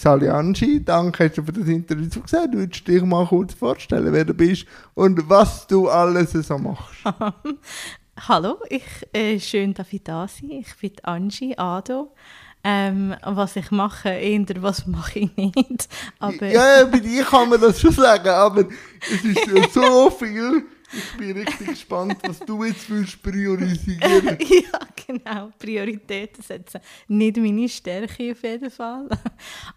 Sali 0.00 0.28
Angie, 0.28 0.78
danke 0.78 1.24
hast 1.24 1.38
du 1.38 1.42
für 1.42 1.50
das 1.50 1.66
Interview 1.66 2.08
zugesagt. 2.08 2.54
Du 2.54 2.58
würdest 2.58 2.86
dich 2.86 3.02
mal 3.02 3.26
kurz 3.26 3.52
vorstellen, 3.52 4.12
wer 4.12 4.24
du 4.24 4.32
bist 4.32 4.64
und 4.94 5.28
was 5.28 5.66
du 5.66 5.88
alles 5.88 6.30
so 6.30 6.56
machst. 6.56 7.02
Hallo, 8.28 8.58
ich 8.68 8.84
äh, 9.12 9.40
schön, 9.40 9.74
dass 9.74 9.92
ich 9.92 10.04
da 10.04 10.28
sein. 10.28 10.52
Ich 10.52 10.76
bin 10.76 10.92
Angie 11.02 11.58
Ado. 11.58 12.14
Ähm, 12.62 13.16
was 13.24 13.56
ich 13.56 13.72
mache, 13.72 14.10
eher 14.10 14.62
was 14.62 14.86
mache 14.86 15.18
ich 15.18 15.36
nicht. 15.36 15.88
Aber 16.20 16.46
ja, 16.46 16.84
bei 16.84 17.00
dir 17.00 17.24
kann 17.24 17.48
man 17.48 17.60
das 17.60 17.80
schon 17.80 17.90
sagen, 17.90 18.28
aber 18.28 18.66
es 19.00 19.24
ist 19.24 19.74
so 19.74 20.10
viel. 20.10 20.64
Ich 20.92 21.16
bin 21.18 21.36
richtig 21.36 21.68
gespannt, 21.68 22.16
was 22.22 22.40
du 22.40 22.64
jetzt 22.64 22.88
willst 22.88 23.22
priorisieren. 23.22 24.38
ja, 24.40 24.80
genau. 25.06 25.50
Prioritäten 25.58 26.42
setzen. 26.42 26.80
Nicht 27.08 27.36
meine 27.36 27.68
Stärke 27.68 28.32
auf 28.32 28.42
jeden 28.42 28.70
Fall. 28.70 29.08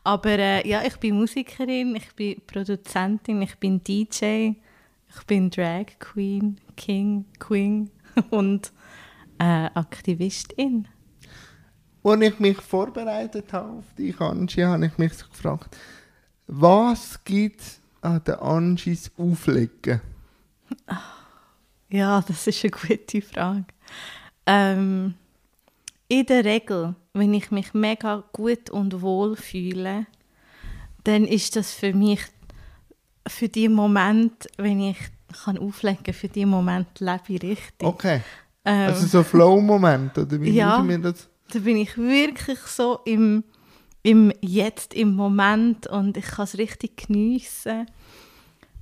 Aber 0.04 0.40
äh, 0.40 0.68
ja, 0.68 0.84
ich 0.86 0.96
bin 0.98 1.16
Musikerin, 1.16 1.96
ich 1.96 2.14
bin 2.16 2.42
Produzentin, 2.48 3.42
ich 3.42 3.56
bin 3.58 3.84
DJ, 3.84 4.54
ich 5.10 5.24
bin 5.28 5.50
Drag 5.50 5.88
Queen, 6.00 6.60
King, 6.78 7.26
Queen 7.40 7.90
und 8.30 8.72
äh, 9.38 9.70
Aktivistin. 9.74 10.88
Als 12.04 12.22
ich 12.22 12.40
mich 12.40 12.58
vorbereitet 12.58 13.52
habe 13.52 13.80
auf 13.80 13.86
die 13.98 14.16
Angie, 14.18 14.64
habe 14.64 14.86
ich 14.86 14.98
mich 14.98 15.14
so 15.14 15.28
gefragt, 15.28 15.78
was 16.48 17.24
gibt 17.24 17.62
es 17.62 17.82
an 18.02 18.24
den 18.24 18.36
Angies 18.36 19.12
Auflegen? 19.18 20.02
Ja, 21.94 22.24
das 22.26 22.48
ist 22.48 22.64
eine 22.64 22.72
gute 22.72 23.22
Frage. 23.22 23.66
Ähm, 24.46 25.16
in 26.08 26.26
der 26.26 26.46
Regel, 26.46 26.96
wenn 27.12 27.34
ich 27.34 27.52
mich 27.52 27.74
mega 27.74 28.24
gut 28.32 28.70
und 28.70 29.02
wohl 29.02 29.36
fühle, 29.36 30.06
dann 31.04 31.26
ist 31.26 31.58
das 31.58 31.74
für 31.74 31.94
mich 31.94 32.22
für 33.28 33.50
die 33.50 33.70
Moment, 33.70 34.48
wenn 34.58 34.80
ich 34.80 34.98
kann 35.44 35.58
auflegen, 35.58 36.14
für 36.14 36.28
die 36.28 36.46
Moment 36.46 37.00
lebe 37.00 37.22
ich 37.28 37.44
richtig. 37.44 37.88
Okay. 37.88 38.22
Ähm, 38.66 38.90
also 38.90 39.06
so 39.08 39.24
Flow-Moment 39.24 40.18
oder 40.18 40.40
wie 40.42 40.52
ja, 40.52 40.80
mir 40.80 41.00
das? 41.00 41.30
Da 41.52 41.60
bin 41.60 41.78
ich 41.78 41.98
wirklich 41.98 42.60
so 42.60 43.00
im, 43.06 43.44
im 44.04 44.32
Jetzt, 44.42 44.94
im 44.94 45.16
Moment 45.16 45.88
und 45.88 46.18
ich 46.18 46.26
kann 46.26 46.46
es 46.46 46.58
richtig 46.58 47.08
geniessen. 47.08 47.86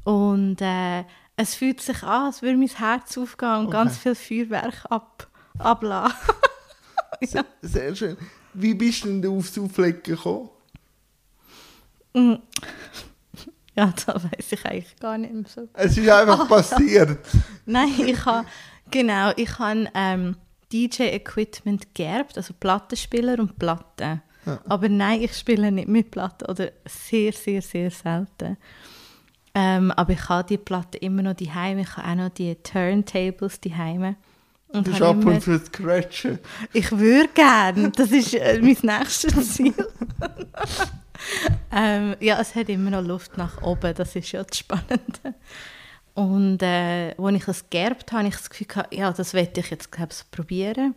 Und 0.04 0.62
äh, 0.62 1.04
es 1.40 1.56
fühlt 1.56 1.80
sich 1.80 2.04
an, 2.04 2.26
als 2.26 2.42
würde 2.42 2.58
mein 2.58 2.68
Herz 2.68 3.18
aufgehen 3.18 3.60
und 3.60 3.68
okay. 3.68 3.72
ganz 3.72 3.98
viel 3.98 4.14
Feuerwerk 4.14 4.86
ab, 4.90 5.30
ablassen. 5.58 6.18
ja. 7.22 7.28
sehr, 7.30 7.46
sehr, 7.62 7.96
schön. 7.96 8.18
Wie 8.54 8.74
bist 8.74 9.06
du 9.06 9.22
denn 9.22 9.38
aufs 9.38 9.58
Auflegen 9.58 10.04
gekommen? 10.04 10.50
Mm. 12.14 12.36
Ja, 13.74 13.94
das 14.06 14.24
weiß 14.26 14.52
ich 14.52 14.66
eigentlich 14.66 15.00
gar 15.00 15.18
nicht 15.18 15.34
mehr 15.34 15.46
so. 15.48 15.70
Es 15.72 15.98
ist 15.98 16.10
einfach 16.10 16.42
oh, 16.44 16.46
passiert. 16.46 17.20
Nein, 17.66 17.94
ich 18.06 18.26
habe, 18.26 18.46
genau, 18.92 19.32
ich 19.38 19.58
habe 19.58 19.90
ähm, 19.94 20.36
DJ-Equipment 20.74 21.96
geerbt, 21.96 22.36
also 22.36 22.54
Plattenspieler 22.60 23.40
und 23.40 23.58
Platten. 23.58 24.22
Ja. 24.46 24.60
Aber 24.68 24.90
nein, 24.90 25.22
ich 25.22 25.38
spiele 25.38 25.72
nicht 25.72 25.88
mit 25.88 26.12
Platten 26.12 26.50
oder 26.50 26.72
sehr, 26.86 27.32
sehr, 27.32 27.62
sehr 27.62 27.92
selten. 27.92 28.58
Ähm, 29.62 29.92
aber 29.92 30.14
ich 30.14 30.30
habe 30.30 30.48
die 30.48 30.58
Platte 30.58 30.98
immer 31.00 31.22
noch 31.22 31.34
die 31.34 31.52
Heime. 31.52 31.82
Ich 31.82 31.98
habe 31.98 32.08
auch 32.08 32.16
noch 32.16 32.30
die 32.30 32.56
Turntables 32.56 33.60
die 33.60 33.76
Heime. 33.76 34.16
Und 34.70 34.88
du 34.88 34.92
bist 34.92 35.02
ab 35.02 35.26
und 35.26 35.42
zu 35.42 35.60
Scratchen. 35.60 36.40
Ich 36.72 36.90
würde 36.92 37.28
gerne. 37.34 37.92
Das 37.92 38.10
ist 38.12 38.36
äh, 38.36 38.60
mein 38.62 38.78
nächstes 38.82 39.56
Ziel. 39.56 39.74
ähm, 41.74 42.16
ja, 42.22 42.40
es 42.40 42.56
hat 42.56 42.70
immer 42.70 42.92
noch 42.92 43.04
Luft 43.04 43.38
nach 43.38 43.62
oben. 43.62 43.94
Das 43.96 44.16
ist 44.16 44.32
ja 44.32 44.44
das 44.44 44.60
Spannende. 44.60 45.36
Und 46.14 46.64
äh, 46.64 47.16
als 47.18 47.36
ich 47.36 47.48
es 47.48 47.70
geerbt 47.70 48.14
habe, 48.14 48.20
habe 48.20 48.30
ich 48.30 48.36
das 48.36 48.50
Gefühl, 48.50 48.68
gehabt, 48.68 48.94
ja, 48.94 49.12
das 49.12 49.34
werde 49.34 49.60
ich 49.60 49.70
jetzt 49.72 49.92
probieren. 50.32 50.96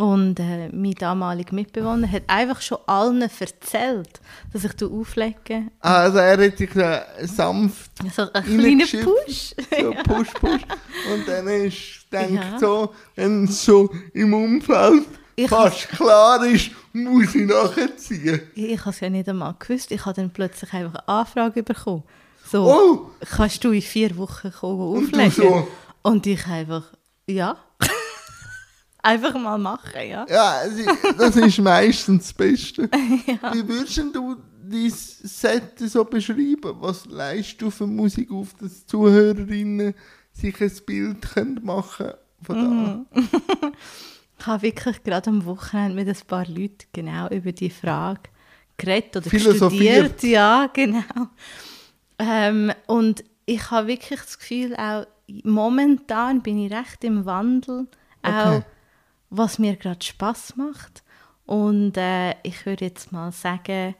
Und 0.00 0.40
äh, 0.40 0.70
mein 0.72 0.94
damaliger 0.94 1.54
Mitbewohner 1.54 2.10
hat 2.10 2.22
einfach 2.26 2.62
schon 2.62 2.78
allen 2.86 3.20
erzählt, 3.20 4.20
dass 4.50 4.64
ich 4.64 4.82
auflege. 4.82 5.64
Ah, 5.80 6.04
also 6.04 6.16
er 6.16 6.42
hat 6.42 6.58
dich 6.58 6.74
äh, 6.74 7.02
sanft 7.26 7.90
So 8.10 8.22
ein 8.32 8.42
kleiner 8.42 8.86
Push. 8.86 9.54
So 9.78 9.92
Push, 10.04 10.32
Push. 10.40 10.62
Und 11.12 11.28
dann 11.28 11.46
ist, 11.48 12.06
denkt 12.10 12.42
ja. 12.42 12.58
so, 12.58 12.94
wenn 13.14 13.44
es 13.44 13.62
so 13.62 13.90
im 14.14 14.32
Umfeld 14.32 15.04
ich 15.36 15.50
fast 15.50 15.90
klar 15.90 16.46
ist, 16.46 16.70
muss 16.94 17.34
ich 17.34 17.46
nachziehen. 17.46 18.40
Ich 18.54 18.80
habe 18.80 18.90
es 18.92 19.00
ja 19.00 19.10
nicht 19.10 19.28
einmal 19.28 19.54
gewusst. 19.58 19.90
Ich 19.90 20.06
habe 20.06 20.14
dann 20.14 20.30
plötzlich 20.30 20.72
einfach 20.72 20.94
eine 21.06 21.08
Anfrage 21.08 21.62
bekommen. 21.62 22.04
So, 22.50 22.64
oh. 22.64 23.10
kannst 23.36 23.62
du 23.64 23.70
in 23.72 23.82
vier 23.82 24.16
Wochen 24.16 24.50
kommen 24.50 24.80
auflegen? 24.80 25.26
Und, 25.26 25.34
so. 25.34 25.68
Und 26.00 26.26
ich 26.26 26.46
einfach, 26.46 26.84
ja. 27.26 27.58
Einfach 29.02 29.34
mal 29.34 29.58
machen, 29.58 30.08
ja. 30.08 30.26
Ja, 30.28 30.62
das 31.16 31.36
ist 31.36 31.58
meistens 31.58 32.24
das 32.24 32.32
Beste. 32.34 32.82
ja. 33.26 33.54
Wie 33.54 33.66
würdest 33.66 33.98
du 34.12 34.36
dein 34.62 34.90
Set 34.90 35.78
so 35.78 36.04
beschreiben? 36.04 36.74
Was 36.80 37.06
leistest 37.06 37.62
du 37.62 37.70
für 37.70 37.86
Musik 37.86 38.30
auf, 38.30 38.54
dass 38.60 38.86
Zuhörerinnen 38.86 39.94
sich 40.32 40.60
ein 40.60 40.72
Bild 40.86 41.64
machen 41.64 42.06
können 42.06 42.14
von 42.42 42.56
da? 42.56 43.20
Mm. 43.20 43.72
ich 44.38 44.46
habe 44.46 44.62
wirklich 44.62 45.02
gerade 45.02 45.30
am 45.30 45.44
Wochenende 45.44 45.94
mit 45.94 46.08
ein 46.08 46.26
paar 46.26 46.46
Leuten 46.46 46.86
genau 46.92 47.28
über 47.28 47.52
die 47.52 47.70
Frage 47.70 48.22
geredet 48.76 49.16
oder 49.16 49.38
studiert. 49.38 50.22
Ja, 50.22 50.68
genau. 50.72 51.28
Ähm, 52.18 52.72
und 52.86 53.24
ich 53.46 53.70
habe 53.70 53.88
wirklich 53.88 54.20
das 54.20 54.38
Gefühl, 54.38 54.76
auch 54.76 55.06
momentan 55.44 56.42
bin 56.42 56.58
ich 56.58 56.72
recht 56.72 57.02
im 57.04 57.24
Wandel. 57.24 57.86
Okay. 58.22 58.58
Auch 58.58 58.62
was 59.30 59.58
mir 59.58 59.76
gerade 59.76 60.04
Spaß 60.04 60.56
macht. 60.56 61.02
Und 61.46 61.96
äh, 61.96 62.32
ich 62.42 62.66
würde 62.66 62.84
jetzt 62.84 63.12
mal 63.12 63.32
sagen, 63.32 63.94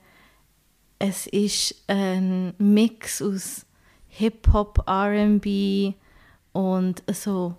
es 0.99 1.27
ist 1.27 1.75
ein 1.89 2.53
Mix 2.59 3.23
aus 3.23 3.65
Hip-Hop, 4.09 4.85
RB 4.89 5.95
und 6.53 7.03
so 7.13 7.57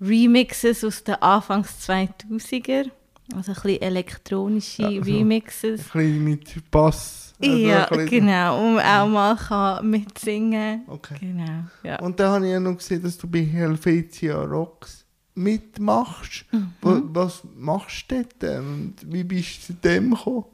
Remixes 0.00 0.84
aus 0.84 1.02
den 1.04 1.14
Anfangs 1.16 1.88
2000er. 1.88 2.90
Also 3.34 3.52
ein 3.52 3.54
bisschen 3.54 3.82
elektronische 3.82 4.82
ja, 4.82 4.88
also 4.88 5.00
Remixes. 5.00 5.80
Ein 5.80 5.92
bisschen 5.92 6.24
mit 6.24 6.70
Bass. 6.70 7.34
Also 7.40 7.56
ja, 7.56 7.86
genau. 7.86 8.68
Und 8.68 8.80
auch 8.80 9.08
mal 9.08 9.36
kann 9.36 9.90
mitsingen. 9.90 10.82
Okay. 10.86 11.16
Genau, 11.20 11.64
ja. 11.82 11.98
Und 12.00 12.20
dann 12.20 12.32
habe 12.32 12.46
ich 12.46 12.52
ja 12.52 12.60
noch 12.60 12.76
gesehen, 12.76 13.02
dass 13.02 13.16
du 13.16 13.26
bei 13.26 13.40
Helvetia 13.40 14.42
Rocks 14.42 15.03
mitmachst. 15.34 16.46
Mhm. 16.52 16.72
Was 16.80 17.42
machst 17.56 18.10
du 18.10 18.24
dort 18.38 18.58
und 18.58 18.94
wie 19.06 19.24
bist 19.24 19.62
du 19.62 19.66
zu 19.66 19.72
dem 19.74 20.10
gekommen? 20.10 20.44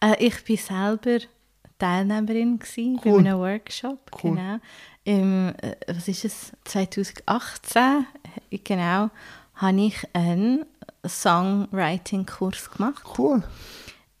Äh, 0.00 0.26
ich 0.26 0.48
war 0.48 0.96
selber 0.98 1.24
Teilnehmerin 1.78 2.60
cool. 2.76 2.98
bei 3.02 3.18
einem 3.18 3.38
Workshop. 3.38 4.10
Cool. 4.22 4.36
Genau. 4.36 4.58
Im, 5.04 5.54
äh, 5.60 5.76
was 5.88 6.08
ist 6.08 6.24
es? 6.24 6.52
2018 6.64 8.06
genau, 8.64 9.10
habe 9.54 9.80
ich 9.80 9.96
einen 10.12 10.66
Songwriting-Kurs 11.06 12.70
gemacht. 12.70 13.04
Cool. 13.18 13.42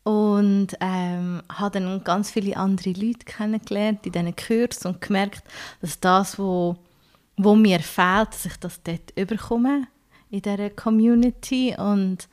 Und 0.02 0.68
ähm, 0.80 1.42
habe 1.52 1.78
dann 1.78 2.02
ganz 2.02 2.30
viele 2.30 2.56
andere 2.56 2.90
Leute 2.92 3.26
kennengelernt 3.26 4.06
in 4.06 4.12
diesen 4.12 4.34
Kursen 4.34 4.94
und 4.94 5.00
gemerkt, 5.02 5.44
dass 5.82 6.00
das, 6.00 6.38
was 6.38 6.76
wo 7.44 7.54
mir 7.54 7.80
fehlt, 7.80 8.28
dass 8.30 8.46
ich 8.46 8.56
das 8.58 8.82
dort 8.82 9.12
überkomme 9.16 9.86
in 10.30 10.42
dieser 10.42 10.70
Community 10.70 11.74
und 11.76 12.28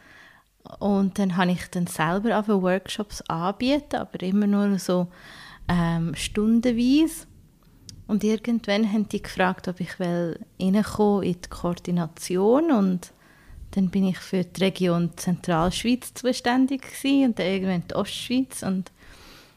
und 0.79 1.17
dann 1.17 1.37
habe 1.37 1.51
ich 1.51 1.65
dann 1.71 1.87
selber 1.87 2.37
auch 2.37 2.47
Workshops 2.47 3.21
anbieten, 3.29 3.95
aber 3.95 4.21
immer 4.21 4.47
nur 4.47 4.77
so 4.79 5.07
ähm, 5.69 6.13
stundenweise. 6.13 7.25
Und 8.07 8.23
irgendwann 8.23 8.91
haben 8.91 9.07
die 9.09 9.21
gefragt, 9.21 9.67
ob 9.67 9.79
ich 9.79 9.99
will 9.99 10.39
in 10.57 10.73
die 10.73 11.49
Koordination 11.49 12.71
und 12.71 13.13
dann 13.71 13.89
bin 13.89 14.07
ich 14.07 14.17
für 14.17 14.43
die 14.43 14.63
Region 14.63 15.11
Zentralschweiz 15.17 16.13
zuständig 16.13 16.81
gewesen, 16.83 17.25
und 17.25 17.39
dann 17.39 17.47
irgendwann 17.47 17.87
die 17.89 17.95
Ostschweiz 17.95 18.63
und 18.63 18.91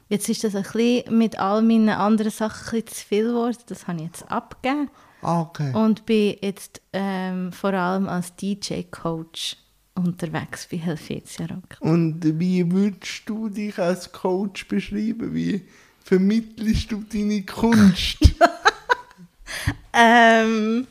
jetzt 0.09 0.29
ist 0.29 0.43
das 0.43 0.57
ein 0.57 0.63
bisschen 0.63 1.17
mit 1.17 1.39
all 1.39 1.63
meinen 1.63 1.91
anderen 1.91 2.33
Sachen 2.33 2.85
zu 2.87 3.07
viel 3.07 3.29
geworden. 3.29 3.57
Das 3.67 3.87
habe 3.87 3.99
ich 3.99 4.07
jetzt 4.07 4.31
abgegeben. 4.31 4.91
Ah, 5.23 5.43
okay. 5.43 5.73
Und 5.75 6.07
bin 6.07 6.37
jetzt 6.41 6.81
ähm, 6.93 7.53
vor 7.53 7.75
allem 7.75 8.09
als 8.09 8.35
DJ-Coach 8.37 9.57
unterwegs 9.95 10.67
bei 10.71 10.79
Helvetia 10.79 11.47
Rock. 11.47 11.77
Und 11.81 12.21
wie 12.39 12.71
würdest 12.71 13.23
du 13.27 13.49
dich 13.49 13.79
als 13.79 14.11
Coach 14.11 14.67
beschreiben? 14.69 15.35
Wie 15.35 15.63
vermittelst 16.05 16.91
du 16.91 17.05
deine 17.13 17.43
Kunst? 17.43 18.19
ähm, 19.93 20.87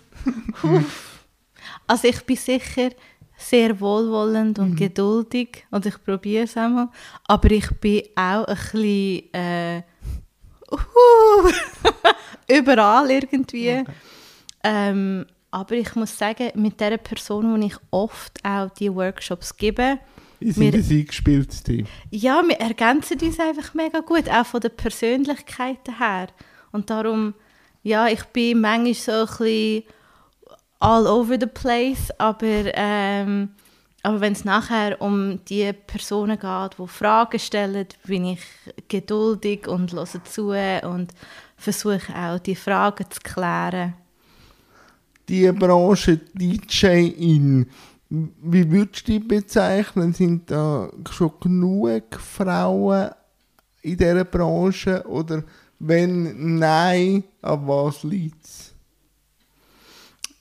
also 1.88 2.08
ich 2.08 2.22
bin 2.24 2.36
sicher 2.36 2.92
sehr 3.38 3.80
wohlwollend 3.80 4.60
und 4.60 4.72
mhm. 4.72 4.76
geduldig 4.76 5.66
und 5.72 5.86
ich 5.86 6.04
probiere 6.04 6.44
es 6.44 6.58
einmal. 6.58 6.90
Aber 7.26 7.50
ich 7.52 7.70
bin 7.80 8.04
auch 8.16 8.46
ein 8.46 8.56
bisschen 8.56 9.34
äh, 9.34 9.84
uh, 10.72 11.50
überall 12.48 13.10
irgendwie. 13.10 13.80
Okay. 13.80 13.86
Ähm, 14.64 15.26
aber 15.52 15.76
ich 15.76 15.96
muss 15.96 16.18
sagen, 16.18 16.52
mit 16.56 16.80
der 16.80 16.98
Person, 16.98 17.52
wo 17.52 17.66
ich 17.66 17.76
oft 17.92 18.44
auch 18.46 18.70
die 18.72 18.94
Workshops 18.94 19.56
gebe, 19.56 20.00
wir 20.40 20.54
sind 20.54 20.74
ein 20.74 20.86
eingespieltes 20.90 21.64
Team. 21.64 21.86
Ja, 22.12 22.42
wir 22.48 22.56
ergänzen 22.60 23.20
uns 23.22 23.40
einfach 23.40 23.74
mega 23.74 24.00
gut, 24.00 24.30
auch 24.30 24.46
von 24.46 24.62
der 24.62 24.70
Persönlichkeit 24.70 25.80
her. 26.00 26.28
Und 26.72 26.90
darum, 26.90 27.34
ja, 27.84 28.08
ich 28.08 28.24
bin 28.26 28.62
manchmal 28.62 28.94
so 28.94 29.12
ein 29.12 29.26
bisschen 29.26 29.84
all 30.80 31.08
over 31.08 31.38
the 31.38 31.46
place, 31.46 32.10
aber, 32.18 32.74
ähm, 32.74 33.50
aber 34.02 34.22
wenn 34.22 34.32
es 34.32 34.46
nachher 34.46 35.02
um 35.02 35.44
die 35.46 35.74
Personen 35.74 36.40
geht, 36.40 36.80
die 36.80 36.88
Fragen 36.88 37.40
stellen, 37.40 37.88
bin 38.06 38.26
ich 38.26 38.42
geduldig 38.88 39.68
und 39.68 39.92
höre 39.92 40.24
zu 40.24 40.52
und 40.88 41.10
versuche 41.58 42.16
auch, 42.16 42.40
die 42.40 42.56
Fragen 42.56 43.06
zu 43.10 43.20
klären. 43.22 43.94
Die 45.30 45.52
Branche 45.52 46.18
DJ-In, 46.18 47.70
wie 48.10 48.72
würdest 48.72 49.08
du 49.08 49.12
die 49.12 49.20
bezeichnen? 49.20 50.14
Sind 50.14 50.50
da 50.50 50.90
schon 51.12 51.32
genug 51.40 52.20
Frauen 52.20 53.12
in 53.84 53.98
dieser 53.98 54.26
Branche? 54.26 55.06
Oder 55.08 55.44
wenn 55.78 56.58
nein, 56.58 57.24
an 57.44 57.68
was 57.68 58.04
liegt 58.04 58.44
es? 58.44 58.74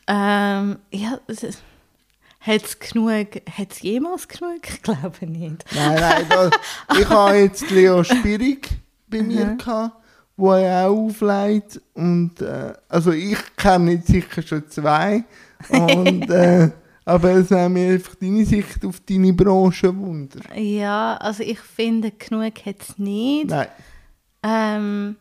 Ähm, 0.06 0.79
ja, 0.90 1.20
hat 2.40 2.64
es 2.64 2.79
genug, 2.79 3.26
hat 3.58 3.73
es 3.73 3.82
jemals 3.82 4.26
genug? 4.26 4.67
Ich 4.67 4.82
glaube 4.82 5.26
nicht. 5.26 5.67
Nein, 5.75 6.00
nein, 6.00 6.26
da, 6.31 6.50
ich 6.99 7.08
habe 7.11 7.37
jetzt 7.37 7.70
Leo 7.70 8.02
Spirig 8.02 8.70
bei 9.06 9.23
mir 9.23 9.44
mhm. 9.44 9.58
gehabt, 9.58 9.96
wo 10.38 10.52
er 10.52 10.88
auch 10.88 11.08
aufleitet 11.08 11.82
und 11.94 12.40
äh, 12.40 12.73
also 12.88 13.11
ich 13.11 13.38
kenne 13.56 13.93
jetzt 13.93 14.06
sicher 14.06 14.40
schon 14.40 14.69
zwei 14.70 15.25
und 15.69 16.31
äh, 16.31 16.70
aber 17.05 17.31
es 17.32 17.50
wäre 17.50 17.69
mir 17.69 17.94
einfach 17.94 18.14
deine 18.14 18.44
Sicht 18.44 18.85
auf 18.85 19.00
deine 19.00 19.32
Branche 19.32 19.96
wunder. 19.96 20.40
Ja, 20.55 21.17
also 21.17 21.43
ich 21.43 21.58
finde, 21.58 22.12
genug 22.12 22.67
hat 22.67 22.76
es 22.81 22.99
nicht. 22.99 23.49
Nein. 23.49 23.67
Ähm, 24.43 25.17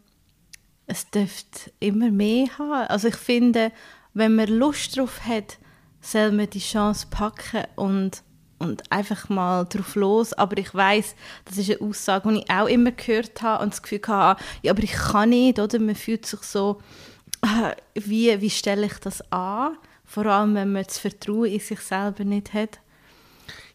es 0.86 1.10
dürfte 1.10 1.72
immer 1.80 2.12
mehr 2.12 2.48
haben. 2.60 2.88
Also 2.90 3.08
ich 3.08 3.16
finde, 3.16 3.72
wenn 4.14 4.36
man 4.36 4.50
Lust 4.50 4.98
drauf 4.98 5.22
hat, 5.26 5.58
soll 6.02 6.34
man 6.34 6.50
die 6.50 6.60
Chance 6.60 7.08
packen 7.10 7.64
und, 7.76 8.22
und 8.60 8.84
einfach 8.92 9.30
mal 9.30 9.66
drauf 9.66 9.96
los. 9.96 10.34
Aber 10.34 10.58
ich 10.58 10.74
weiß, 10.74 11.16
das 11.46 11.58
ist 11.58 11.70
eine 11.70 11.82
Aussage, 11.82 12.30
die 12.30 12.40
ich 12.40 12.50
auch 12.50 12.68
immer 12.68 12.92
gehört 12.92 13.42
habe 13.42 13.64
und 13.64 13.74
das 13.74 13.82
Gefühl 13.82 14.02
hatte, 14.08 14.44
ja, 14.62 14.72
aber 14.72 14.84
ich 14.84 14.94
kann 14.94 15.30
nicht, 15.30 15.60
oder? 15.60 15.80
Man 15.80 15.96
fühlt 15.96 16.26
sich 16.26 16.42
so, 16.42 16.82
äh, 17.44 17.76
wie, 17.94 18.40
wie 18.42 18.50
stelle 18.50 18.86
ich 18.86 18.98
das 19.00 19.32
an? 19.32 19.78
Vor 20.06 20.26
allem, 20.26 20.56
wenn 20.56 20.72
man 20.72 20.84
das 20.84 20.98
Vertrauen 20.98 21.46
in 21.46 21.60
sich 21.60 21.80
selber 21.82 22.24
nicht 22.24 22.54
hat. 22.54 22.80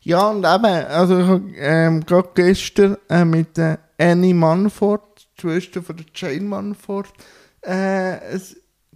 Ja, 0.01 0.31
und 0.31 0.39
eben, 0.39 0.65
also 0.65 1.19
ich 1.19 1.27
habe 1.27 1.53
ähm, 1.57 2.05
gerade 2.05 2.31
gestern 2.35 2.97
äh, 3.09 3.25
mit 3.25 3.57
äh, 3.59 3.77
Annie 3.99 4.35
Manford, 4.35 5.29
Schwester 5.39 5.83
von 5.83 5.97
der 5.97 6.07
Jane 6.15 6.41
Manford, 6.41 7.13
äh, 7.61 7.71
ein 7.73 8.43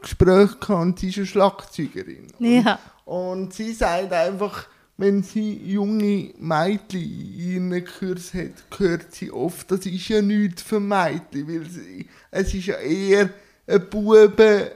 Gespräch 0.00 0.58
gehabt 0.58 0.70
und 0.70 0.98
sie 0.98 1.10
ist 1.10 1.18
eine 1.18 1.26
Schlagzeugerin. 1.26 2.32
Ja. 2.40 2.78
Und 3.04 3.54
sie 3.54 3.72
sagt 3.72 4.12
einfach, 4.12 4.66
wenn 4.98 5.22
sie 5.22 5.60
junge 5.64 6.32
Mädchen 6.38 7.02
in 7.02 7.70
ihren 7.70 7.84
Kurs 7.84 8.32
hat, 8.32 8.52
hört 8.78 9.14
sie 9.14 9.30
oft, 9.30 9.70
das 9.70 9.84
ist 9.84 10.08
ja 10.08 10.22
nichts 10.22 10.62
für 10.62 10.80
Mädchen, 10.80 11.46
weil 11.48 11.68
sie, 11.68 12.08
es 12.30 12.54
ist 12.54 12.66
ja 12.66 12.76
eher 12.76 13.30
ein 13.66 13.90
Buben 13.90 14.68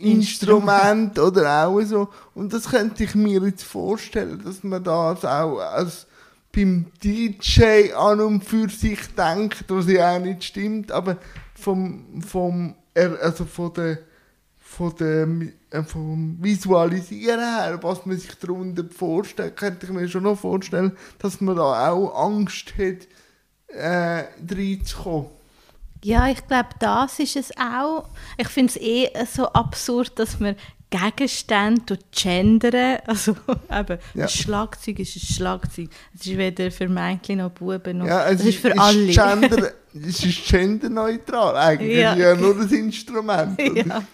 Instrument 0.00 1.18
oder 1.18 1.66
auch 1.66 1.80
so. 1.82 2.08
Und 2.34 2.52
das 2.52 2.70
könnte 2.70 3.04
ich 3.04 3.14
mir 3.14 3.42
jetzt 3.42 3.64
vorstellen, 3.64 4.40
dass 4.44 4.62
man 4.62 4.82
das 4.82 5.24
auch 5.24 5.58
als 5.58 6.06
beim 6.54 6.86
DJ 7.02 7.92
an 7.94 8.20
und 8.20 8.44
für 8.44 8.68
sich 8.68 9.00
denkt, 9.16 9.64
was 9.68 9.88
ja 9.88 10.16
auch 10.16 10.20
nicht 10.20 10.44
stimmt, 10.44 10.92
aber 10.92 11.18
vom, 11.54 12.22
vom, 12.26 12.74
also 12.94 13.44
von 13.44 13.72
der, 13.74 13.98
von 14.78 14.94
der, 14.96 15.28
äh, 15.70 15.82
vom 15.82 16.38
Visualisieren 16.40 17.40
her, 17.40 17.78
was 17.82 18.06
man 18.06 18.16
sich 18.16 18.32
darunter 18.38 18.84
vorstellt, 18.88 19.56
könnte 19.56 19.86
ich 19.86 19.92
mir 19.92 20.08
schon 20.08 20.22
noch 20.22 20.38
vorstellen, 20.38 20.96
dass 21.18 21.40
man 21.40 21.56
da 21.56 21.90
auch 21.90 22.14
Angst 22.14 22.74
hat, 22.78 23.08
äh, 23.66 24.24
reinzukommen. 24.48 25.26
Ja, 26.04 26.28
ich 26.28 26.46
glaube, 26.46 26.68
das 26.78 27.18
ist 27.18 27.34
es 27.34 27.50
auch. 27.58 28.08
Ich 28.36 28.46
finde 28.48 28.72
es 28.72 28.80
eh 28.80 29.08
so 29.26 29.48
absurd, 29.48 30.16
dass 30.16 30.38
man 30.38 30.54
Gegenstände 30.90 31.98
gendern. 32.12 32.98
Also 33.06 33.32
eben, 33.32 33.98
ja. 34.14 34.24
ein 34.24 34.28
Schlagzeug 34.28 35.00
ist 35.00 35.16
ein 35.16 35.34
Schlagzeug. 35.34 35.88
Es 36.14 36.24
ist 36.24 36.38
weder 36.38 36.70
für 36.70 36.88
Mädchen 36.88 37.38
noch 37.38 37.50
Buben 37.50 37.98
noch. 37.98 38.06
Ja, 38.06 38.26
es, 38.28 38.40
es 38.40 38.46
ist 38.46 38.58
für 38.60 38.68
ist 38.68 38.78
alle. 38.78 39.06
Gender, 39.06 39.72
es 40.08 40.24
ist 40.24 40.46
genderneutral 40.46 41.56
eigentlich. 41.56 41.98
Ja, 41.98 42.14
ja 42.14 42.36
nur 42.36 42.54
das 42.54 42.70
Instrument. 42.70 43.60
Ja. 43.74 44.04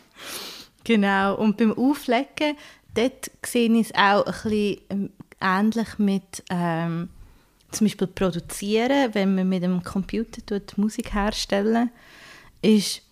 Genau. 0.85 1.37
Und 1.37 1.57
beim 1.57 1.73
Auflegen, 1.73 2.57
dort 2.95 3.31
sehe 3.45 3.73
ich 3.73 3.91
es 3.91 3.95
auch 3.95 4.27
ein 4.27 4.33
bisschen 4.33 4.81
ähm, 4.91 5.11
ähnlich 5.41 5.99
mit 5.99 6.45
ähm, 6.51 7.09
zum 7.71 7.87
Beispiel 7.87 8.07
produzieren, 8.07 9.15
wenn 9.15 9.35
man 9.35 9.49
mit 9.49 9.63
dem 9.63 9.83
Computer 9.83 10.45
tut, 10.45 10.79
Musik 10.79 11.13
herstellen, 11.13 11.91
ist 12.63 13.03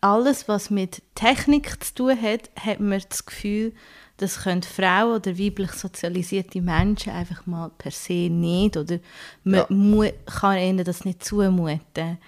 alles, 0.00 0.48
was 0.48 0.70
mit 0.70 1.02
Technik 1.14 1.84
zu 1.84 1.94
tun 1.94 2.22
hat, 2.22 2.50
hat 2.56 2.80
man 2.80 3.02
das 3.08 3.26
Gefühl, 3.26 3.74
das 4.16 4.42
können 4.42 4.62
Frauen 4.62 5.16
oder 5.16 5.38
weiblich 5.38 5.72
sozialisierte 5.72 6.60
Menschen 6.60 7.12
einfach 7.12 7.46
mal 7.46 7.70
per 7.76 7.90
se 7.90 8.28
nicht 8.28 8.76
oder 8.76 8.98
man 9.44 9.66
ja. 9.70 10.12
kann 10.26 10.58
ihnen 10.58 10.84
das 10.84 11.04
nicht 11.04 11.24
zumuten. 11.24 12.18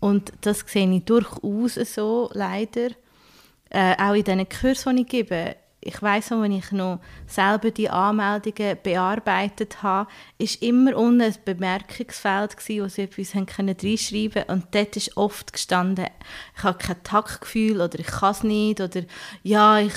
Und 0.00 0.32
das 0.42 0.64
sehe 0.66 0.90
ich 0.94 1.04
durchaus 1.04 1.74
so, 1.74 2.30
leider. 2.32 2.90
Äh, 3.70 3.94
auch 3.98 4.14
in 4.14 4.24
diesen 4.24 4.48
Kursen, 4.48 4.96
die 4.96 5.02
ich 5.02 5.08
gebe, 5.08 5.56
ich 5.80 6.02
weiß 6.02 6.30
noch, 6.30 6.42
wenn 6.42 6.52
ich 6.52 6.72
noch 6.72 6.98
selber 7.26 7.70
die 7.70 7.88
Anmeldungen 7.88 8.76
bearbeitet 8.82 9.82
habe, 9.82 10.10
ist 10.36 10.60
immer 10.60 10.96
unten 10.96 11.22
ein 11.22 11.34
Bemerkungsfeld 11.44 12.56
gewesen, 12.56 12.84
wo 12.84 12.88
sie 12.88 13.02
etwas 13.02 13.34
haben 13.34 13.46
können 13.46 13.76
reinschreiben 13.80 14.42
und 14.48 14.66
dort 14.72 14.96
ist 14.96 15.16
oft 15.16 15.52
gestanden, 15.52 16.06
ich 16.56 16.64
habe 16.64 16.78
kein 16.78 17.02
Taktgefühl 17.04 17.80
oder 17.80 17.98
ich 17.98 18.06
kann 18.06 18.32
es 18.32 18.42
nicht 18.42 18.80
oder 18.80 19.02
ja, 19.44 19.78
ich... 19.78 19.94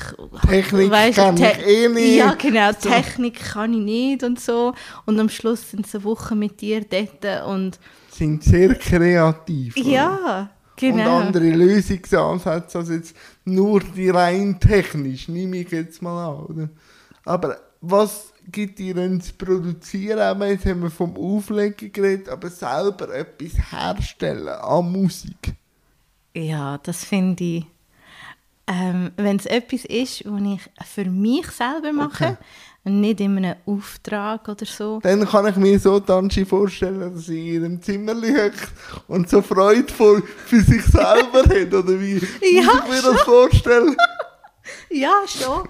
Technik 0.47 0.91
weiss, 0.91 1.15
kann 1.15 1.35
ich 1.37 1.67
eh 1.67 1.87
nicht. 1.87 2.15
Ja, 2.17 2.35
genau, 2.35 2.71
so. 2.77 2.89
Technik 2.89 3.39
kann 3.39 3.73
ich 3.73 3.79
nicht 3.79 4.23
und 4.23 4.39
so 4.39 4.73
und 5.05 5.19
am 5.19 5.29
Schluss 5.29 5.71
sind 5.71 5.87
sie 5.87 5.97
eine 5.97 6.03
Woche 6.03 6.35
mit 6.35 6.61
dir 6.61 6.85
dort 6.85 7.47
und... 7.47 7.79
Sind 8.11 8.43
sehr 8.43 8.75
kreativ. 8.75 9.75
Ja, 9.77 10.15
oder? 10.15 10.49
Genau. 10.81 11.17
Und 11.17 11.27
andere 11.27 11.49
Lösungsansätze 11.49 12.79
als 12.79 12.89
jetzt 12.89 13.15
nur 13.45 13.79
die 13.81 14.09
rein 14.09 14.59
technisch, 14.59 15.27
nehme 15.27 15.57
ich 15.57 15.71
jetzt 15.71 16.01
mal 16.01 16.29
an. 16.29 16.45
Oder? 16.45 16.69
Aber 17.25 17.57
was 17.81 18.33
gibt 18.51 18.79
dir 18.79 18.93
denn 18.93 19.21
zu 19.21 19.33
produzieren? 19.33 20.41
Jetzt 20.41 20.65
haben 20.65 20.83
wir 20.83 20.91
vom 20.91 21.15
Auflegen 21.17 21.91
geredet, 21.91 22.29
aber 22.29 22.49
selber 22.49 23.13
etwas 23.13 23.71
herstellen 23.71 24.47
an 24.47 24.91
Musik. 24.91 25.53
Ja, 26.33 26.77
das 26.77 27.03
finde 27.03 27.43
ich. 27.43 27.65
Ähm, 28.67 29.11
Wenn 29.17 29.37
es 29.37 29.45
etwas 29.47 29.85
ist, 29.85 30.23
was 30.25 30.41
ich 30.41 30.87
für 30.87 31.05
mich 31.05 31.47
selber 31.47 31.91
mache, 31.91 32.25
okay 32.25 32.37
nicht 32.83 33.19
in 33.19 33.37
einem 33.37 33.55
Auftrag 33.65 34.47
oder 34.47 34.65
so. 34.65 34.99
Dann 35.03 35.27
kann 35.27 35.47
ich 35.47 35.55
mir 35.55 35.79
so 35.79 35.99
Tanchi 35.99 36.45
vorstellen, 36.45 37.13
dass 37.13 37.25
sie 37.25 37.39
in 37.39 37.61
ihrem 37.61 37.81
Zimmer 37.81 38.13
liegt 38.13 38.69
und 39.07 39.29
so 39.29 39.41
freudvoll 39.41 40.23
für 40.45 40.61
sich 40.61 40.83
selber 40.83 41.43
hat, 41.43 41.73
oder 41.73 41.99
wie 41.99 42.15
ja, 42.41 42.63
muss 42.63 42.81
ich 42.83 42.89
mir 42.89 43.01
schon. 43.01 43.13
das 43.13 43.21
vorstellen? 43.21 43.95
ja, 44.89 45.21
schon. 45.27 45.67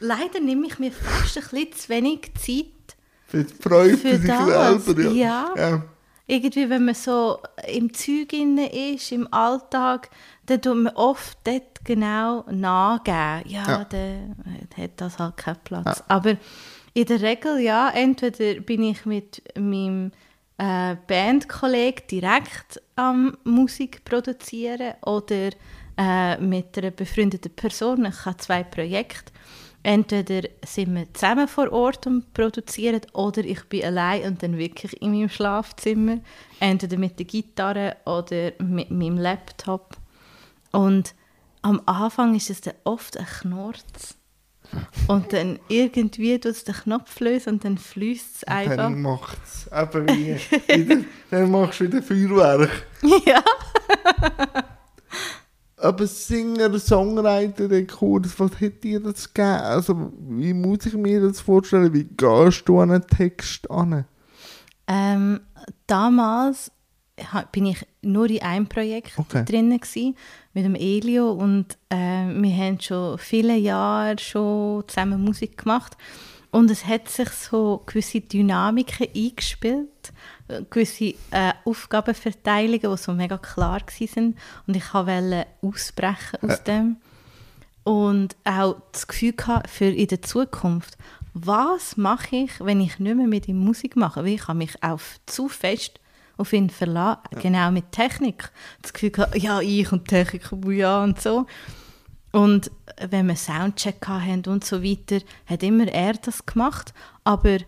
Leider 0.00 0.40
nehme 0.40 0.66
ich 0.66 0.78
mir 0.78 0.92
fast 0.92 1.36
ein 1.38 1.42
bisschen 1.42 1.72
zu 1.72 1.88
wenig 1.88 2.32
Zeit 2.34 2.96
für 3.26 3.44
die 3.44 3.54
Freude 3.54 3.96
für, 3.96 4.08
für 4.08 4.18
sich 4.18 4.28
das. 4.28 4.84
selber. 4.84 5.02
Ja. 5.10 5.52
Ja. 5.56 5.68
ja. 5.70 5.82
Irgendwie, 6.26 6.70
wenn 6.70 6.84
man 6.84 6.94
so 6.94 7.40
im 7.66 7.92
Zeug 7.92 8.32
ist, 8.32 9.12
im 9.12 9.32
Alltag, 9.32 10.08
dann 10.46 10.62
tut 10.62 10.76
man 10.76 10.94
oft 10.94 11.36
dort 11.44 11.71
genau 11.84 12.44
nachgeben. 12.50 13.42
Ja, 13.50 13.68
ja. 13.68 13.84
dann 13.84 14.36
hat 14.76 14.90
das 14.96 15.18
halt 15.18 15.36
keinen 15.36 15.58
Platz. 15.64 15.98
Ja. 15.98 16.04
Aber 16.08 16.36
in 16.94 17.06
der 17.06 17.20
Regel, 17.20 17.58
ja, 17.60 17.90
entweder 17.90 18.60
bin 18.60 18.82
ich 18.82 19.06
mit 19.06 19.42
meinem 19.58 20.12
äh, 20.58 20.96
Bandkollegen 21.06 22.06
direkt 22.10 22.80
am 22.96 23.36
Musik 23.44 24.04
produzieren 24.04 24.94
oder 25.04 25.50
äh, 25.96 26.38
mit 26.38 26.76
einer 26.78 26.90
befreundeten 26.90 27.54
Person. 27.54 28.04
Ich 28.04 28.24
habe 28.24 28.36
zwei 28.36 28.62
Projekte. 28.62 29.32
entweder 29.82 30.48
sind 30.64 30.94
wir 30.94 31.12
zusammen 31.12 31.48
vor 31.48 31.72
Ort 31.72 32.06
und 32.06 32.32
produzieren 32.34 33.00
oder 33.12 33.44
ich 33.44 33.64
bin 33.64 33.84
allein 33.84 34.24
und 34.24 34.42
dann 34.42 34.56
wirklich 34.56 35.00
in 35.02 35.12
meinem 35.12 35.28
Schlafzimmer, 35.28 36.18
entweder 36.60 36.96
mit 36.98 37.18
der 37.18 37.26
Gitarre 37.26 37.96
oder 38.04 38.52
mit 38.58 38.90
meinem 38.90 39.18
Laptop. 39.18 39.96
Und 40.70 41.14
am 41.62 41.80
Anfang 41.86 42.34
ist 42.34 42.50
es 42.50 42.60
dann 42.60 42.74
oft 42.84 43.16
ein 43.16 43.26
Knorz. 43.26 44.16
Und 45.06 45.32
dann 45.32 45.58
irgendwie 45.68 46.38
tut 46.38 46.52
es 46.52 46.64
den 46.64 46.74
Knopf 46.74 47.20
lösen 47.20 47.54
und 47.54 47.64
dann 47.64 47.76
fließt 47.76 48.36
es 48.36 48.44
einfach. 48.44 48.76
Dann 48.76 49.02
macht 49.02 49.38
es 49.44 49.66
eben 49.66 50.08
wie, 50.08 50.36
wieder, 50.68 51.04
dann 51.30 51.50
machst 51.50 51.80
du 51.80 51.84
wieder 51.84 52.02
Feuerwerk. 52.02 52.86
Ja. 53.26 53.42
Aber 55.76 56.06
Singer, 56.06 56.78
Songwriter, 56.78 57.68
der 57.68 57.86
Kurs, 57.86 58.38
was 58.38 58.60
hätte 58.60 58.80
dir 58.80 59.00
das 59.00 59.34
gegeben? 59.34 59.62
Also, 59.62 60.12
wie 60.28 60.54
muss 60.54 60.86
ich 60.86 60.94
mir 60.94 61.20
das 61.20 61.40
vorstellen? 61.40 61.92
Wie 61.92 62.04
gehst 62.04 62.68
du 62.68 62.78
an 62.78 62.92
einen 62.92 63.06
Text 63.06 63.68
an? 63.68 64.04
Ähm, 64.86 65.40
damals 65.88 66.70
bin 67.52 67.66
ich 67.66 67.86
nur 68.00 68.28
in 68.30 68.42
einem 68.42 68.66
Projekt 68.66 69.18
Okay. 69.18 69.44
drin 69.44 69.70
gewesen, 69.78 70.16
mit 70.54 70.64
dem 70.64 70.74
Elio 70.74 71.30
und 71.32 71.76
äh, 71.90 71.96
wir 71.96 72.56
haben 72.56 72.80
schon 72.80 73.18
viele 73.18 73.56
Jahre 73.56 74.18
schon 74.18 74.84
zusammen 74.88 75.22
Musik 75.22 75.58
gemacht 75.58 75.96
und 76.50 76.70
es 76.70 76.86
hat 76.86 77.08
sich 77.08 77.28
so 77.30 77.82
gewisse 77.86 78.20
Dynamiken 78.20 79.08
eingespielt, 79.14 80.12
äh, 80.48 80.62
gewisse 80.70 81.14
äh, 81.30 81.52
Aufgabenverteilungen, 81.64 82.90
die 82.90 82.96
so 82.96 83.12
mega 83.12 83.38
klar 83.38 83.80
waren 83.80 84.36
und 84.66 84.76
ich 84.76 84.94
wollte 84.94 85.46
ausbrechen 85.60 86.38
aus 86.42 86.64
dem 86.64 86.96
und 87.84 88.36
auch 88.44 88.76
das 88.92 89.06
Gefühl 89.06 89.32
gehabt 89.32 89.68
für 89.68 89.86
in 89.86 90.06
der 90.06 90.22
Zukunft, 90.22 90.96
was 91.34 91.96
mache 91.96 92.36
ich, 92.36 92.60
wenn 92.60 92.80
ich 92.80 92.98
nicht 92.98 93.16
mehr 93.16 93.26
mit 93.26 93.48
ihm 93.48 93.58
Musik 93.58 93.96
mache? 93.96 94.20
Weil 94.20 94.34
ich 94.34 94.48
habe 94.48 94.58
mich 94.58 94.82
auf 94.82 95.18
zu 95.26 95.48
fest 95.48 95.98
auf 96.42 96.52
ihn 96.52 96.68
verlassen, 96.70 97.22
genau 97.40 97.70
mit 97.70 97.92
Technik. 97.92 98.50
Das 98.82 98.92
Gefühl 98.92 99.10
gehabt, 99.10 99.38
ja, 99.38 99.60
ich 99.60 99.90
und 99.92 100.06
Technik, 100.08 100.50
ja 100.66 101.02
und 101.02 101.20
so. 101.20 101.46
Und 102.32 102.70
wenn 103.10 103.26
wir 103.28 103.36
Soundcheck 103.36 104.06
hatten 104.06 104.48
und 104.50 104.64
so 104.64 104.82
weiter, 104.82 105.24
hat 105.46 105.62
immer 105.62 105.86
er 105.86 106.14
das 106.14 106.44
gemacht, 106.44 106.92
aber 107.24 107.58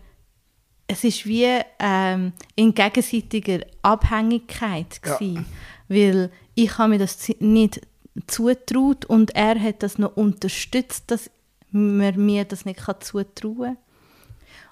es 0.87 1.03
ist 1.03 1.25
wie 1.25 1.61
ähm, 1.79 2.33
in 2.55 2.73
gegenseitiger 2.73 3.59
Abhängigkeit 3.81 5.01
Ja. 5.37 5.43
weil 5.87 6.31
ich 6.53 6.77
habe 6.77 6.89
mir 6.89 6.99
das 6.99 7.29
nicht 7.39 7.81
zutraut 8.27 9.05
und 9.05 9.35
er 9.35 9.59
hat 9.59 9.83
das 9.83 9.97
noch 9.97 10.15
unterstützt, 10.15 11.09
dass 11.11 11.29
man 11.71 12.23
mir 12.23 12.45
das 12.45 12.65
nicht 12.65 12.79
zutrauen 12.79 13.25
kann. 13.35 13.77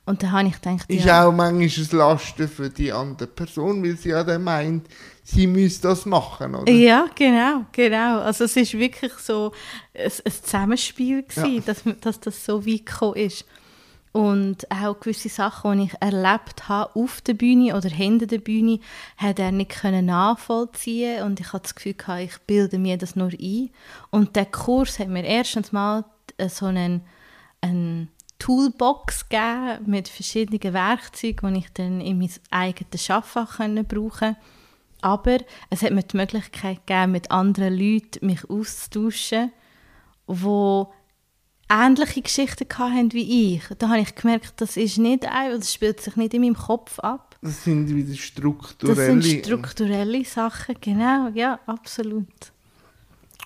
Und 0.05 0.21
dann 0.21 0.31
habe 0.33 0.47
ich 0.49 0.55
gedacht, 0.55 0.89
Ist 0.89 1.05
ja, 1.05 1.25
auch 1.25 1.31
manchmal 1.31 1.69
ein 1.69 1.97
Lasten 1.97 2.47
für 2.49 2.69
die 2.69 2.91
andere 2.91 3.27
Person, 3.27 3.81
weil 3.83 3.95
sie 3.95 4.09
ja 4.09 4.23
dann 4.23 4.43
meint, 4.43 4.87
sie 5.23 5.47
müsse 5.47 5.81
das 5.83 6.05
machen, 6.05 6.55
oder? 6.55 6.69
Ja, 6.71 7.05
genau, 7.15 7.65
genau. 7.71 8.19
Also 8.19 8.43
es 8.43 8.57
ist 8.57 8.73
wirklich 8.73 9.13
so 9.13 9.53
ein, 9.93 10.11
ein 10.25 10.31
Zusammenspiel 10.31 11.23
gewesen, 11.23 11.55
Ja. 11.55 11.61
dass, 11.61 11.83
dass 12.01 12.19
das 12.19 12.45
so 12.45 12.65
weit 12.65 12.85
gekommen 12.85 13.15
ist. 13.15 13.45
Und 14.11 14.69
auch 14.69 14.99
gewisse 14.99 15.29
Sachen, 15.29 15.79
die 15.79 15.85
ich 15.85 15.93
erlebt 15.99 16.69
habe 16.69 16.95
auf 16.95 17.21
der 17.21 17.33
Bühne 17.33 17.75
oder 17.75 17.89
hinter 17.89 18.27
der 18.27 18.37
Bühne, 18.39 18.79
hat 19.17 19.39
er 19.39 19.51
nicht 19.51 19.71
können 19.71 20.05
nachvollziehen 20.05 21.23
und 21.23 21.39
ich 21.39 21.51
hatte 21.51 21.63
das 21.63 21.75
Gefühl, 21.75 21.95
gehabt, 21.95 22.21
ich 22.21 22.37
bilde 22.45 22.77
mir 22.77 22.97
das 22.97 23.15
nur 23.15 23.29
ein. 23.29 23.69
Und 24.11 24.35
der 24.35 24.45
Kurs 24.45 24.99
hat 24.99 25.07
mir 25.07 25.23
erstens 25.23 25.71
mal 25.71 26.05
so 26.47 26.67
einen, 26.67 27.01
einen 27.61 28.09
Toolbox 28.43 29.29
gegeben 29.29 29.83
mit 29.85 30.07
verschiedenen 30.09 30.73
Werkzeugen, 30.73 31.53
die 31.53 31.59
ich 31.61 31.73
dann 31.73 32.01
in 32.01 32.19
mein 32.19 32.29
eigenes 32.51 33.09
Arbeiten 33.09 33.47
können 33.47 33.85
brauchen 33.85 34.35
aber 35.03 35.39
es 35.69 35.81
hat 35.81 35.91
mir 35.91 36.03
die 36.03 36.15
Möglichkeit 36.15 36.87
gegeben, 36.87 37.11
mit 37.11 37.29
anderen 37.29 37.77
Leuten 37.77 38.25
mich 38.25 38.49
auszutauschen, 38.49 39.51
die 40.29 40.83
ähnliche 41.69 42.21
Geschichten 42.21 42.67
hatten 42.77 43.11
wie 43.11 43.55
ich. 43.55 43.63
Da 43.79 43.89
habe 43.89 43.99
ich 43.99 44.15
gemerkt, 44.15 44.53
das 44.57 44.77
ist 44.77 44.97
nicht 44.97 45.25
einfach, 45.25 45.59
das 45.59 45.73
spielt 45.73 45.99
sich 45.99 46.15
nicht 46.15 46.33
in 46.33 46.41
meinem 46.41 46.55
Kopf 46.55 46.99
ab. 46.99 47.35
Das 47.41 47.65
sind 47.65 47.93
wieder 47.93 48.11
Das 48.11 48.19
strukturelle. 48.19 49.21
sind 49.21 49.45
strukturelle 49.45 50.23
Sachen, 50.23 50.75
genau, 50.79 51.29
ja, 51.33 51.59
absolut. 51.65 52.53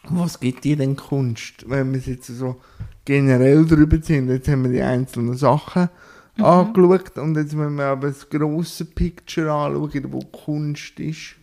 Was 0.03 0.39
gibt 0.39 0.63
dir 0.63 0.77
denn 0.77 0.95
Kunst, 0.95 1.67
wenn 1.67 1.91
wir 1.91 1.99
jetzt 1.99 2.27
so 2.27 2.61
generell 3.07 3.65
drüber 3.65 3.97
sind? 4.01 4.29
Jetzt 4.29 4.47
haben 4.49 4.63
wir 4.65 4.71
die 4.71 4.81
einzelnen 4.81 5.35
Sachen 5.35 5.89
Mhm. 6.35 6.43
angeschaut 6.45 7.17
und 7.17 7.35
jetzt 7.35 7.55
müssen 7.55 7.77
wir 7.77 7.85
aber 7.85 8.09
das 8.09 8.29
grosse 8.29 8.85
Picture 8.85 9.51
anschauen, 9.51 10.05
wo 10.11 10.19
Kunst 10.19 10.99
ist. 10.99 11.35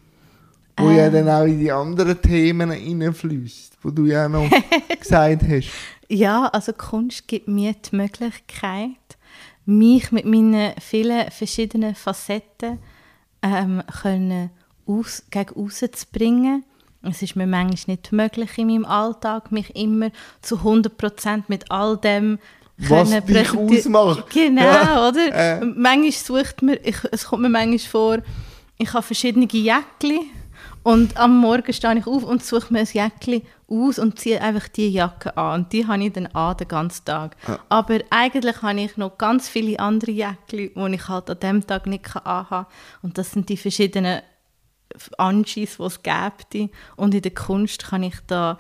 Wo 0.77 0.89
ja 0.91 1.07
Ähm. 1.07 1.13
dann 1.15 1.29
auch 1.29 1.45
in 1.47 1.59
die 1.59 1.73
anderen 1.73 2.21
Themen 2.23 2.71
hineinfließt, 2.71 3.79
wo 3.83 3.91
du 3.91 4.05
ja 4.07 4.29
noch 4.29 4.49
gesagt 5.01 5.43
hast. 5.49 5.69
Ja, 6.09 6.47
also 6.47 6.73
Kunst 6.75 7.27
gibt 7.27 7.49
mir 7.49 7.73
die 7.75 7.97
Möglichkeit, 7.97 8.91
mich 9.67 10.13
mit 10.13 10.27
meinen 10.27 10.73
vielen 10.81 11.29
verschiedenen 11.33 11.95
Facetten 11.97 12.79
ähm, 13.43 13.83
können 14.03 14.51
aus, 14.87 15.25
gegen 15.31 15.57
aussen 15.57 15.93
zu 15.93 16.07
bringen. 16.13 16.65
Es 17.09 17.23
ist 17.23 17.37
mir 17.37 17.47
manchmal 17.47 17.97
nicht 17.97 18.13
möglich 18.13 18.51
in 18.57 18.69
meinem 18.69 18.85
Alltag, 18.85 19.53
mich 19.53 19.75
immer 19.77 20.11
zu 20.43 20.57
100% 20.57 21.45
mit 21.49 21.71
all 21.71 21.97
dem 21.97 22.39
Was 22.79 23.11
dich 23.11 23.55
ausmacht. 23.55 24.31
Genau, 24.31 24.63
Ja, 24.63 25.09
oder? 25.09 25.33
äh. 25.61 25.65
Manchmal 25.65 26.13
sucht 26.13 26.63
man, 26.63 26.77
ich, 26.83 26.97
es 27.13 27.27
kommt 27.27 27.43
mir 27.43 27.49
manchmal 27.49 27.79
vor, 27.79 28.19
ich 28.79 28.93
habe 28.93 29.03
verschiedene 29.03 29.47
Jäckchen 29.47 30.21
und 30.83 31.17
am 31.17 31.39
Morgen 31.39 31.73
stehe 31.73 31.97
ich 31.99 32.07
auf 32.07 32.25
und 32.25 32.45
suche 32.45 32.73
mir 32.73 32.81
ein 32.81 32.89
Jäckchen 32.93 33.43
aus 33.69 33.99
und 33.99 34.19
ziehe 34.19 34.41
einfach 34.41 34.69
die 34.69 34.91
Jacke 34.91 35.35
an. 35.37 35.63
Und 35.63 35.73
die 35.73 35.87
habe 35.87 36.05
ich 36.05 36.13
dann 36.13 36.27
an 36.27 36.57
den 36.57 36.69
ganzen 36.69 37.05
Tag. 37.05 37.37
Aber 37.71 38.01
eigentlich 38.11 38.61
habe 38.61 38.81
ich 38.81 38.97
noch 38.97 39.17
ganz 39.17 39.49
viele 39.49 39.79
andere 39.79 40.11
Jäckchen, 40.11 40.71
die 40.75 40.95
ich 40.95 41.09
halt 41.09 41.31
an 41.31 41.41
dem 41.41 41.67
Tag 41.67 41.87
nicht 41.87 42.15
anhaben 42.17 42.49
kann. 42.49 42.67
Und 43.03 43.17
das 43.17 43.33
sind 43.33 43.49
die 43.49 43.57
verschiedenen 43.57 44.21
Anschis, 45.19 45.77
die 45.77 45.83
es 45.83 46.03
gibt. 46.03 46.71
Und 46.97 47.15
in 47.15 47.23
der 47.23 47.35
Kunst 47.35 47.85
kann 47.85 48.03
ich 48.03 48.17
da 48.27 48.59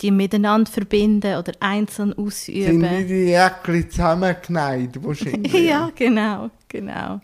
die 0.00 0.10
miteinander 0.10 0.70
verbinden 0.70 1.36
oder 1.36 1.52
einzeln 1.60 2.10
Sind 2.10 2.18
ausüben. 2.26 2.82
wie 2.82 3.04
die 3.04 3.28
Jäckchen 3.30 3.90
zusammengenäht 3.90 5.02
wahrscheinlich. 5.02 5.52
Ja, 5.68 5.90
genau, 5.94 6.50
genau. 6.68 7.20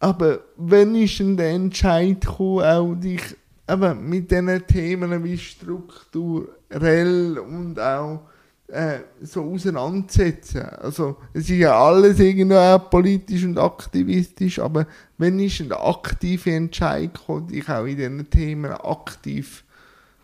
Aber 0.00 0.40
wenn 0.56 0.94
ist 0.94 1.18
denn 1.18 1.36
der 1.36 1.50
Entscheid 1.50 2.20
gekommen, 2.20 2.64
auch 2.64 2.94
dich 2.94 3.22
eben 3.68 4.08
mit 4.08 4.30
diesen 4.30 4.66
Themen 4.66 5.24
wie 5.24 5.38
strukturell 5.38 7.38
und 7.38 7.80
auch 7.80 8.20
äh, 8.68 9.00
so 9.22 9.44
auseinanderzusetzen? 9.44 10.62
Also 10.62 11.16
es 11.32 11.44
ist 11.44 11.58
ja 11.58 11.78
alles 11.78 12.18
irgendwie 12.20 12.56
auch 12.56 12.90
politisch 12.90 13.44
und 13.44 13.58
aktivistisch, 13.58 14.58
aber 14.58 14.86
wenn 15.16 15.38
denn 15.38 15.68
der 15.68 15.84
aktive 15.84 16.52
Entscheid 16.52 17.12
gekommen, 17.14 17.48
dich 17.48 17.68
auch 17.68 17.84
in 17.84 17.96
diesen 17.96 18.30
Themen 18.30 18.72
aktiv 18.72 19.64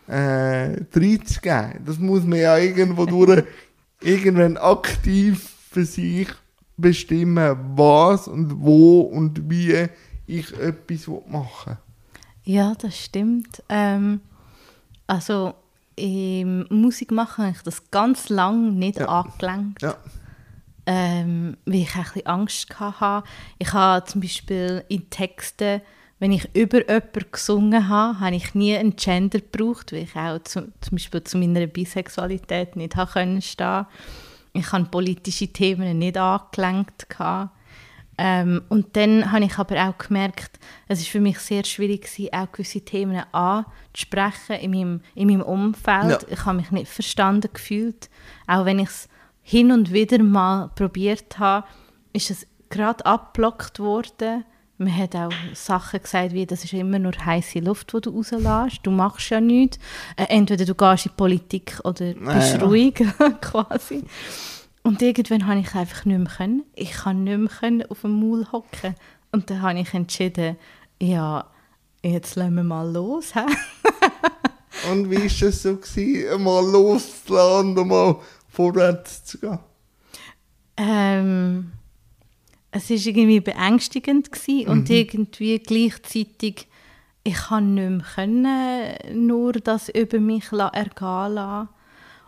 äh, 0.07 0.77
reinzugeben? 0.95 1.85
Das 1.85 1.99
muss 1.99 2.25
man 2.25 2.39
ja 2.39 2.59
irgendwo 2.59 3.07
durch 3.07 3.45
irgendwann 4.01 4.57
aktiv 4.57 5.51
für 5.71 5.85
sich 5.85 6.29
bestimmen, 6.77 7.57
was 7.77 8.29
und 8.29 8.61
wo 8.61 9.01
und 9.01 9.49
wie 9.49 9.89
ich 10.27 10.53
etwas 10.59 11.09
machen 11.29 11.79
Ja, 12.45 12.75
das 12.75 12.97
stimmt. 12.99 13.63
Ähm, 13.69 14.21
also 15.07 15.55
im 15.97 16.67
Musik 16.71 17.11
machen 17.13 17.45
habe 17.47 17.57
ich 17.57 17.63
das 17.63 17.91
ganz 17.91 18.29
lange 18.29 18.73
nicht 18.73 18.99
Ja. 18.99 19.07
angelenkt, 19.07 19.83
Ja. 19.83 19.97
ähm, 20.87 21.57
weil 21.67 21.75
ich 21.77 21.95
ein 21.97 22.03
bisschen 22.03 22.27
Angst 22.27 22.81
hatte. 22.81 23.27
Ich 23.59 23.73
habe 23.73 24.05
zum 24.07 24.21
Beispiel 24.21 24.85
in 24.89 25.09
Texten, 25.11 25.81
wenn 26.19 26.33
ich 26.33 26.49
über 26.55 26.79
jemanden 26.89 27.25
gesungen 27.33 27.89
habe, 27.89 28.21
habe 28.21 28.37
ich 28.37 28.55
nie 28.55 28.77
einen 28.77 28.97
Gender 28.97 29.41
gebraucht, 29.41 29.93
weil 29.93 30.05
ich 30.05 30.15
auch 30.17 30.39
zu, 30.45 30.73
zum 30.81 30.91
Beispiel 30.93 31.25
zu 31.25 31.39
meiner 31.39 31.67
Bisexualität 31.67 32.77
nicht 32.77 32.97
habe 32.97 33.11
können 33.13 33.43
stehen. 33.43 33.87
Ich 34.53 34.71
habe 34.73 34.85
politische 34.85 35.49
Themen 35.49 35.99
nicht 35.99 36.17
angelenkt. 36.17 37.09
gehabt. 37.09 37.51
Ähm, 38.17 38.63
und 38.69 38.97
dann 38.97 39.33
habe 39.33 39.45
ich 39.45 39.59
aber 39.59 39.89
auch 39.89 39.99
gemerkt, 39.99 40.59
es 40.89 41.01
ist 41.01 41.09
für 41.09 41.21
mich 41.21 41.39
sehr 41.39 41.65
schwierig 41.65 42.03
gewesen, 42.03 42.33
auch 42.33 42.53
gewisse 42.53 42.81
Themen 42.81 43.23
anzusprechen 43.33 44.57
in 44.61 44.71
meinem, 44.71 45.01
in 45.15 45.29
meinem 45.29 45.43
Umfeld. 45.43 46.23
Ja. 46.23 46.29
Ich 46.29 46.45
habe 46.45 46.59
mich 46.59 46.71
nicht 46.71 46.91
verstanden 46.91 47.51
gefühlt. 47.53 48.09
Auch 48.47 48.65
wenn 48.65 48.79
ich 48.79 48.89
es 48.89 49.09
hin 49.43 49.73
und 49.73 49.93
wieder 49.93 50.23
mal 50.23 50.71
probiert 50.75 51.39
habe, 51.39 51.67
ist 52.13 52.31
es 52.31 52.47
gerade 52.71 53.05
abgeblockt 53.05 53.79
worden. 53.81 54.45
Man 54.77 54.97
hat 54.97 55.15
auch 55.15 55.31
Sachen 55.53 56.03
gesagt, 56.03 56.33
wie 56.33 56.47
das 56.47 56.65
ist 56.65 56.73
immer 56.73 56.99
nur 56.99 57.13
heiße 57.13 57.61
Luft, 57.61 57.93
die 57.93 58.01
du 58.01 58.11
rauslässt. 58.11 58.81
Du 58.83 58.91
machst 58.91 59.31
ja 59.31 59.41
nichts. 59.41 59.79
Äh, 60.17 60.25
entweder 60.31 60.65
du 60.65 60.75
gehst 60.75 61.07
in 61.07 61.13
die 61.13 61.17
Politik 61.17 61.81
oder 61.85 62.13
bist 62.13 62.55
ja. 62.55 62.65
ruhig, 62.65 62.95
quasi. 63.41 64.03
Und 64.85 65.01
irgendwann 65.01 65.47
habe 65.47 65.61
ich 65.61 65.75
einfach 65.75 66.05
nicht 66.05 66.19
mehr 66.19 66.33
können. 66.33 66.63
Ich 66.75 66.93
kann 66.93 67.25
nicht 67.25 67.39
mehr 67.39 67.49
können 67.49 67.87
auf 67.87 68.03
dem 68.03 68.21
Maul 68.21 68.47
hocken. 68.53 68.95
Und 69.33 69.49
dann 69.51 69.63
habe 69.63 69.81
ich 69.81 69.95
entschieden, 69.95 70.57
ja, 71.01 71.47
jetzt 72.03 72.37
lassen 72.37 72.55
wir 72.55 72.65
mal 72.65 72.93
los. 72.93 73.33
Und 74.91 75.11
wie 75.11 75.17
war 75.17 75.25
es 75.25 75.63
so, 75.63 75.77
gewesen, 75.77 76.43
mal 76.43 76.65
loszulassen 76.71 77.79
und 77.79 77.89
mal 77.89 78.17
vorwärts 78.49 79.25
zu 79.25 79.39
gehen? 79.39 79.59
Ähm, 80.77 81.73
es 82.71 82.91
war 82.91 82.97
irgendwie 82.97 83.41
beängstigend 83.41 84.31
gewesen 84.31 84.69
und 84.69 84.89
mhm. 84.89 84.95
irgendwie 84.95 85.59
gleichzeitig, 85.61 86.67
ich 87.23 87.35
kann 87.35 87.75
nicht 87.75 87.89
mehr 87.89 88.05
können, 88.15 89.27
nur 89.27 89.53
das 89.53 89.89
über 89.89 90.21
mich 90.21 90.53
ergehen 90.53 91.35
lassen. 91.35 91.69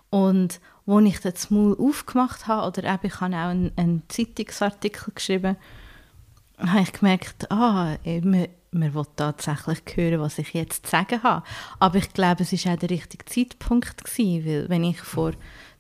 Und 0.09 0.61
als 0.87 1.07
ich 1.07 1.21
das 1.21 1.51
Maul 1.51 1.77
aufgemacht 1.79 2.47
habe, 2.47 2.67
oder 2.67 2.85
eben, 2.85 3.07
ich 3.07 3.21
habe 3.21 3.35
auch 3.35 3.49
einen, 3.49 3.73
einen 3.77 4.03
Zeitungsartikel 4.09 5.13
geschrieben, 5.15 5.57
habe 6.59 6.81
ich 6.81 6.93
gemerkt, 6.93 7.51
ah, 7.51 7.97
man, 8.23 8.49
man 8.71 8.95
will 8.95 9.07
tatsächlich 9.17 9.81
hören, 9.95 10.21
was 10.21 10.39
ich 10.39 10.55
jetzt 10.55 10.87
zu 10.87 10.93
sagen 10.93 11.23
habe. 11.23 11.45
Aber 11.79 11.97
ich 11.97 12.13
glaube, 12.13 12.43
es 12.43 12.53
war 12.65 12.75
auch 12.75 12.79
der 12.79 12.91
richtige 12.91 13.25
Zeitpunkt, 13.25 14.05
gewesen, 14.05 14.47
weil 14.47 14.69
wenn 14.69 14.85
ich 14.85 15.01
vor 15.01 15.33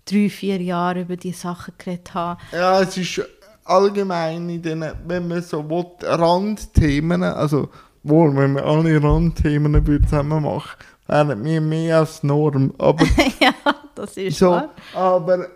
drei, 0.04 0.28
vier 0.28 0.60
Jahren 0.60 1.02
über 1.02 1.16
diese 1.16 1.40
Sachen 1.40 1.75
geredet 1.78 2.14
habe... 2.14 2.40
Ja, 2.52 2.80
es 2.80 2.96
ist 2.96 3.22
allgemein 3.64 4.48
in 4.48 4.62
den, 4.62 4.84
wenn 5.06 5.28
man 5.28 5.42
so 5.42 5.68
will, 5.68 5.86
Randthemen, 6.02 7.22
also 7.22 7.68
wohl, 8.02 8.34
wenn 8.36 8.54
wir 8.54 8.64
alle 8.64 9.02
Randthemen 9.02 9.84
zusammen 10.04 10.44
machen, 10.44 10.76
wären 11.06 11.44
wir 11.44 11.60
mehr 11.60 11.98
als 11.98 12.22
Norm. 12.22 12.72
Aber, 12.78 13.04
ja, 13.40 13.52
das 13.96 14.16
ist 14.16 14.38
so, 14.38 14.50
wahr. 14.50 14.74
Aber 14.94 15.48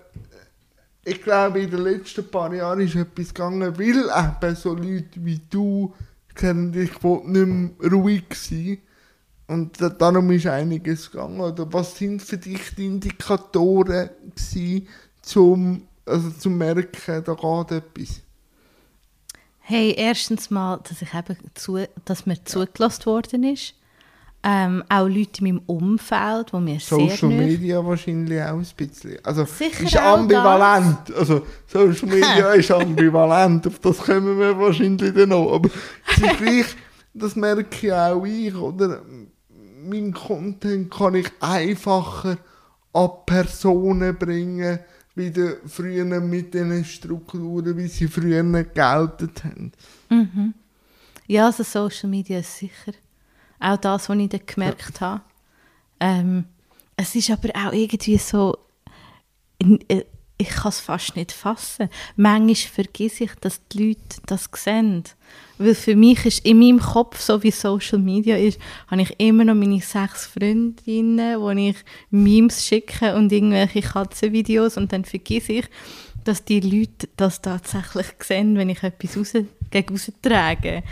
ich 1.05 1.23
glaube, 1.23 1.61
in 1.61 1.71
den 1.71 1.83
letzten 1.83 2.29
paar 2.29 2.53
Jahren 2.53 2.81
ist 2.81 2.97
etwas 2.97 3.33
gegangen, 3.33 3.79
weil 3.79 4.45
eben 4.45 4.57
so 4.57 4.75
Leute 4.75 5.25
wie 5.25 5.41
du 5.49 5.95
kennen 6.35 6.73
dich 6.73 6.91
nicht 7.03 7.25
mehr 7.25 7.91
ruhig 7.93 8.25
sein. 8.33 8.79
Und 9.47 9.79
darum 9.99 10.31
ist 10.31 10.47
einiges 10.47 11.11
gegangen. 11.11 11.41
Oder 11.41 11.71
was 11.73 11.97
sind 11.97 12.23
für 12.23 12.39
dich 12.39 12.75
die 12.77 12.87
Indikatoren 12.87 14.11
gewesen, 14.35 14.89
zum, 15.23 15.89
also 16.07 16.31
zum 16.31 16.57
merken, 16.57 17.25
da 17.25 17.35
geht 17.35 17.71
etwas? 17.73 18.21
Hey, 19.59 19.95
erstens 19.97 20.51
mal, 20.51 20.81
dass 20.89 21.03
ich 21.03 21.15
eben 21.15 21.37
zu, 21.55 21.79
dass 22.05 22.27
mir 22.27 22.43
zugelassen 22.45 23.07
worden 23.07 23.45
ist. 23.45 23.75
Ähm, 24.43 24.83
auch 24.89 25.07
Leute 25.07 25.45
in 25.45 25.45
meinem 25.45 25.63
Umfeld, 25.67 26.53
die 26.53 26.61
mir 26.61 26.81
Social 26.81 27.11
sehr 27.11 27.29
Media 27.29 27.85
wahrscheinlich 27.85 28.41
auch 28.41 28.57
ein 28.57 28.67
bisschen. 28.75 29.19
Also 29.23 29.45
Sicher 29.45 29.85
ist 29.85 29.97
ambivalent. 29.99 30.97
Das. 31.09 31.17
Also 31.17 31.47
Social 31.67 32.09
Media 32.09 32.53
ist 32.55 32.71
ambivalent, 32.71 33.67
auf 33.67 33.79
das 33.81 33.99
kommen 33.99 34.39
wir 34.39 34.59
wahrscheinlich 34.59 35.13
dann 35.13 35.29
noch. 35.29 35.53
Aber 35.53 35.69
gleich, 36.39 36.75
das 37.13 37.37
merke 37.37 37.87
ich 37.87 37.93
auch 37.93 38.25
ich, 38.25 38.55
oder? 38.55 39.03
Mein 39.83 40.13
Content 40.13 40.91
kann 40.91 41.17
ich 41.17 41.31
einfacher 41.41 42.39
an 42.95 43.11
Personen 43.27 44.17
bringen, 44.17 44.79
wie 45.15 45.33
früher 45.67 46.05
mit 46.05 46.55
den 46.55 46.83
Strukturen, 46.85 47.77
wie 47.77 47.89
sie 47.89 48.09
früher 48.09 48.43
geltet 48.43 49.45
haben. 49.45 49.73
Mhm. 50.09 50.55
Ja, 51.27 51.47
also 51.47 51.63
Social 51.63 52.09
Media 52.09 52.39
ist 52.39 52.57
sicher 52.57 52.93
auch 53.61 53.77
das, 53.77 54.09
was 54.09 54.19
ich 54.19 54.29
dann 54.29 54.41
gemerkt 54.47 55.01
habe. 55.01 55.23
Ähm, 56.01 56.45
es 56.97 57.15
ist 57.15 57.31
aber 57.31 57.51
auch 57.55 57.73
irgendwie 57.73 58.19
so, 58.19 58.57
äh, 59.89 60.05
ich 60.41 60.49
kann 60.49 60.71
es 60.71 60.81
fast 60.81 61.17
nicht 61.17 61.33
fassen. 61.33 61.91
Manchmal 62.17 62.55
vergesse 62.55 63.25
ich, 63.25 63.35
dass 63.43 63.67
die 63.69 63.89
Leute 63.89 64.21
das 64.25 64.49
sehen. 64.55 65.05
Weil 65.59 65.75
für 65.75 65.95
mich 65.95 66.25
ist 66.25 66.47
in 66.47 66.59
meinem 66.59 66.81
Kopf, 66.81 67.21
so 67.21 67.43
wie 67.43 67.51
Social 67.51 67.99
Media 67.99 68.37
ist, 68.39 68.59
habe 68.89 69.03
ich 69.03 69.15
immer 69.21 69.45
noch 69.45 69.55
meine 69.55 69.83
sechs 69.83 70.25
Freundinnen, 70.25 71.39
wo 71.39 71.51
ich 71.51 71.77
Memes 72.11 72.67
schicke 72.67 73.15
und 73.15 73.31
irgendwelche 73.31 73.83
Katzenvideos 73.83 74.79
und 74.79 74.93
dann 74.93 75.05
vergesse 75.05 75.53
ich, 75.53 75.67
dass 76.25 76.45
die 76.45 76.61
Leute 76.61 77.11
das 77.17 77.43
tatsächlich 77.43 78.07
sehen, 78.23 78.57
wenn 78.57 78.71
ich 78.71 78.83
etwas 78.83 79.19
raus, 79.19 79.45
gegen 79.71 80.01
trage. 80.23 80.83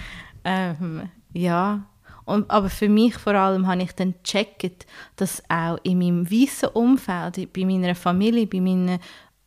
Ähm, 0.45 1.09
ja, 1.33 1.87
und, 2.29 2.51
aber 2.51 2.69
für 2.69 2.91
mich 2.91 3.15
vor 3.15 3.35
allem 3.35 3.67
habe 3.67 3.83
ich 3.83 3.93
dann 3.93 4.15
gecheckt, 4.23 4.87
dass 5.17 5.43
auch 5.49 5.79
in 5.83 5.99
meinem 5.99 6.31
weißen 6.31 6.69
Umfeld, 6.69 7.53
bei 7.55 7.65
meiner 7.65 7.95
Familie, 7.95 8.47
bei 8.47 8.61
meinen 8.61 8.99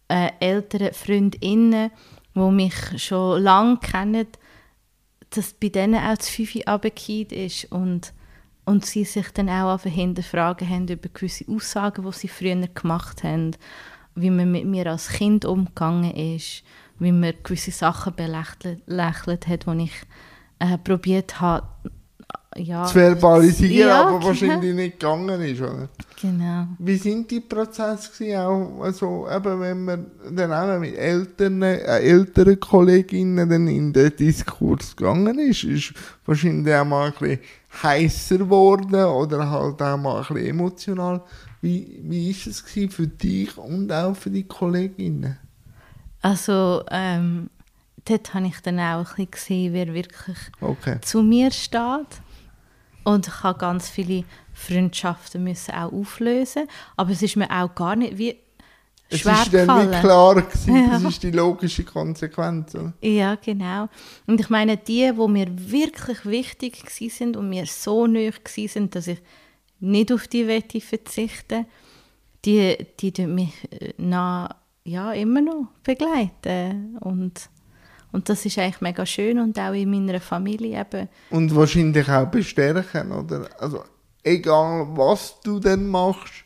äh, 0.07 0.31
älteren 0.39 0.91
Freundinnen, 0.91 1.91
die 2.33 2.39
mich 2.39 2.73
schon 2.97 3.43
lange 3.43 3.77
kennen, 3.77 4.25
dass 5.29 5.53
bei 5.53 5.69
denen 5.69 6.03
auch 6.03 6.17
das 6.17 6.29
Fünfe 6.29 6.63
runtergefallen 6.67 7.29
ist 7.29 7.71
und, 7.71 8.13
und 8.65 8.83
sie 8.83 9.03
sich 9.03 9.29
dann 9.29 9.49
auch 9.49 9.79
hinterfragen 9.81 10.67
haben 10.67 10.87
über 10.87 11.09
gewisse 11.09 11.45
Aussagen, 11.47 12.03
die 12.03 12.17
sie 12.17 12.27
früher 12.29 12.67
gemacht 12.67 13.23
haben, 13.23 13.51
wie 14.15 14.31
man 14.31 14.51
mit 14.51 14.65
mir 14.65 14.87
als 14.87 15.09
Kind 15.09 15.45
umgegangen 15.45 16.15
ist, 16.15 16.63
wie 16.97 17.11
man 17.11 17.35
gewisse 17.43 17.69
Sachen 17.69 18.15
belächelt 18.15 19.47
hat, 19.47 19.65
die 19.67 19.83
ich 19.83 20.01
äh, 20.57 20.79
probiert 20.79 21.39
habe, 21.39 21.67
ja, 22.57 22.85
zu 22.85 22.93
verbalisieren, 22.93 23.87
ja, 23.87 24.07
aber 24.07 24.23
wahrscheinlich 24.23 24.75
nicht 24.75 24.99
gegangen 24.99 25.41
ist. 25.41 25.61
Oder? 25.61 25.89
Genau. 26.21 26.67
Wie 26.79 26.97
sind 26.97 27.31
die 27.31 27.39
Prozesse 27.39 28.39
auch, 28.39 28.81
also 28.81 29.27
eben 29.29 29.59
wenn 29.61 29.85
man 29.85 30.05
dann 30.31 30.51
auch 30.51 30.79
mit 30.79 30.95
älteren, 30.97 31.61
äh, 31.61 31.77
älteren 31.77 32.59
Kolleginnen 32.59 33.49
dann 33.49 33.67
in 33.67 33.93
den 33.93 34.15
Diskurs 34.15 34.95
gegangen 34.95 35.39
ist, 35.39 35.63
ist 35.63 35.93
wahrscheinlich 36.25 36.75
auch 36.75 36.85
mal 36.85 37.07
ein 37.07 37.13
bisschen 37.13 37.39
heißer 37.83 38.37
geworden 38.39 39.05
oder 39.05 39.49
halt 39.49 39.81
auch 39.81 39.97
mal 39.97 40.17
ein 40.21 40.27
bisschen 40.27 40.49
emotional. 40.49 41.21
Wie, 41.61 42.01
wie 42.03 42.31
ist 42.31 42.47
es 42.47 42.61
für 42.61 43.07
dich 43.07 43.57
und 43.57 43.91
auch 43.91 44.15
für 44.15 44.29
die 44.29 44.43
Kolleginnen? 44.43 45.37
Also 46.21 46.83
ähm, 46.91 47.49
dort 48.05 48.33
habe 48.33 48.47
ich 48.47 48.59
dann 48.61 48.79
auch 48.79 49.17
ein 49.17 49.27
bisschen 49.27 49.31
gesehen, 49.31 49.73
wer 49.73 49.93
wirklich 49.93 50.37
okay. 50.59 50.99
zu 51.01 51.21
mir 51.21 51.51
steht 51.51 52.21
und 53.03 53.27
ich 53.27 53.43
habe 53.43 53.57
ganz 53.57 53.89
viele 53.89 54.23
Freundschaften 54.53 55.43
müssen 55.43 55.73
auch 55.73 55.91
auflösen. 55.91 56.67
Aber 56.97 57.11
es 57.11 57.21
ist 57.21 57.35
mir 57.35 57.49
auch 57.49 57.73
gar 57.73 57.95
nicht 57.95 58.17
wie 58.17 58.37
es 59.13 59.19
schwer 59.19 59.41
ist 59.41 59.53
dann 59.53 59.89
nicht 59.89 59.99
klar 59.99 60.35
gewesen, 60.35 60.75
ja. 60.85 60.89
das 60.91 61.03
ist 61.03 61.23
die 61.23 61.31
logische 61.31 61.83
Konsequenz. 61.83 62.73
Oder? 62.75 62.93
Ja, 63.01 63.35
genau. 63.35 63.89
Und 64.25 64.39
ich 64.39 64.49
meine, 64.49 64.77
die, 64.77 65.11
wo 65.17 65.27
mir 65.27 65.47
wirklich 65.49 66.25
wichtig 66.25 66.89
sind 66.89 67.35
und 67.35 67.49
mir 67.49 67.65
so 67.65 68.07
nahe 68.07 68.31
sind, 68.67 68.95
dass 68.95 69.07
ich 69.07 69.21
nicht 69.81 70.13
auf 70.13 70.29
die 70.29 70.47
Wette 70.47 70.79
verzichte, 70.79 71.65
die, 72.45 72.77
die 73.01 73.27
mich 73.27 73.53
äh, 73.71 73.93
nach, 73.97 74.55
ja, 74.85 75.11
immer 75.11 75.41
noch 75.41 75.67
begleiten. 75.83 76.97
Und 76.99 77.49
und 78.11 78.27
das 78.29 78.45
ist 78.45 78.57
eigentlich 78.57 78.81
mega 78.81 79.05
schön 79.05 79.39
und 79.39 79.57
auch 79.57 79.73
in 79.73 79.89
meiner 79.89 80.19
Familie 80.19 80.81
eben. 80.81 81.09
Und 81.29 81.55
wahrscheinlich 81.55 82.09
auch 82.09 82.27
bestärken, 82.27 83.11
oder? 83.11 83.47
Also 83.59 83.83
egal 84.23 84.87
was 84.91 85.39
du 85.43 85.59
dann 85.59 85.87
machst, 85.87 86.43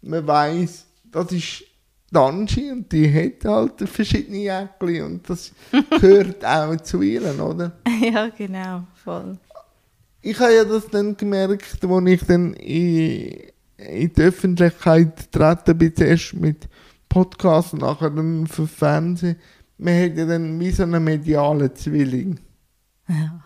man 0.00 0.26
weiß, 0.26 0.86
das 1.10 1.32
ist 1.32 1.64
Danji 2.10 2.70
und 2.70 2.92
die 2.92 3.12
hat 3.12 3.44
halt 3.44 3.88
verschiedene 3.88 4.38
Jäckchen 4.38 5.04
und 5.04 5.30
das 5.30 5.52
gehört 6.00 6.44
auch 6.44 6.76
zu 6.76 7.02
ihr, 7.02 7.22
oder? 7.42 7.72
Ja, 8.02 8.28
genau, 8.28 8.84
voll. 9.04 9.38
Ich 10.20 10.38
habe 10.38 10.54
ja 10.54 10.64
das 10.64 10.88
dann 10.88 11.16
gemerkt, 11.16 11.78
als 11.84 12.06
ich 12.06 12.24
dann 12.24 12.54
in, 12.54 13.32
in 13.76 14.12
die 14.12 14.20
Öffentlichkeit 14.20 15.32
treten 15.32 15.78
bin, 15.78 15.96
zuerst 15.96 16.34
mit 16.34 16.68
Podcasts 17.08 17.72
und 17.72 17.82
nachher 17.82 18.10
dann 18.10 18.46
für 18.46 18.66
Fernsehen 18.66 19.36
man 19.82 20.16
ja 20.16 20.26
dann 20.26 20.58
wie 20.58 20.70
so 20.70 20.82
einen 20.82 21.02
medialen 21.02 21.74
Zwilling. 21.74 22.40
Ja, 23.08 23.42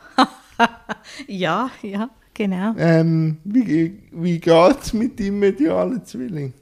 ja, 1.26 1.70
ja 1.82 2.10
genau. 2.34 2.74
Ähm, 2.78 3.38
wie 3.44 4.02
wie 4.12 4.38
geht 4.38 4.80
es 4.82 4.92
mit 4.92 5.18
deinem 5.18 5.38
medialen 5.38 6.04
Zwilling? 6.04 6.52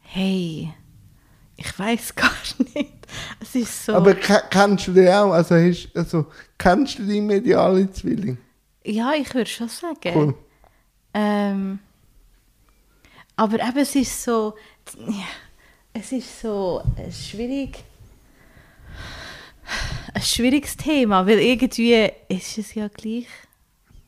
Hey, 0.00 0.72
ich 1.56 1.78
weiß 1.78 2.14
gar 2.16 2.30
nicht. 2.74 3.06
Es 3.40 3.54
ist 3.54 3.86
so. 3.86 3.94
Aber 3.94 4.14
kennst 4.14 4.86
du 4.88 4.92
den 4.92 5.08
auch? 5.08 5.32
Also, 5.32 5.54
hast, 5.54 5.88
also 5.94 6.26
kennst 6.58 6.98
du 6.98 7.06
deinen 7.06 7.26
medialen 7.26 7.92
Zwilling? 7.92 8.38
Ja, 8.84 9.12
ich 9.14 9.32
würde 9.34 9.50
schon 9.50 9.68
sagen. 9.68 10.12
Cool. 10.14 10.34
Ähm, 11.14 11.78
aber 13.36 13.60
eben, 13.60 13.78
es 13.78 13.94
ist 13.94 14.22
so. 14.22 14.54
Ja, 15.06 15.24
es 15.94 16.10
ist 16.12 16.40
so 16.40 16.82
äh, 16.96 17.10
schwierig 17.12 17.84
ein 20.14 20.22
schwieriges 20.22 20.76
Thema, 20.76 21.26
weil 21.26 21.38
irgendwie 21.38 22.10
ist 22.28 22.58
es 22.58 22.74
ja 22.74 22.88
gleich 22.88 23.26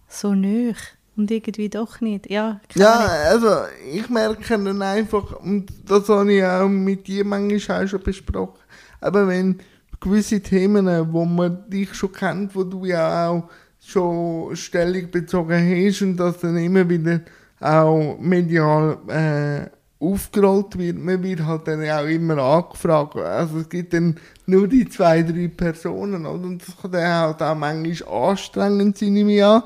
so 0.09 0.35
nöch 0.35 0.77
und 1.17 1.31
irgendwie 1.31 1.69
doch 1.69 2.01
nicht. 2.01 2.31
Ja, 2.31 2.61
ja 2.75 3.07
also 3.31 3.49
ich 3.93 4.09
merke 4.09 4.59
dann 4.59 4.83
einfach, 4.83 5.33
und 5.41 5.67
das 5.87 6.09
habe 6.09 6.33
ich 6.33 6.45
auch 6.45 6.69
mit 6.69 7.07
dir 7.07 7.25
manchmal 7.25 7.85
auch 7.85 7.89
schon 7.89 8.03
besprochen, 8.03 8.61
aber 9.01 9.29
wenn 9.29 9.61
gewisse 10.01 10.41
Themen, 10.41 10.87
wo 11.13 11.25
man 11.25 11.69
dich 11.69 11.95
schon 11.95 12.13
kennt, 12.13 12.55
wo 12.55 12.65
du 12.65 12.85
ja 12.85 13.29
auch 13.29 13.49
schon 13.81 14.55
Stellung 14.57 15.11
bezogen 15.11 15.87
hast 15.87 16.03
und 16.03 16.17
das 16.17 16.39
dann 16.39 16.57
immer 16.57 16.89
wieder 16.89 17.21
auch 17.61 18.19
medial 18.19 18.99
äh, 19.09 19.71
aufgerollt 20.13 20.79
wird, 20.79 20.99
man 20.99 21.23
wird 21.23 21.45
halt 21.45 21.69
dann 21.69 21.89
auch 21.89 22.07
immer 22.07 22.39
angefragt. 22.39 23.17
Also 23.17 23.59
es 23.59 23.69
gibt 23.69 23.93
dann 23.95 24.17
nur 24.47 24.69
die 24.69 24.89
zwei, 24.89 25.23
drei 25.23 25.49
Personen, 25.49 26.27
oder? 26.27 26.45
Und 26.45 26.67
das 26.67 26.77
kann 26.77 26.93
dann 26.93 27.13
halt 27.13 27.43
auch 27.43 27.55
manchmal 27.55 28.31
anstrengend 28.31 28.99
sein, 28.99 29.13
nehme 29.13 29.35
ich 29.35 29.45
an. 29.45 29.63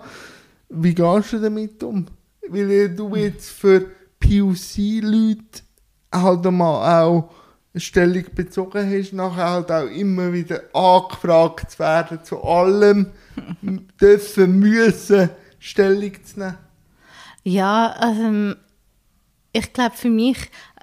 Wie 0.68 0.94
gehst 0.94 1.32
du 1.32 1.38
damit 1.38 1.82
um? 1.82 2.06
Weil 2.48 2.88
du 2.90 3.14
jetzt 3.16 3.50
für 3.50 3.86
POC-Leute 4.20 5.62
halt 6.12 6.44
mal 6.50 7.02
auch 7.02 7.30
Stellung 7.76 8.24
bezogen 8.34 8.90
hast, 8.90 9.12
nachher 9.12 9.50
halt 9.50 9.70
auch 9.70 9.90
immer 9.90 10.32
wieder 10.32 10.62
angefragt 10.72 11.70
zu 11.72 11.78
werden 11.78 12.18
zu 12.24 12.42
allem, 12.42 13.06
dürfen, 14.00 14.58
müssen 14.58 15.30
Stellung 15.58 16.12
zu 16.24 16.40
nehmen. 16.40 16.56
Ja, 17.44 17.94
also 17.98 18.54
ich 19.58 19.72
glaube 19.72 19.96
für 19.96 20.10
mich, 20.10 20.38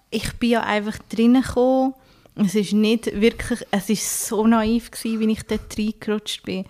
ich 0.09 0.33
bin 0.33 0.51
ja 0.51 0.63
einfach 0.63 0.97
drinnen 1.09 1.41
gekommen. 1.41 1.93
Es 2.35 2.55
ist 2.55 2.73
nicht 2.73 3.19
wirklich, 3.19 3.65
es 3.71 3.89
ist 3.89 4.27
so 4.27 4.45
naiv 4.45 4.91
gewesen, 4.91 5.19
wie 5.19 5.31
ich 5.31 5.43
dort 5.43 5.77
reingerutscht 5.77 6.43
bin. 6.43 6.65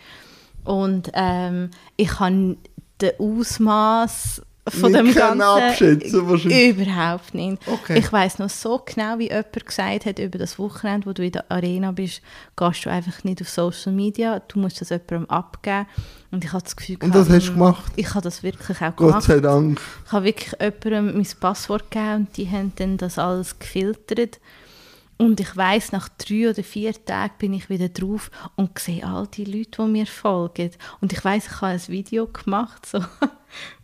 Und 0.63 1.11
ähm, 1.13 1.71
ich 1.97 2.19
habe 2.19 2.57
den 3.01 3.19
Ausmaß 3.19 4.41
von 4.67 4.93
dem 4.93 5.13
Ganzen 5.13 5.41
abschätzen, 5.41 6.19
überhaupt 6.19 7.33
nicht. 7.33 7.61
Okay. 7.67 7.99
Ich 7.99 8.11
weiß 8.11 8.39
noch 8.39 8.49
so 8.49 8.81
genau, 8.83 9.19
wie 9.19 9.29
jemand 9.29 9.65
gesagt 9.65 10.05
hat 10.05 10.19
über 10.19 10.39
das 10.39 10.57
Wochenende, 10.57 11.07
wo 11.07 11.13
du 11.13 11.23
in 11.23 11.31
der 11.31 11.49
Arena 11.51 11.91
bist, 11.91 12.21
gehst 12.55 12.85
du 12.85 12.89
einfach 12.89 13.23
nicht 13.23 13.41
auf 13.41 13.49
Social 13.49 13.91
Media, 13.91 14.39
du 14.39 14.59
musst 14.59 14.81
das 14.81 14.89
jemandem 14.89 15.29
abgeben. 15.29 15.85
Und 16.31 16.43
ich 16.43 16.51
habe 16.51 16.63
das 16.63 16.75
Gefühl, 16.75 16.97
und 17.01 17.13
das 17.13 17.29
hast 17.29 17.47
du 17.47 17.53
gemacht? 17.53 17.93
Ich 17.95 18.09
habe 18.09 18.21
das 18.21 18.43
wirklich 18.43 18.77
auch 18.77 18.95
Gott 18.95 18.97
gemacht. 18.97 19.13
Gott 19.13 19.23
sei 19.23 19.39
Dank. 19.39 19.79
Ich 20.05 20.11
habe 20.11 20.25
wirklich 20.25 20.51
jemandem 20.59 21.15
mein 21.15 21.27
Passwort 21.39 21.91
gegeben 21.91 22.15
und 22.15 22.37
die 22.37 22.49
haben 22.49 22.73
dann 22.75 22.97
das 22.97 23.19
alles 23.19 23.59
gefiltert. 23.59 24.39
Und 25.17 25.39
ich 25.39 25.55
weiß 25.55 25.93
nach 25.93 26.09
drei 26.09 26.49
oder 26.49 26.61
vier 26.61 26.93
Tagen 27.05 27.35
bin 27.39 27.53
ich 27.53 27.69
wieder 27.69 27.87
drauf 27.87 28.29
und 28.55 28.77
sehe 28.77 29.05
all 29.05 29.27
die 29.27 29.45
Leute, 29.45 29.81
die 29.83 29.89
mir 29.89 30.05
folgen. 30.05 30.71
Und 30.99 31.13
ich 31.13 31.23
weiß, 31.23 31.45
ich 31.45 31.61
habe 31.61 31.67
ein 31.67 31.87
Video 31.87 32.27
gemacht, 32.27 32.85
so 32.85 32.99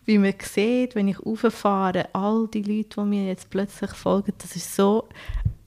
wie 0.05 0.17
man 0.17 0.33
sieht, 0.41 0.95
wenn 0.95 1.07
ich 1.07 1.23
rauffahre, 1.23 2.09
all 2.13 2.47
die 2.47 2.63
Leute, 2.63 3.01
die 3.01 3.07
mir 3.07 3.27
jetzt 3.27 3.49
plötzlich 3.49 3.91
folgen, 3.91 4.33
das 4.37 4.55
ist 4.55 4.75
so 4.75 5.07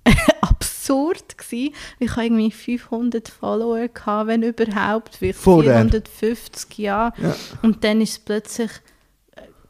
absurd 0.41 1.39
gewesen. 1.39 1.75
Ich 1.99 2.11
habe 2.13 2.25
irgendwie 2.25 2.51
500 2.51 3.29
Follower 3.29 3.89
gehabt, 3.89 4.29
wenn 4.29 4.43
überhaupt, 4.43 5.17
vielleicht 5.17 5.39
450, 5.39 6.79
ja. 6.79 7.13
ja. 7.17 7.37
Und 7.63 7.85
dann 7.85 8.01
ist 8.01 8.11
es 8.11 8.19
plötzlich 8.19 8.71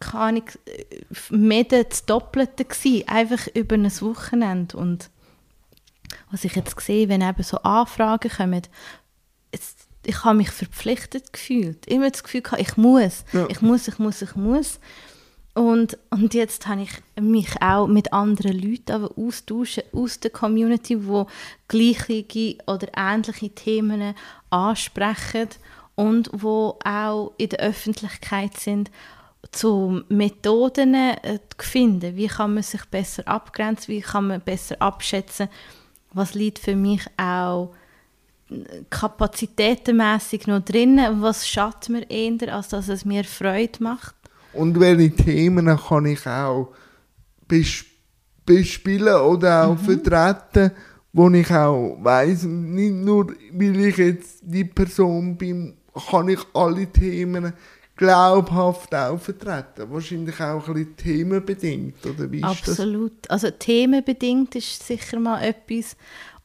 keine 0.01 0.43
mehr 1.31 1.65
das 1.65 2.05
Doppelte 2.05 2.65
gewesen, 2.65 3.09
einfach 3.09 3.47
über 3.55 3.77
ein 3.77 3.91
Wochenende. 4.01 4.77
Und 4.77 5.11
was 6.31 6.45
ich 6.45 6.57
jetzt 6.57 6.79
sehe, 6.81 7.09
wenn 7.09 7.23
eben 7.23 7.43
so 7.43 7.59
Anfragen 7.59 8.31
kommen, 8.31 8.63
ich 10.07 10.25
habe 10.25 10.37
mich 10.37 10.51
verpflichtet 10.51 11.33
gefühlt. 11.33 11.87
Immer 11.87 12.11
das 12.11 12.23
Gefühl 12.23 12.43
gehabt, 12.43 12.63
ich 12.63 12.77
muss, 12.77 13.25
ja. 13.33 13.47
ich 13.49 13.61
muss, 13.61 13.89
ich 13.89 13.99
muss, 13.99 14.23
ich 14.23 14.35
muss. 14.37 14.81
Und, 15.55 15.97
und 16.11 16.35
jetzt 16.35 16.67
habe 16.67 16.83
ich 16.83 16.91
mich 17.21 17.63
auch 17.63 17.87
mit 17.87 18.13
anderen 18.13 18.59
Leuten 18.59 19.05
austauschen 19.05 19.85
aus 19.93 20.19
der 20.19 20.33
Community, 20.33 20.97
die 20.97 21.25
gleiche 21.69 22.57
oder 22.67 22.89
ähnliche 22.97 23.51
Themen 23.51 24.15
ansprechen 24.51 25.49
und 25.95 26.29
wo 26.33 26.79
auch 26.85 27.33
in 27.39 27.51
der 27.51 27.61
Öffentlichkeit 27.61 28.57
sind, 28.59 28.91
zu 29.53 30.03
Methoden 30.09 30.95
äh, 30.95 31.39
zu 31.57 31.69
finden. 31.69 32.17
Wie 32.17 32.27
kann 32.27 32.55
man 32.55 32.63
sich 32.65 32.85
besser 32.87 33.29
abgrenzen, 33.29 33.95
wie 33.95 34.01
kann 34.01 34.27
man 34.27 34.41
besser 34.41 34.81
abschätzen, 34.81 35.49
was 36.13 36.35
liegt 36.35 36.59
für 36.59 36.75
mich 36.75 37.03
auch 37.17 37.73
kapazitätenmäßig 38.91 40.47
noch 40.47 40.65
drin, 40.65 41.01
was 41.21 41.49
schadet 41.49 41.89
mir 41.89 42.11
eher, 42.11 42.55
als 42.55 42.69
dass 42.69 42.89
es 42.89 43.05
mir 43.05 43.25
Freude 43.25 43.83
macht. 43.83 44.15
Und 44.53 44.79
welche 44.79 45.11
Themen 45.11 45.77
kann 45.77 46.07
ich 46.07 46.27
auch 46.27 46.73
bespielen 48.45 49.15
oder 49.17 49.67
auch 49.67 49.75
mhm. 49.75 49.79
vertreten, 49.79 50.71
wo 51.13 51.31
ich 51.31 51.51
auch 51.51 51.97
weiß, 52.01 52.45
nicht 52.45 52.93
nur 52.93 53.29
weil 53.53 53.81
ich 53.87 53.97
jetzt 53.97 54.41
die 54.43 54.65
Person 54.65 55.37
bin, 55.37 55.77
kann 56.11 56.29
ich 56.29 56.41
alle 56.53 56.87
Themen 56.87 57.53
glaubhaft 57.97 58.95
auch 58.95 59.19
vertreten. 59.19 59.91
Wahrscheinlich 59.91 60.41
auch 60.41 60.67
ein 60.69 60.75
bisschen 60.75 60.97
themenbedingt, 60.97 62.05
oder 62.05 62.31
wie 62.31 62.39
ist 62.39 62.45
Absolut. 62.45 63.13
Das? 63.23 63.31
Also 63.31 63.51
themenbedingt 63.51 64.55
ist 64.57 64.87
sicher 64.87 65.21
mal 65.21 65.43
etwas 65.43 65.97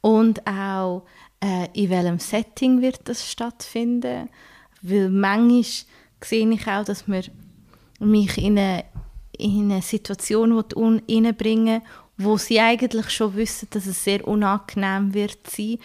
und 0.01 0.45
auch 0.47 1.03
äh, 1.43 1.67
in 1.73 1.89
welchem 1.89 2.19
Setting 2.19 2.82
wird 2.82 3.02
das 3.06 3.30
stattfinden, 3.30 4.30
weil 4.82 5.10
manchmal 5.10 5.63
sehe 6.23 6.49
ich 6.49 6.67
auch, 6.67 6.84
dass 6.84 7.08
wir 7.08 7.23
mich 7.99 8.38
in 8.38 8.58
eine, 8.58 8.86
in 9.38 9.71
eine 9.71 9.82
Situation 9.82 10.63
hineinbringen 11.08 11.82
wo 12.19 12.38
sie 12.38 12.60
eigentlich 12.60 13.10
schon 13.10 13.36
wissen, 13.36 13.69
dass 13.71 13.88
es 13.88 14.04
sehr 14.04 14.28
unangenehm 14.28 15.13
wird 15.13 15.49
sein 15.49 15.78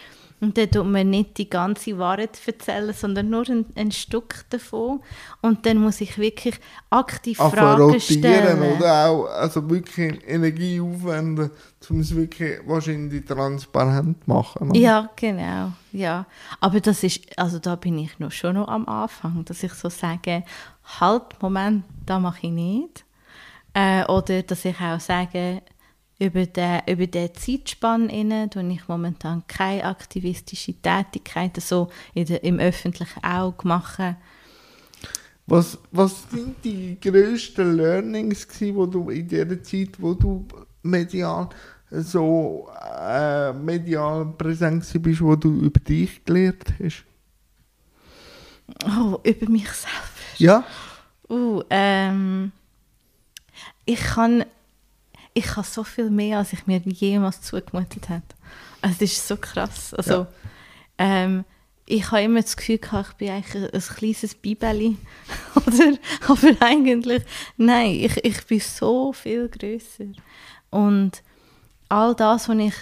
und 0.45 0.59
dann 0.59 0.69
tut 0.69 0.85
man 0.85 1.09
nicht 1.09 1.39
die 1.39 1.49
ganze 1.49 1.97
Wahrheit 1.97 2.39
erzählen, 2.45 2.93
sondern 2.93 3.31
nur 3.31 3.49
ein, 3.49 3.65
ein 3.75 3.91
Stück 3.91 4.45
davon. 4.51 4.99
Und 5.41 5.65
dann 5.65 5.77
muss 5.77 6.01
ich 6.01 6.19
wirklich 6.19 6.59
aktiv 6.91 7.39
Auf 7.39 7.53
Fragen 7.53 7.99
stellen. 7.99 8.61
oder 8.61 9.09
auch 9.09 9.25
also 9.25 9.67
wirklich 9.67 10.21
Energie 10.27 10.79
aufwenden, 10.79 11.49
um 11.89 11.99
es 11.99 12.15
wirklich 12.15 12.59
wahrscheinlich 12.67 13.25
transparent 13.25 14.23
zu 14.23 14.29
machen. 14.29 14.69
Oder? 14.69 14.79
Ja, 14.79 15.09
genau. 15.15 15.71
Ja. 15.91 16.27
Aber 16.61 16.79
das 16.79 17.01
ist, 17.01 17.21
also 17.39 17.57
da 17.57 17.75
bin 17.75 17.97
ich 17.97 18.19
noch 18.19 18.31
schon 18.31 18.53
noch 18.53 18.67
am 18.67 18.87
Anfang, 18.87 19.43
dass 19.45 19.63
ich 19.63 19.73
so 19.73 19.89
sage, 19.89 20.43
halt, 20.99 21.41
Moment, 21.41 21.85
da 22.05 22.19
mache 22.19 22.45
ich 22.45 22.51
nicht. 22.51 23.03
Äh, 23.73 24.05
oder 24.05 24.43
dass 24.43 24.63
ich 24.63 24.79
auch 24.79 24.99
sage, 24.99 25.63
über 26.19 26.45
den, 26.45 26.81
über 26.87 27.07
den 27.07 27.33
Zeitspann 27.33 28.09
inne 28.09 28.49
tue 28.49 28.67
ich 28.71 28.87
momentan 28.87 29.43
keine 29.47 29.85
aktivistische 29.85 30.73
Tätigkeit 30.73 31.57
so 31.61 31.89
in 32.13 32.25
der, 32.25 32.43
im 32.43 32.59
öffentlichen 32.59 33.23
Auge 33.23 33.67
machen. 33.67 34.15
Was, 35.47 35.77
was 35.91 36.29
sind 36.31 36.63
die 36.63 36.97
grössten 36.99 37.75
Learnings 37.75 38.47
gewesen, 38.47 38.75
wo 38.75 38.85
du 38.85 39.09
in 39.09 39.27
der 39.27 39.61
Zeit, 39.61 39.89
wo 39.99 40.13
du 40.13 40.47
medial 40.81 41.49
so 41.91 42.67
äh, 42.99 43.53
medial 43.53 44.25
präsent 44.37 44.85
bist, 45.01 45.21
wo 45.21 45.35
du 45.35 45.59
über 45.59 45.79
dich 45.79 46.23
gelernt 46.25 46.73
hast? 46.81 47.05
Oh, 48.85 49.19
über 49.23 49.49
mich 49.49 49.69
selber? 49.69 49.93
Ja. 50.37 50.63
Uh, 51.29 51.61
ähm, 51.69 52.51
ich 53.85 53.99
kann 53.99 54.45
ich 55.35 55.45
kann 55.45 55.65
so 55.65 55.83
viel 55.83 56.09
mehr, 56.09 56.39
als 56.39 56.53
ich 56.53 56.65
mir 56.65 56.79
jemals 56.79 57.41
zugemutet 57.41 58.09
habe. 58.09 58.23
Also 58.81 58.97
das 59.01 59.11
ist 59.11 59.27
so 59.27 59.35
krass. 59.35 59.93
Also, 59.93 60.13
ja. 60.13 60.27
ähm, 60.97 61.43
ich 61.85 62.09
habe 62.09 62.23
immer 62.23 62.41
das 62.41 62.55
Gefühl 62.55 62.77
gehabt, 62.77 63.09
ich 63.11 63.17
bin 63.17 63.29
eigentlich 63.29 63.63
ein, 63.63 63.69
ein 63.69 63.81
kleines 63.81 64.33
Bibeli. 64.33 64.97
Oder? 65.55 65.97
Aber 66.27 66.65
eigentlich, 66.65 67.23
nein, 67.57 67.91
ich, 67.91 68.23
ich 68.23 68.45
bin 68.47 68.61
so 68.61 69.11
viel 69.11 69.49
größer. 69.49 70.05
Und 70.71 71.21
all 71.89 72.15
das, 72.15 72.47
was 72.47 72.57
ich 72.57 72.73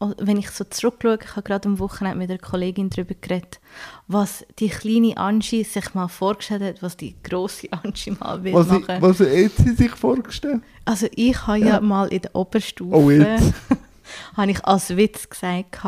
wenn 0.00 0.36
ich 0.36 0.50
so 0.50 0.64
zurückschaue, 0.64 1.18
ich 1.22 1.30
habe 1.30 1.42
gerade 1.42 1.68
am 1.68 1.78
Wochenende 1.78 2.18
mit 2.18 2.30
einer 2.30 2.38
Kollegin 2.38 2.90
darüber 2.90 3.14
geredet, 3.14 3.60
was 4.06 4.44
die 4.58 4.68
kleine 4.68 5.16
Angie 5.16 5.64
sich 5.64 5.94
mal 5.94 6.08
vorgestellt 6.08 6.62
hat, 6.62 6.82
was 6.82 6.96
die 6.96 7.14
grosse 7.22 7.72
Angie 7.72 8.10
mal 8.10 8.42
will 8.44 8.54
was 8.54 8.68
machen. 8.68 8.96
Ich, 8.96 9.02
was 9.02 9.20
hat 9.20 9.66
sie 9.66 9.74
sich 9.74 9.92
vorgestellt? 9.92 10.62
Also 10.84 11.06
ich 11.14 11.46
habe 11.46 11.58
ja, 11.58 11.66
ja 11.66 11.80
mal 11.80 12.08
in 12.08 12.22
der 12.22 12.34
Oberstufe, 12.34 12.94
oh, 12.94 13.10
habe 14.36 14.50
ich 14.50 14.64
als 14.64 14.96
Witz 14.96 15.28
gesagt, 15.28 15.80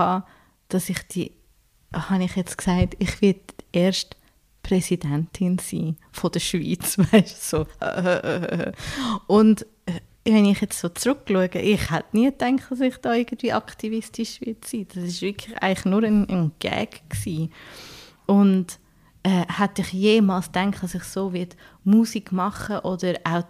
dass 0.68 0.88
ich 0.88 1.02
die, 1.08 1.32
habe 1.92 2.24
ich 2.24 2.36
jetzt 2.36 2.56
gesagt, 2.56 2.96
ich 2.98 3.20
werde 3.20 3.40
erst 3.72 4.16
Präsidentin 4.62 5.58
sein 5.58 5.96
von 6.10 6.32
der 6.32 6.40
Schweiz, 6.40 6.98
weißt 7.12 7.52
du, 7.52 7.58
so. 7.58 7.66
Und 9.26 9.66
wenn 10.32 10.44
ich 10.44 10.60
jetzt 10.60 10.80
so 10.80 10.88
zurückschaue, 10.88 11.48
ich 11.60 11.90
hätte 11.90 12.16
nie 12.16 12.26
gedacht, 12.26 12.70
dass 12.70 12.80
ich 12.80 12.96
da 12.96 13.14
irgendwie 13.14 13.52
aktivistisch 13.52 14.40
sein 14.40 14.56
würde. 14.70 15.00
Das 15.00 15.22
war 15.22 15.28
wirklich 15.28 15.62
eigentlich 15.62 15.84
nur 15.84 16.02
ein, 16.02 16.28
ein 16.28 16.52
Gag. 16.58 17.08
Gewesen. 17.08 17.52
Und 18.26 18.78
äh, 19.22 19.44
hätte 19.48 19.82
ich 19.82 19.92
jemals 19.92 20.46
gedacht, 20.46 20.82
dass 20.82 20.94
ich 20.94 21.04
so 21.04 21.32
wird 21.32 21.56
Musik 21.84 22.32
machen 22.32 22.78
oder 22.80 23.14
auch 23.24 23.44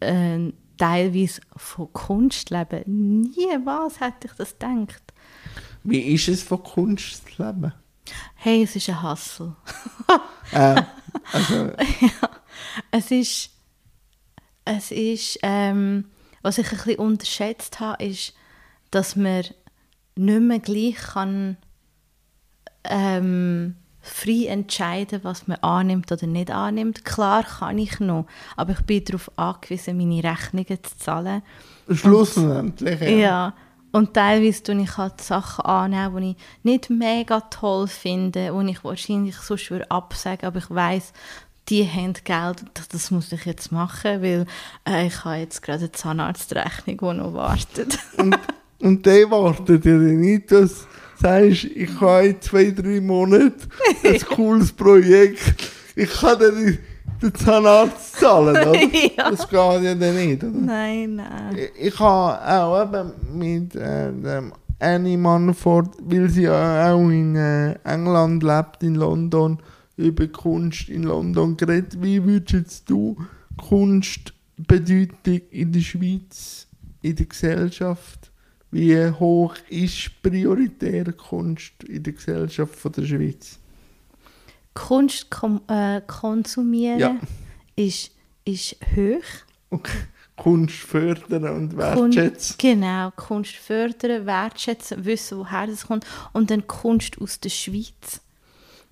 äh, 0.00 0.52
teilweise 0.78 1.40
von 1.56 1.92
Kunst 1.92 2.50
leben? 2.50 3.22
Nie 3.22 3.58
was 3.64 4.00
hätte 4.00 4.26
ich 4.26 4.32
das 4.32 4.58
gedacht. 4.58 5.02
Wie 5.84 6.14
ist 6.14 6.28
es 6.28 6.42
von 6.42 6.62
Kunst 6.62 7.28
zu 7.28 7.42
leben? 7.42 7.72
Hey, 8.34 8.62
es 8.62 8.76
ist 8.76 8.88
ein 8.88 9.02
Hassel. 9.02 9.54
äh, 10.52 10.82
also, 11.32 11.54
ja, 12.00 12.30
es 12.90 13.10
ist, 13.10 13.50
es 14.76 14.90
ist, 14.90 15.38
ähm, 15.42 16.04
was 16.42 16.58
ich 16.58 16.70
ein 16.70 16.76
bisschen 16.76 16.96
unterschätzt 16.96 17.80
habe, 17.80 18.04
ist, 18.04 18.34
dass 18.90 19.16
man 19.16 19.44
nicht 20.16 20.40
mehr 20.40 20.58
gleich 20.58 20.96
kann 20.96 21.56
ähm, 22.84 23.76
frei 24.00 24.46
entscheiden, 24.46 25.20
was 25.22 25.46
man 25.46 25.58
annimmt 25.58 26.10
oder 26.10 26.26
nicht 26.26 26.50
annimmt. 26.50 27.04
Klar 27.04 27.44
kann 27.44 27.78
ich 27.78 28.00
noch, 28.00 28.26
aber 28.56 28.72
ich 28.72 28.80
bin 28.82 29.04
darauf 29.04 29.30
angewiesen, 29.36 29.96
meine 29.96 30.24
Rechnungen 30.24 30.82
zu 30.82 30.96
zahlen. 30.98 31.42
Schlussendlich, 31.90 33.00
ja. 33.00 33.08
ja. 33.08 33.54
Und 33.92 34.14
teilweise 34.14 34.62
tue 34.62 34.80
ich 34.82 34.96
halt 34.96 35.20
Sachen 35.20 35.64
annehmen, 35.64 36.22
die 36.22 36.30
ich 36.30 36.36
nicht 36.62 36.90
mega 36.90 37.40
toll 37.40 37.88
finde, 37.88 38.52
die 38.52 38.70
ich 38.70 38.84
wahrscheinlich 38.84 39.36
so 39.36 39.56
schwer 39.56 39.90
absagen, 39.90 40.46
aber 40.46 40.58
ich 40.58 40.70
weiß, 40.70 41.12
die 41.70 41.88
haben 41.88 42.14
Geld, 42.24 42.64
das, 42.74 42.88
das, 42.88 43.10
muss 43.10 43.32
ich 43.32 43.46
jetzt 43.46 43.72
machen, 43.72 44.22
weil 44.22 44.46
äh, 44.86 45.06
ich 45.06 45.24
habe 45.24 45.36
jetzt 45.36 45.62
gerade 45.62 45.80
eine 45.80 45.92
Zahnarztrechnung, 45.92 46.98
die 46.98 47.18
noch 47.18 47.34
wartet. 47.34 47.98
und, 48.18 48.36
und 48.80 49.06
die 49.06 49.30
wartet 49.30 49.84
ja 49.84 49.92
nicht, 49.92 50.50
dass 50.50 50.86
sagst, 51.20 51.64
ich 51.64 52.00
habe 52.00 52.26
in 52.26 52.40
zwei, 52.40 52.70
drei 52.70 53.00
Monaten 53.00 53.68
ein 54.04 54.20
cooles 54.34 54.72
Projekt, 54.72 55.54
ich 55.94 56.10
kann 56.10 56.38
dir 56.38 56.78
den 57.22 57.34
Zahnarzt 57.34 58.16
zahlen, 58.16 58.56
oder? 58.56 58.74
ja. 59.16 59.30
Das 59.30 59.48
geht 59.48 59.52
ja 59.52 59.94
dann 59.94 60.14
nicht, 60.14 60.42
oder? 60.42 60.52
Nein, 60.52 61.16
nein. 61.16 61.56
Ich, 61.56 61.88
ich 61.88 62.00
habe 62.00 62.62
auch 62.62 62.82
eben 62.82 63.12
mit 63.32 63.74
äh, 63.76 64.10
dem 64.10 64.52
Annie 64.78 65.18
Manford, 65.18 65.90
weil 66.00 66.30
sie 66.30 66.44
ja 66.44 66.92
auch 66.92 67.10
in 67.10 67.36
äh, 67.36 67.74
England 67.84 68.42
lebt, 68.42 68.82
in 68.82 68.94
London, 68.94 69.58
über 70.00 70.26
Kunst 70.28 70.88
in 70.88 71.04
London 71.04 71.56
geredet. 71.56 72.02
Wie 72.02 72.24
würdest 72.24 72.88
du 72.88 73.16
Kunstbedeutung 73.56 75.40
in 75.50 75.72
der 75.72 75.80
Schweiz, 75.80 76.66
in 77.02 77.16
der 77.16 77.26
Gesellschaft 77.26 78.30
wie 78.72 79.10
hoch 79.10 79.56
ist 79.68 80.22
prioritäre 80.22 81.12
Kunst 81.12 81.82
in 81.84 82.02
der 82.02 82.12
Gesellschaft 82.12 82.76
von 82.76 82.92
der 82.92 83.02
Schweiz? 83.02 83.58
Kunst 84.74 85.28
kom 85.30 85.60
äh, 85.66 86.00
konsumieren 86.06 86.98
ja. 86.98 87.20
ist, 87.74 88.12
ist 88.44 88.76
hoch. 88.94 89.24
Okay. 89.70 89.98
Kunst 90.36 90.76
fördern 90.76 91.44
und 91.48 91.76
wertschätzen. 91.76 92.56
genau, 92.56 93.10
Kunst 93.10 93.56
fördern, 93.56 94.24
wertschätzen, 94.24 95.04
wissen, 95.04 95.38
woher 95.38 95.66
das 95.66 95.86
kommt. 95.86 96.06
Und 96.32 96.50
dann 96.50 96.66
Kunst 96.66 97.20
aus 97.20 97.40
der 97.40 97.50
Schweiz. 97.50 98.22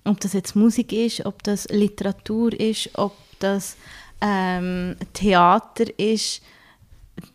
Ob 0.09 0.19
das 0.19 0.33
jetzt 0.33 0.55
Musik 0.55 0.91
ist, 0.91 1.25
ob 1.25 1.43
das 1.43 1.67
Literatur 1.69 2.59
ist, 2.59 2.89
ob 2.93 3.13
das 3.39 3.77
ähm, 4.21 4.95
Theater 5.13 5.85
ist 5.97 6.41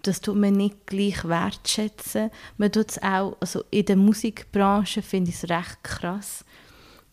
das 0.03 0.21
tut 0.21 0.37
man 0.37 0.55
nicht 0.55 0.87
gleich 0.87 1.25
wertschätzen. 1.25 2.31
Man 2.57 2.73
tut 2.73 2.91
es 2.91 3.03
auch, 3.03 3.37
also 3.41 3.65
in 3.71 3.85
der 3.85 3.97
Musikbranche 3.97 5.03
finde 5.03 5.31
ich 5.31 5.43
es 5.43 5.51
recht 5.51 5.83
krass, 5.83 6.45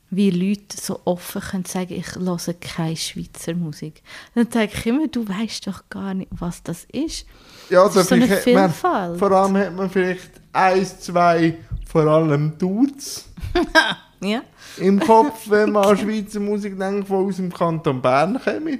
wie 0.10 0.30
Leute 0.30 0.78
so 0.80 1.00
offen 1.06 1.41
können 1.41 1.65
sagen, 1.65 1.93
ich 1.93 2.15
höre 2.15 2.54
keine 2.60 2.97
Schweizer 2.97 3.54
Musik. 3.56 4.04
Dann 4.36 4.50
denke 4.50 4.78
ich 4.78 4.86
immer, 4.86 5.08
du 5.08 5.28
weißt 5.28 5.67
doch 5.67 5.84
gar 5.89 6.13
nicht, 6.13 6.30
was 6.32 6.62
das 6.63 6.86
ist. 6.91 7.26
Ja, 7.69 7.84
also 7.84 8.00
das 8.00 8.12
ist 8.12 8.43
so 8.43 8.50
eine. 8.50 8.67
Man, 8.67 9.17
vor 9.17 9.32
allem 9.32 9.58
hat 9.58 9.74
man 9.74 9.89
vielleicht 9.89 10.32
eins, 10.52 11.00
zwei, 11.00 11.58
vor 11.88 12.06
allem 12.08 12.58
Dudes 12.58 13.26
ja. 14.21 14.41
im 14.77 14.99
Kopf, 14.99 15.49
wenn 15.49 15.71
man 15.71 15.86
an 15.86 15.97
Schweizer 15.97 16.39
Musik 16.39 16.77
denkt, 16.77 17.10
die 17.10 17.13
aus 17.13 17.36
dem 17.38 17.51
Kanton 17.51 18.01
Bern 18.01 18.39
kommen. 18.43 18.79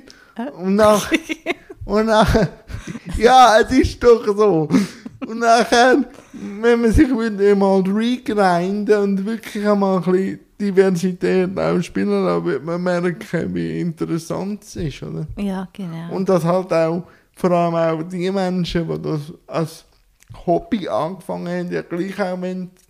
Und 0.58 0.76
nach, 0.76 1.12
und 1.86 2.06
nachher, 2.06 2.50
ja, 3.18 3.60
es 3.60 3.72
ist 3.72 4.04
doch 4.04 4.26
so. 4.26 4.70
Und 5.28 5.40
nachher, 5.40 6.04
wenn 6.34 6.82
man 6.82 6.92
sich 6.92 7.10
wieder 7.10 7.56
mal 7.56 7.82
regrinden 7.82 8.98
und 8.98 9.26
wirklich 9.26 9.68
einmal 9.68 9.98
ein 9.98 10.04
bisschen 10.04 10.40
Diversität 10.60 11.58
auch 11.58 11.82
spielen 11.82 12.24
lassen, 12.26 12.46
wird 12.46 12.64
man 12.64 12.82
merken, 12.82 13.54
wie 13.54 13.82
interessant 13.82 14.64
es 14.64 14.76
ist, 14.76 15.04
oder? 15.04 15.28
Ja, 15.38 15.68
genau. 15.74 16.14
Und 16.14 16.30
dass 16.30 16.44
halt 16.44 16.72
auch, 16.72 17.04
vor 17.36 17.52
allem 17.52 17.76
auch 17.76 18.04
die 18.04 18.32
Menschen, 18.32 18.88
die 18.88 19.02
das 19.02 19.34
als 19.48 19.86
Hobby 20.46 20.88
angefangen 20.88 21.48
haben, 21.48 21.72
ja 21.72 21.82
gleich 21.82 22.20
auch 22.20 22.38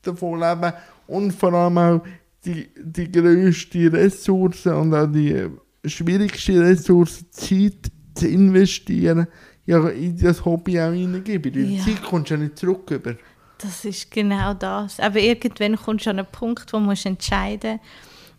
davon 0.04 0.40
leben 0.40 0.74
und 1.08 1.32
vor 1.32 1.54
allem 1.54 1.78
auch 1.78 2.02
die, 2.46 2.70
die 2.76 3.12
grösste 3.12 3.92
Ressource 3.92 4.66
und 4.68 4.94
auch 4.94 5.08
die 5.08 5.48
schwierigste 5.86 6.60
Ressource 6.60 7.30
Zeit 7.32 7.92
zu 8.16 8.28
investieren, 8.28 9.28
ja, 9.66 9.88
in 9.90 10.18
das 10.18 10.44
Hobby 10.44 10.80
auch 10.80 10.92
hineingeben. 10.92 11.52
Die 11.54 11.76
ja. 11.78 11.84
Zeit 11.84 12.04
kommst 12.04 12.32
du 12.32 12.36
ja 12.36 12.40
nicht 12.40 12.58
zurück 12.58 12.90
über. 12.92 13.16
Das 13.58 13.86
ist 13.86 14.10
genau 14.10 14.54
das. 14.56 15.00
Aber 15.00 15.20
irgendwann 15.20 15.76
kommst 15.76 16.08
du 16.08 16.10
an 16.10 16.20
einen 16.20 16.32
Punkt, 16.32 16.74
wo 16.74 16.78
du 16.78 16.84
musst 16.84 17.06
entscheiden 17.06 17.80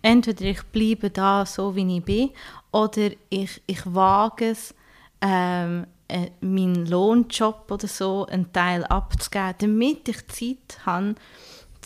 entweder 0.02 0.42
ich 0.42 0.62
bleibe 0.64 1.10
da 1.10 1.46
so, 1.46 1.74
wie 1.74 1.96
ich 1.96 2.04
bin, 2.04 2.30
oder 2.72 3.10
ich, 3.30 3.62
ich 3.66 3.82
wage 3.86 4.50
es, 4.50 4.74
ähm, 5.20 5.86
äh, 6.08 6.30
meinen 6.40 6.86
Lohnjob 6.86 7.70
oder 7.70 7.86
so 7.86 8.26
einen 8.26 8.52
Teil 8.52 8.84
abzugeben, 8.84 9.54
damit 9.58 10.08
ich 10.08 10.26
Zeit 10.28 10.84
habe, 10.84 11.14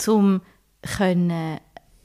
um 0.08 0.40
können, 0.96 1.58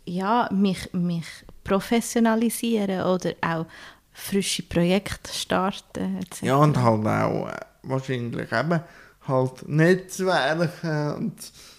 ja, 0.05 0.49
mich, 0.51 0.89
mich 0.93 1.25
professionalisieren 1.63 3.01
oder 3.01 3.33
auch 3.41 3.65
frische 4.11 4.63
Projekte 4.63 5.31
starten. 5.33 6.17
Etc. 6.17 6.41
Ja, 6.41 6.55
und 6.55 6.81
halt 6.81 7.05
auch 7.05 7.47
äh, 7.47 7.59
wahrscheinlich 7.83 8.51
eben 8.51 8.79
halt 9.27 9.67
Netzwerke 9.67 11.15
und 11.17 11.33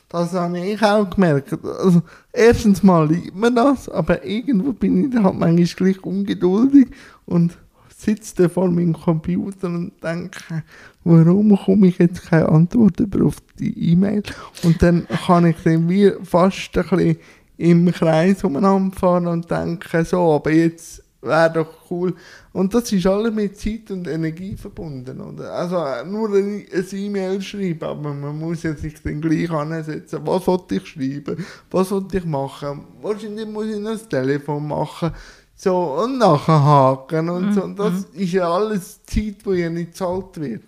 das 0.08 0.35
habe 0.35 0.61
ich 0.61 0.82
auch 0.82 1.08
gemerkt. 1.08 1.52
Also, 1.64 2.02
erstens 2.32 2.82
mal 2.82 3.08
liebt 3.08 3.35
man 3.35 3.54
das, 3.54 3.88
aber 3.88 4.24
irgendwo 4.24 4.72
bin 4.74 5.08
ich 5.08 5.16
halt 5.16 5.38
manchmal 5.38 5.64
gleich 5.64 6.04
ungeduldig 6.04 6.88
und 7.24 7.56
sitze 7.96 8.48
vor 8.48 8.68
meinem 8.68 8.92
Computer 8.92 9.68
und 9.68 9.92
denke, 10.02 10.64
warum 11.04 11.56
komme 11.56 11.87
ich 11.87 11.98
jetzt 11.98 12.26
keine 12.26 12.48
Antwort 12.48 13.00
über 13.00 13.24
auf 13.24 13.37
die 13.58 13.92
E-Mail? 13.92 14.22
Und 14.64 14.82
dann 14.82 15.06
kann 15.26 15.46
ich 15.46 15.56
dann 15.64 15.88
wie 15.88 16.12
fast 16.22 16.76
ein 16.76 16.82
bisschen 16.82 17.16
im 17.57 17.91
Kreis 17.93 18.43
umeinander 18.45 18.97
fahren 18.97 19.27
und 19.27 19.51
denke, 19.51 20.05
so, 20.05 20.33
aber 20.33 20.53
jetzt 20.53 21.03
wäre 21.23 21.53
doch 21.53 21.91
cool. 21.91 22.15
Und 22.53 22.75
das 22.75 22.93
ist 22.93 23.07
alles 23.07 23.33
mit 23.33 23.59
Zeit 23.59 23.91
und 23.91 24.09
Energie 24.09 24.57
verbunden, 24.57 25.21
oder? 25.21 25.53
Also 25.53 26.11
nur 26.11 26.35
ein 26.35 26.67
E-Mail 26.93 27.41
schreiben, 27.41 27.85
aber 27.85 28.12
man 28.12 28.38
muss 28.38 28.65
ja 28.65 28.75
sich 28.75 29.01
dann 29.03 29.21
gleich 29.21 29.51
ansetzen, 29.51 30.21
was 30.25 30.47
wollte 30.47 30.77
ich 30.77 30.87
schreiben, 30.87 31.45
was 31.71 31.91
wollte 31.91 32.19
ich 32.19 32.25
machen. 32.25 32.83
Wahrscheinlich 33.01 33.47
muss 33.47 33.67
ich 33.67 33.79
noch 33.79 33.93
das 33.93 34.09
Telefon 34.09 34.67
machen, 34.67 35.12
so, 35.55 35.79
und 36.03 36.19
nachher 36.19 36.61
haken 36.61 37.29
und 37.29 37.47
mhm. 37.47 37.53
so. 37.53 37.62
Und 37.62 37.79
das 37.79 37.93
mhm. 37.93 38.21
ist 38.21 38.33
ja 38.33 38.51
alles 38.51 39.01
Zeit, 39.05 39.47
die 39.47 39.51
ja 39.51 39.71
nicht 39.71 39.93
gezahlt 39.93 40.41
wird. 40.41 40.65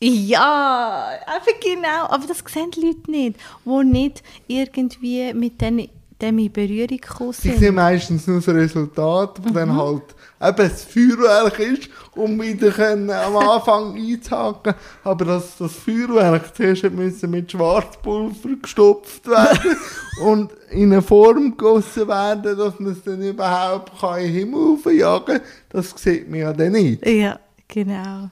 Ja, 0.00 1.08
einfach 1.26 1.60
genau. 1.60 2.06
Aber 2.08 2.26
das 2.26 2.42
sehen 2.46 2.70
die 2.70 2.80
Leute 2.80 3.10
nicht, 3.10 3.38
die 3.64 3.84
nicht 3.84 4.22
irgendwie 4.46 5.34
mit 5.34 5.60
diesen 5.60 5.88
dem 6.20 6.38
in 6.38 6.52
Berührung 6.52 6.98
gekommen 6.98 7.32
sind. 7.32 7.54
Ich 7.54 7.60
sehe 7.60 7.72
meistens 7.72 8.26
nur 8.26 8.40
das 8.40 8.48
Resultat, 8.48 9.38
das 9.38 9.44
mhm. 9.46 9.54
dann 9.54 9.76
halt 9.76 10.02
eben 10.40 10.56
das 10.56 10.84
Feuerwerk 10.84 11.58
ist, 11.60 11.88
um 12.14 12.40
wieder 12.40 12.70
können, 12.70 13.10
am 13.10 13.36
Anfang 13.48 13.96
einzuhaken. 13.96 14.74
Aber 15.04 15.24
dass 15.24 15.56
das 15.58 15.74
Feuerwerk 15.74 16.54
zuerst 16.56 16.90
müssen 16.90 17.30
mit 17.30 17.50
Schwarzpulver 17.52 18.48
gestopft 18.60 19.26
werden 19.28 19.76
und 20.24 20.52
in 20.70 20.92
eine 20.92 21.02
Form 21.02 21.56
gegossen 21.56 22.08
werden, 22.08 22.58
dass 22.58 22.78
man 22.80 22.92
es 22.92 23.02
dann 23.02 23.22
überhaupt 23.22 24.00
kann 24.00 24.18
in 24.18 24.26
den 24.26 24.34
Himmel 24.34 24.74
aufjagen 24.74 25.38
kann, 25.38 25.46
das 25.70 25.90
sieht 25.96 26.28
man 26.28 26.40
ja 26.40 26.52
dann 26.52 26.72
nicht. 26.72 27.06
Ja, 27.06 27.38
genau. 27.68 28.30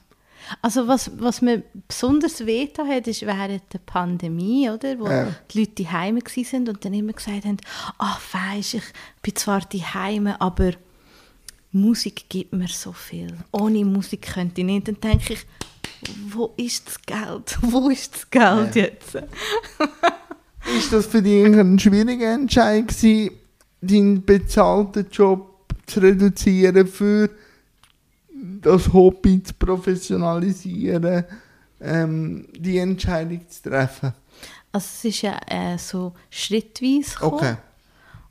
Also 0.63 0.87
was, 0.87 1.11
was 1.19 1.43
mir 1.43 1.63
besonders 1.89 2.45
wehgetan 2.45 2.89
hat, 2.89 3.07
ist 3.07 3.23
während 3.23 3.63
der 3.73 3.79
Pandemie, 3.79 4.71
oder, 4.71 4.99
wo 4.99 5.09
ja. 5.09 5.29
die 5.51 5.61
Leute 5.61 5.91
Heime 5.91 6.21
sind 6.27 6.69
und 6.69 6.85
dann 6.85 6.95
immer 6.95 7.13
gesagt 7.13 7.45
haben, 7.45 7.59
ach 7.99 8.21
weisst, 8.33 8.75
ich 8.75 8.85
bin 9.23 9.35
zwar 9.37 9.61
die 9.61 9.85
Heime, 9.85 10.41
aber 10.41 10.73
Musik 11.73 12.27
gibt 12.29 12.53
mir 12.53 12.69
so 12.69 12.93
viel. 12.93 13.37
Ohne 13.53 13.85
Musik 13.85 14.23
könnte 14.35 14.61
ich 14.61 14.67
nicht. 14.67 14.89
Dann 14.89 15.01
denke 15.01 15.35
ich, 15.35 15.47
wo 16.29 16.53
ist 16.57 16.87
das 16.87 17.03
Geld? 17.03 17.59
Wo 17.63 17.89
ist 17.89 18.15
das 18.15 18.31
Geld 18.31 18.77
ja. 18.77 18.83
jetzt? 18.83 19.15
ist 20.77 20.93
das 20.93 21.07
für 21.07 21.23
dich 21.23 21.45
ein 21.45 21.79
schwieriger 21.79 22.35
Entscheid 22.35 22.87
gewesen, 22.87 23.31
deinen 23.81 24.25
bezahlten 24.25 25.07
Job 25.11 25.65
zu 25.87 26.01
reduzieren 26.01 26.87
für 26.87 27.31
das 28.61 28.93
Hobby 28.93 29.43
zu 29.43 29.55
professionalisieren 29.55 31.25
ähm, 31.81 32.49
die 32.57 32.79
Entscheidung 32.79 33.49
zu 33.49 33.71
treffen? 33.71 34.13
Also 34.73 34.87
es 34.87 35.05
ist 35.05 35.23
ja 35.23 35.39
äh, 35.47 35.79
so 35.79 36.13
schrittweise 36.31 37.15
gekommen. 37.15 37.35
Okay. 37.35 37.57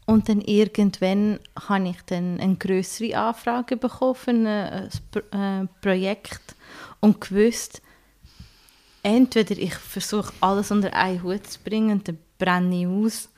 Und 0.07 0.29
dann 0.29 0.41
irgendwann 0.41 1.39
habe 1.67 1.89
ich 1.89 2.01
dann 2.05 2.39
eine 2.39 2.55
größere 2.55 3.17
Anfrage 3.17 3.75
bekommen 3.75 4.15
für 4.15 4.31
ein, 4.31 4.89
Pro- 5.11 5.37
äh, 5.37 5.65
Projekt 5.81 6.55
und 6.99 7.19
gewusst, 7.21 7.81
entweder 9.01 9.57
ich 9.57 9.73
versuche 9.73 10.31
alles 10.41 10.69
unter 10.69 10.93
einen 10.93 11.23
Hut 11.23 11.47
zu 11.47 11.59
bringen 11.59 11.91
und 11.91 12.07
dann 12.07 12.19
brenne 12.37 12.81
ich 12.81 12.87
aus, 12.87 13.29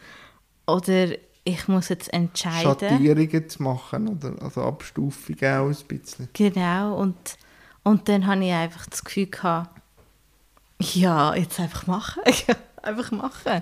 oder 0.65 1.07
ich 1.47 1.67
muss 1.69 1.87
jetzt 1.89 2.13
entscheiden. 2.13 2.63
Schattierungen 2.63 3.49
zu 3.49 3.63
machen, 3.63 4.09
oder? 4.09 4.33
Also 4.41 4.61
Abstufungen 4.63 5.39
auch 5.55 5.67
ein 5.69 5.77
bisschen. 5.87 6.27
Genau, 6.33 6.97
und, 6.99 7.15
und 7.83 8.09
dann 8.09 8.27
habe 8.27 8.43
ich 8.43 8.51
einfach 8.51 8.85
das 8.87 9.03
Gefühl 9.03 9.27
gehabt, 9.27 9.69
ja, 10.81 11.33
jetzt 11.35 11.59
einfach 11.59 11.87
machen. 11.87 12.21
einfach 12.83 13.11
machen. 13.11 13.61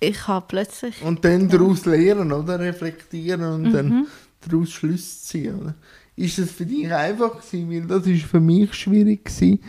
Ich 0.00 0.26
habe 0.26 0.46
plötzlich... 0.48 1.02
Und 1.02 1.24
dann 1.24 1.48
daraus 1.48 1.84
lernen, 1.84 2.32
oder? 2.32 2.58
Reflektieren 2.58 3.42
und 3.42 3.62
Mhm. 3.64 3.72
dann 3.72 4.06
daraus 4.40 4.70
Schlüsse 4.70 5.20
ziehen, 5.26 5.54
oder? 5.60 5.74
Ist 6.16 6.38
das 6.38 6.50
für 6.50 6.64
dich 6.66 6.92
einfach 6.92 7.40
gewesen? 7.40 7.70
Weil 7.70 7.86
das 7.86 8.06
ist 8.06 8.24
für 8.24 8.40
mich 8.40 8.72
schwierig 8.74 9.24
gewesen, 9.26 9.60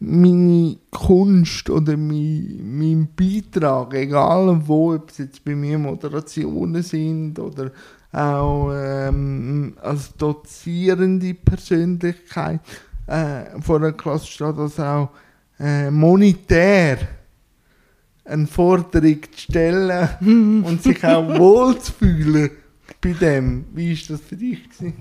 meine 0.00 0.78
Kunst 0.90 1.68
oder 1.68 1.96
mein, 1.96 2.60
mein 2.78 3.08
Beitrag, 3.14 3.94
egal 3.94 4.60
wo, 4.66 4.94
ob 4.94 5.10
es 5.10 5.18
jetzt 5.18 5.44
bei 5.44 5.54
mir 5.54 5.78
Moderationen 5.78 6.82
sind 6.82 7.38
oder 7.38 7.70
auch 8.12 8.72
ähm, 8.74 9.74
als 9.82 10.14
dozierende 10.16 11.34
Persönlichkeit 11.34 12.60
äh, 13.06 13.60
vor 13.60 13.76
einer 13.76 13.92
Klasse 13.92 14.26
steht, 14.26 14.58
das 14.58 14.80
auch 14.80 15.10
äh, 15.58 15.90
monetär 15.90 16.98
eine 18.24 18.46
Forderung 18.46 19.22
zu 19.32 19.38
stellen 19.38 20.08
und 20.64 20.82
sich 20.82 21.04
auch 21.04 21.38
wohlzufühlen 21.38 22.50
bei 23.00 23.12
dem. 23.12 23.66
Wie 23.74 23.94
war 23.94 24.16
das 24.16 24.26
für 24.26 24.36
dich? 24.36 24.64
Gewesen? 24.70 24.94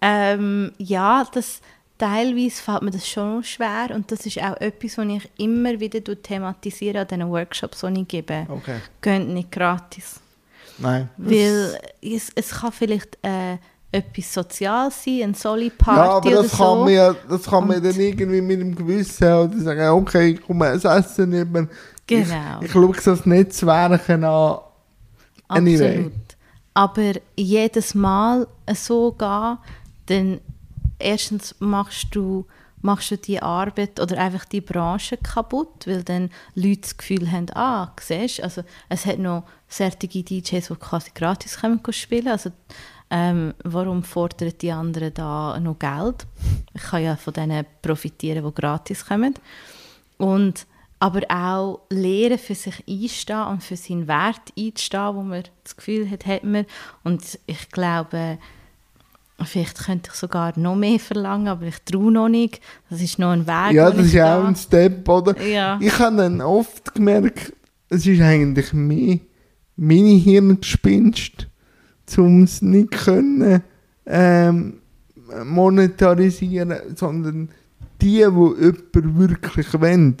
Ähm, 0.00 0.72
ja, 0.78 1.24
das, 1.32 1.60
teilweise 1.98 2.62
fällt 2.62 2.82
mir 2.82 2.90
das 2.90 3.08
schon 3.08 3.42
schwer 3.44 3.88
und 3.94 4.10
das 4.10 4.26
ist 4.26 4.38
auch 4.42 4.56
etwas, 4.60 4.98
was 4.98 5.06
ich 5.06 5.30
immer 5.38 5.78
wieder 5.78 6.00
thematisiere 6.22 7.00
an 7.00 7.08
diesen 7.08 7.30
Workshops, 7.30 7.80
die 7.80 8.00
ich 8.00 8.08
gebe. 8.08 8.46
Okay. 8.48 8.76
Geht 9.00 9.28
nicht 9.28 9.52
gratis. 9.52 10.20
Nein. 10.78 11.08
Weil 11.16 11.78
es, 12.02 12.32
es 12.34 12.50
kann 12.50 12.72
vielleicht 12.72 13.16
äh, 13.22 13.58
etwas 13.92 14.34
Soziales 14.34 15.04
sein, 15.04 15.20
eine 15.22 15.32
ja, 15.32 15.38
Soli-Party 15.38 16.28
aber 16.28 16.28
oder 16.28 16.42
das 16.42 16.52
so. 16.52 16.64
kann 16.64 16.78
man 16.80 16.88
ja, 16.88 17.14
das 17.28 17.42
kann 17.44 17.66
man 17.68 17.76
Und- 17.76 17.84
dann 17.84 18.00
irgendwie 18.00 18.40
mit 18.40 18.60
dem 18.60 18.74
Gewissen 18.74 19.32
oder 19.32 19.56
sagen, 19.58 19.88
okay, 19.90 20.30
ich 20.30 20.42
komme 20.42 20.66
ein 20.66 20.80
Essen 20.80 21.28
nehmen. 21.28 21.70
Genau. 22.06 22.58
Ich, 22.60 22.66
ich 22.66 22.72
schaue 22.72 22.96
es 22.96 23.08
als 23.08 23.24
Netzwerk 23.24 24.10
an. 24.10 24.58
Anyway. 25.48 25.96
Absolut. 25.96 26.12
Aber 26.74 27.12
jedes 27.36 27.94
Mal 27.94 28.48
so 28.74 29.12
gehen, 29.12 29.58
dann 30.06 30.40
erstens 30.98 31.54
machst 31.58 32.08
du, 32.12 32.46
machst 32.82 33.10
du 33.10 33.16
die 33.16 33.40
Arbeit 33.40 34.00
oder 34.00 34.18
einfach 34.18 34.44
die 34.44 34.60
Branche 34.60 35.16
kaputt, 35.16 35.86
weil 35.86 36.02
dann 36.02 36.30
Leute 36.54 36.82
das 36.82 36.96
Gefühl 36.96 37.30
haben, 37.30 37.46
ah, 37.54 37.92
siehst 38.00 38.42
also 38.42 38.62
es 38.88 39.06
hat 39.06 39.18
noch 39.18 39.44
solche 39.68 40.08
DJs, 40.08 40.68
die 40.68 40.74
quasi 40.76 41.10
gratis 41.14 41.60
gehen 41.60 41.80
spielen, 41.90 42.28
also 42.28 42.50
ähm, 43.10 43.54
warum 43.62 44.02
fordern 44.02 44.52
die 44.60 44.72
anderen 44.72 45.14
da 45.14 45.58
noch 45.60 45.78
Geld? 45.78 46.26
Ich 46.72 46.82
kann 46.82 47.02
ja 47.02 47.16
von 47.16 47.32
denen 47.32 47.66
profitieren, 47.82 48.44
die 48.44 48.54
gratis 48.54 49.06
kommen. 49.06 49.34
Und 50.16 50.66
aber 50.98 51.20
auch 51.28 51.82
lernen, 51.90 52.38
für 52.38 52.54
sich 52.54 52.82
einstehen 52.88 53.46
und 53.46 53.62
für 53.62 53.76
seinen 53.76 54.08
Wert 54.08 54.52
einzustehen, 54.58 55.14
wo 55.14 55.22
man 55.22 55.44
das 55.62 55.76
Gefühl 55.76 56.10
hat, 56.10 56.24
hat 56.24 56.44
man. 56.44 56.66
Und 57.02 57.38
ich 57.46 57.68
glaube, 57.70 58.38
vielleicht 59.42 59.84
könnte 59.84 60.10
ich 60.12 60.18
sogar 60.18 60.56
noch 60.58 60.76
mehr 60.76 60.98
verlangen, 61.00 61.48
aber 61.48 61.66
ich 61.66 61.78
traue 61.84 62.12
noch 62.12 62.28
nicht. 62.28 62.60
Das 62.88 63.00
ist 63.00 63.18
noch 63.18 63.32
ein 63.32 63.46
Weg, 63.46 63.72
Ja, 63.74 63.90
das 63.90 64.06
ist 64.06 64.12
ja 64.12 64.38
auch 64.38 64.44
ein 64.44 64.56
Step, 64.56 65.08
oder? 65.08 65.40
Ja. 65.42 65.78
Ich 65.80 65.98
habe 65.98 66.16
dann 66.16 66.40
oft 66.40 66.94
gemerkt, 66.94 67.52
es 67.88 68.06
ist 68.06 68.20
eigentlich 68.20 68.72
mehr 68.72 69.18
meine 69.76 70.10
Hirngespinst, 70.10 71.48
um 72.16 72.44
es 72.44 72.62
nicht 72.62 72.92
können, 72.92 73.62
ähm, 74.06 74.74
monetarisieren, 75.44 76.74
sondern 76.94 77.48
die, 78.00 78.06
die 78.06 78.18
jemand 78.18 79.18
wirklich 79.18 79.80
wollen, 79.80 80.16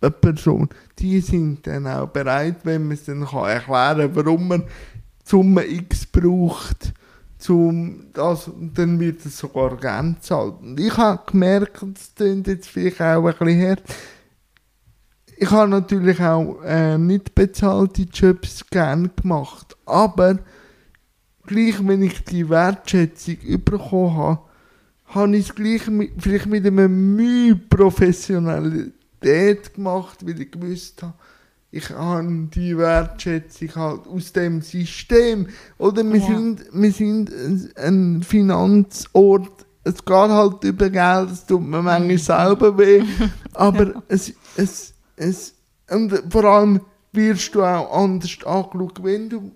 eine 0.00 0.10
Person, 0.10 0.68
die 0.98 1.20
sind 1.20 1.66
dann 1.66 1.86
auch 1.86 2.08
bereit, 2.08 2.58
wenn 2.64 2.84
man 2.84 2.92
es 2.92 3.04
dann 3.04 3.24
kann 3.24 3.48
erklären 3.48 4.12
kann, 4.12 4.16
warum 4.16 4.48
man 4.48 4.64
Summe 5.24 5.64
X 5.66 6.06
braucht, 6.06 6.94
zum 7.38 8.06
das, 8.12 8.50
dann 8.74 8.98
wird 8.98 9.24
es 9.24 9.38
sogar 9.38 9.76
gezahlt. 9.76 10.54
Und 10.60 10.80
ich 10.80 10.96
habe 10.96 11.22
gemerkt, 11.30 11.82
das 11.82 12.14
klingt 12.14 12.46
jetzt 12.46 12.68
vielleicht 12.68 13.00
auch 13.00 13.26
ein 13.26 13.34
bisschen 13.38 13.68
hart, 13.68 13.82
ich 15.40 15.52
habe 15.52 15.70
natürlich 15.70 16.20
auch 16.20 16.60
äh, 16.64 16.98
nicht 16.98 17.36
bezahlte 17.36 18.02
Jobs 18.02 18.66
gerne 18.68 19.08
gemacht, 19.10 19.76
aber 19.86 20.40
gleich 21.46 21.76
wenn 21.86 22.02
ich 22.02 22.24
die 22.24 22.48
Wertschätzung 22.48 23.36
bekommen 23.64 24.16
habe, 24.16 24.40
habe 25.06 25.36
ich 25.36 25.48
es 25.48 25.54
gleich 25.54 25.86
mit, 25.86 26.10
vielleicht 26.18 26.46
mit 26.46 26.66
einem 26.66 27.14
Mühe 27.14 27.54
Professionalität 27.54 29.74
gemacht, 29.74 30.26
weil 30.26 30.40
ich 30.40 30.50
gewusst 30.50 31.04
habe, 31.04 31.14
ich 31.70 31.90
habe 31.90 32.48
die 32.54 32.76
Wertschätzung 32.78 33.74
halt 33.74 34.06
aus 34.06 34.32
dem 34.32 34.62
System. 34.62 35.48
Oder 35.76 36.02
wir 36.04 36.18
Ja. 36.20 36.26
sind, 36.26 36.64
wir 36.72 36.92
sind 36.92 37.30
ein- 37.76 38.22
Finanzort, 38.22 39.66
es 39.84 39.96
geht 40.04 40.08
halt 40.16 40.64
über 40.64 40.90
Geld, 40.90 41.30
es 41.32 41.46
tut 41.46 41.62
mir 41.62 41.82
manchmal 41.82 42.18
selber 42.18 42.76
weh, 42.78 43.02
aber 43.54 44.02
es, 44.08 44.32
es, 44.56 44.92
es, 45.16 45.54
und 45.90 46.22
vor 46.30 46.44
allem 46.44 46.80
wirst 47.12 47.54
du 47.54 47.62
auch 47.62 48.02
anders 48.02 48.36
angeschaut, 48.44 49.02
wenn 49.02 49.28
du 49.28 49.52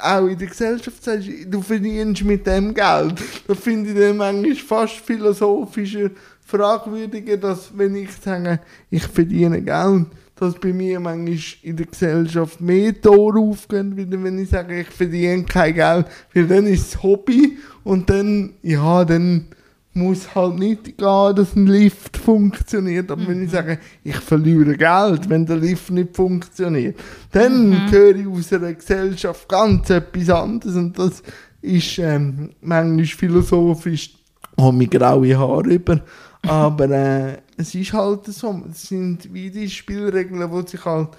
auch 0.00 0.26
in 0.26 0.38
der 0.38 0.48
Gesellschaft 0.48 1.04
sagst, 1.04 1.28
du 1.46 1.60
verdienst 1.62 2.24
mit 2.24 2.46
dem 2.46 2.74
Geld. 2.74 3.14
Da 3.46 3.54
finde 3.54 3.90
ich 3.90 3.96
dann 3.98 4.16
manchmal 4.16 4.56
fast 4.56 4.94
philosophischer, 4.96 6.10
fragwürdiger, 6.44 7.36
dass 7.36 7.70
wenn 7.76 7.94
ich 7.94 8.10
sage, 8.12 8.60
ich 8.90 9.04
verdiene 9.04 9.62
Geld, 9.62 10.06
dass 10.36 10.54
bei 10.54 10.72
mir 10.72 10.98
manchmal 11.00 11.38
in 11.62 11.76
der 11.76 11.86
Gesellschaft 11.86 12.60
mehr 12.60 13.00
Tore 13.00 13.38
aufgehen, 13.38 13.96
wie 13.96 14.10
wenn 14.10 14.38
ich 14.38 14.50
sage, 14.50 14.80
ich 14.80 14.88
verdiene 14.88 15.44
kein 15.44 15.74
Geld, 15.74 16.06
weil 16.34 16.46
dann 16.46 16.66
ist 16.66 16.88
es 16.88 17.02
Hobby 17.02 17.58
und 17.84 18.10
dann, 18.10 18.54
ja, 18.62 19.04
dann 19.04 19.46
muss 19.94 20.34
halt 20.34 20.58
nicht 20.58 20.84
gehen, 20.98 21.36
dass 21.36 21.54
ein 21.54 21.66
Lift 21.66 22.16
funktioniert. 22.16 23.10
Aber 23.10 23.26
wenn 23.28 23.44
ich 23.44 23.50
sage, 23.50 23.78
ich 24.02 24.16
verliere 24.16 24.76
Geld, 24.76 25.28
wenn 25.28 25.46
der 25.46 25.56
Lift 25.56 25.90
nicht 25.90 26.16
funktioniert, 26.16 26.98
dann 27.30 27.86
gehöre 27.90 28.16
ich 28.16 28.26
aus 28.26 28.52
einer 28.52 28.74
Gesellschaft 28.74 29.48
ganz 29.48 29.90
etwas 29.90 30.30
anderes. 30.30 30.74
Und 30.74 30.98
das 30.98 31.22
ist 31.62 31.98
ähm, 31.98 32.50
manchmal 32.60 33.04
philosophisch, 33.04 34.14
habe 34.58 34.76
mir 34.76 34.88
graue 34.88 35.38
Haare 35.38 35.74
über. 35.74 36.00
Aber 36.42 36.90
äh, 36.90 37.38
es 37.56 37.74
ist 37.74 37.92
halt 37.92 38.26
so. 38.26 38.62
Es 38.70 38.88
sind 38.88 39.32
wie 39.32 39.50
die 39.50 39.70
Spielregeln, 39.70 40.50
wo 40.50 40.62
sich 40.62 40.84
halt 40.84 41.10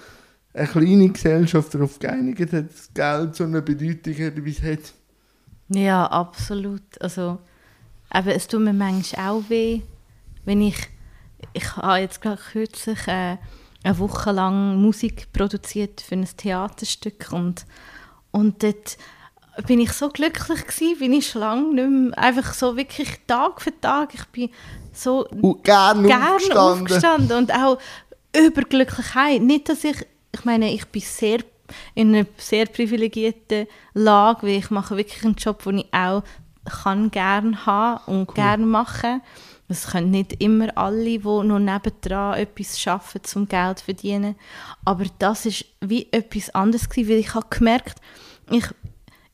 eine 0.54 0.66
kleine 0.66 1.08
Gesellschaft 1.10 1.74
darauf 1.74 1.98
geeinigt 1.98 2.52
hat, 2.52 2.70
dass 2.70 2.92
Geld 2.94 3.36
so 3.36 3.44
eine 3.44 3.62
Bedeutung 3.62 4.14
hat, 4.14 4.44
wie 4.44 4.50
es 4.50 4.62
hat. 4.62 4.94
Ja, 5.68 6.06
absolut. 6.06 7.00
Also, 7.00 7.38
aber 8.10 8.34
es 8.34 8.46
tut 8.46 8.60
mir 8.60 8.72
manchmal 8.72 9.30
auch 9.30 9.42
weh, 9.48 9.82
wenn 10.44 10.62
ich, 10.62 10.76
ich 11.52 11.76
habe 11.76 11.98
jetzt 11.98 12.22
gerade 12.22 12.40
kürzlich 12.40 13.06
äh, 13.08 13.36
eine 13.82 13.98
Woche 13.98 14.32
lang 14.32 14.80
Musik 14.80 15.32
produziert 15.32 16.00
für 16.00 16.14
ein 16.14 16.26
Theaterstück 16.36 17.32
und, 17.32 17.66
und 18.30 18.62
dort 18.62 18.96
bin 19.66 19.80
ich 19.80 19.92
so 19.92 20.08
glücklich 20.08 20.66
gewesen, 20.66 20.98
bin 20.98 21.12
ich 21.12 21.28
schon 21.28 21.40
lange 21.40 21.74
nicht 21.74 21.88
mehr, 21.88 22.18
einfach 22.18 22.52
so 22.54 22.76
wirklich 22.76 23.08
Tag 23.26 23.60
für 23.60 23.78
Tag, 23.80 24.14
ich 24.14 24.24
bin 24.26 24.50
so 24.92 25.26
Und 25.28 25.64
gerne 25.64 26.06
gerne 26.06 26.34
aufgestanden. 26.34 26.82
aufgestanden 26.82 27.38
und 27.38 27.54
auch 27.54 27.78
überglücklich. 28.36 29.40
Nicht, 29.40 29.68
dass 29.68 29.84
ich, 29.84 30.06
ich 30.32 30.44
meine, 30.44 30.72
ich 30.72 30.86
bin 30.86 31.02
sehr 31.02 31.40
in 31.94 32.14
einer 32.14 32.26
sehr 32.36 32.66
privilegierten 32.66 33.66
Lage, 33.94 34.46
weil 34.46 34.58
ich 34.58 34.70
mache 34.70 34.96
wirklich 34.96 35.24
einen 35.24 35.34
Job, 35.34 35.62
den 35.64 35.78
ich 35.78 35.92
auch 35.92 36.22
kann 36.64 37.10
gerne 37.10 37.66
haben 37.66 38.00
und 38.06 38.34
gerne 38.34 38.64
machen. 38.64 39.22
Das 39.68 39.88
können 39.88 40.10
nicht 40.10 40.40
immer 40.40 40.76
alle, 40.78 41.04
die 41.04 41.18
noch 41.18 41.58
nebendran 41.58 42.34
etwas 42.38 42.86
arbeiten, 42.86 43.24
zum 43.24 43.48
Geld 43.48 43.80
zu 43.80 43.86
verdienen. 43.86 44.36
Aber 44.84 45.04
das 45.18 45.46
ist 45.46 45.64
wie 45.80 46.06
etwas 46.12 46.54
anderes 46.54 46.88
gewesen, 46.88 47.10
weil 47.10 47.18
ich 47.18 47.34
habe 47.34 47.46
gemerkt, 47.50 48.00
ich, 48.50 48.64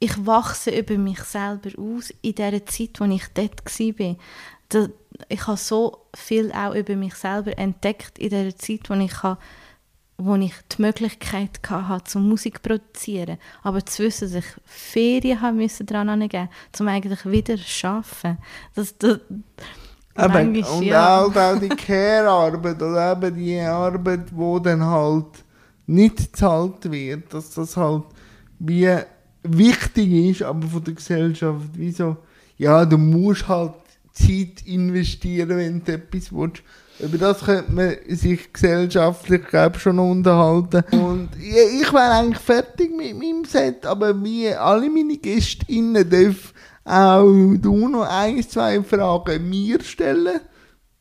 ich 0.03 0.27
wachse 0.27 0.77
über 0.77 0.99
mich 0.99 1.21
selber 1.21 1.71
aus 1.79 2.13
in 2.23 2.35
der 2.35 2.67
Zeit, 2.67 2.99
wo 2.99 3.05
ich 3.05 3.23
dort 3.35 3.65
war. 3.65 4.89
Ich 5.29 5.47
habe 5.47 5.57
so 5.57 6.07
viel 6.13 6.51
auch 6.51 6.75
über 6.75 6.97
mich 6.97 7.15
selber 7.15 7.57
entdeckt 7.57 8.19
in 8.19 8.31
der 8.31 8.57
Zeit, 8.57 8.91
wo 8.91 8.95
ich 8.95 9.23
habe 9.23 9.39
wo 10.19 10.35
ich 10.37 10.55
die 10.77 10.83
Möglichkeit 10.83 11.61
hatte, 11.69 12.05
zum 12.05 12.29
Musik 12.29 12.57
zu 12.57 12.63
produzieren. 12.63 13.39
Aber 13.63 13.85
zu 13.85 14.03
wissen, 14.03 14.33
dass 14.33 14.45
ich 14.45 14.51
Ferien 14.65 15.41
haben 15.41 15.57
müssen 15.57 15.87
daran 15.87 16.09
angeben, 16.09 16.49
um 16.79 16.89
eigentlich 16.89 17.25
wieder 17.25 17.57
zu 17.57 17.87
arbeiten. 17.87 18.39
Das, 18.75 18.97
das, 18.99 19.19
eben, 20.19 20.65
und 20.65 20.83
ja. 20.83 21.23
auch, 21.23 21.35
auch 21.35 21.59
die 21.59 21.69
Care-Arbeit 21.69 22.83
oder 22.83 23.13
eben 23.13 23.37
die 23.37 23.61
Arbeit, 23.61 24.31
die 24.31 24.63
dann 24.63 24.85
halt 24.85 25.45
nicht 25.87 26.17
gezahlt 26.17 26.91
wird, 26.91 27.33
dass 27.35 27.51
das 27.51 27.77
halt 27.77 28.05
wie 28.59 28.97
wichtig 29.43 30.13
ist, 30.13 30.43
aber 30.43 30.67
von 30.67 30.85
der 30.85 30.95
Gesellschaft 30.95 31.71
wie 31.75 31.91
so, 31.91 32.17
ja, 32.59 32.85
du 32.85 32.99
musst 32.99 33.49
halt 33.49 33.75
Zeit 34.13 34.67
investieren, 34.67 35.57
wenn 35.57 35.85
du 35.85 35.93
etwas 35.93 36.33
willst. 36.33 36.63
Über 37.01 37.19
das 37.19 37.41
könnte 37.41 37.73
man 37.73 37.97
sich 38.09 38.53
gesellschaftlich, 38.53 39.47
glaube 39.47 39.79
schon 39.79 39.99
unterhalten. 39.99 40.85
Und 40.93 41.31
ich, 41.41 41.83
ich 41.83 41.93
wäre 41.93 42.13
eigentlich 42.13 42.39
fertig 42.39 42.95
mit 42.95 43.19
meinem 43.19 43.45
Set, 43.45 43.87
aber 43.87 44.23
wie 44.23 44.49
alle 44.51 44.89
meine 44.89 45.17
GästInnen 45.17 46.09
dürfen 46.09 46.53
auch 46.85 47.55
du 47.59 47.89
noch 47.89 48.09
ein, 48.09 48.43
zwei 48.49 48.83
Fragen 48.83 49.49
mir 49.49 49.83
stellen. 49.83 50.41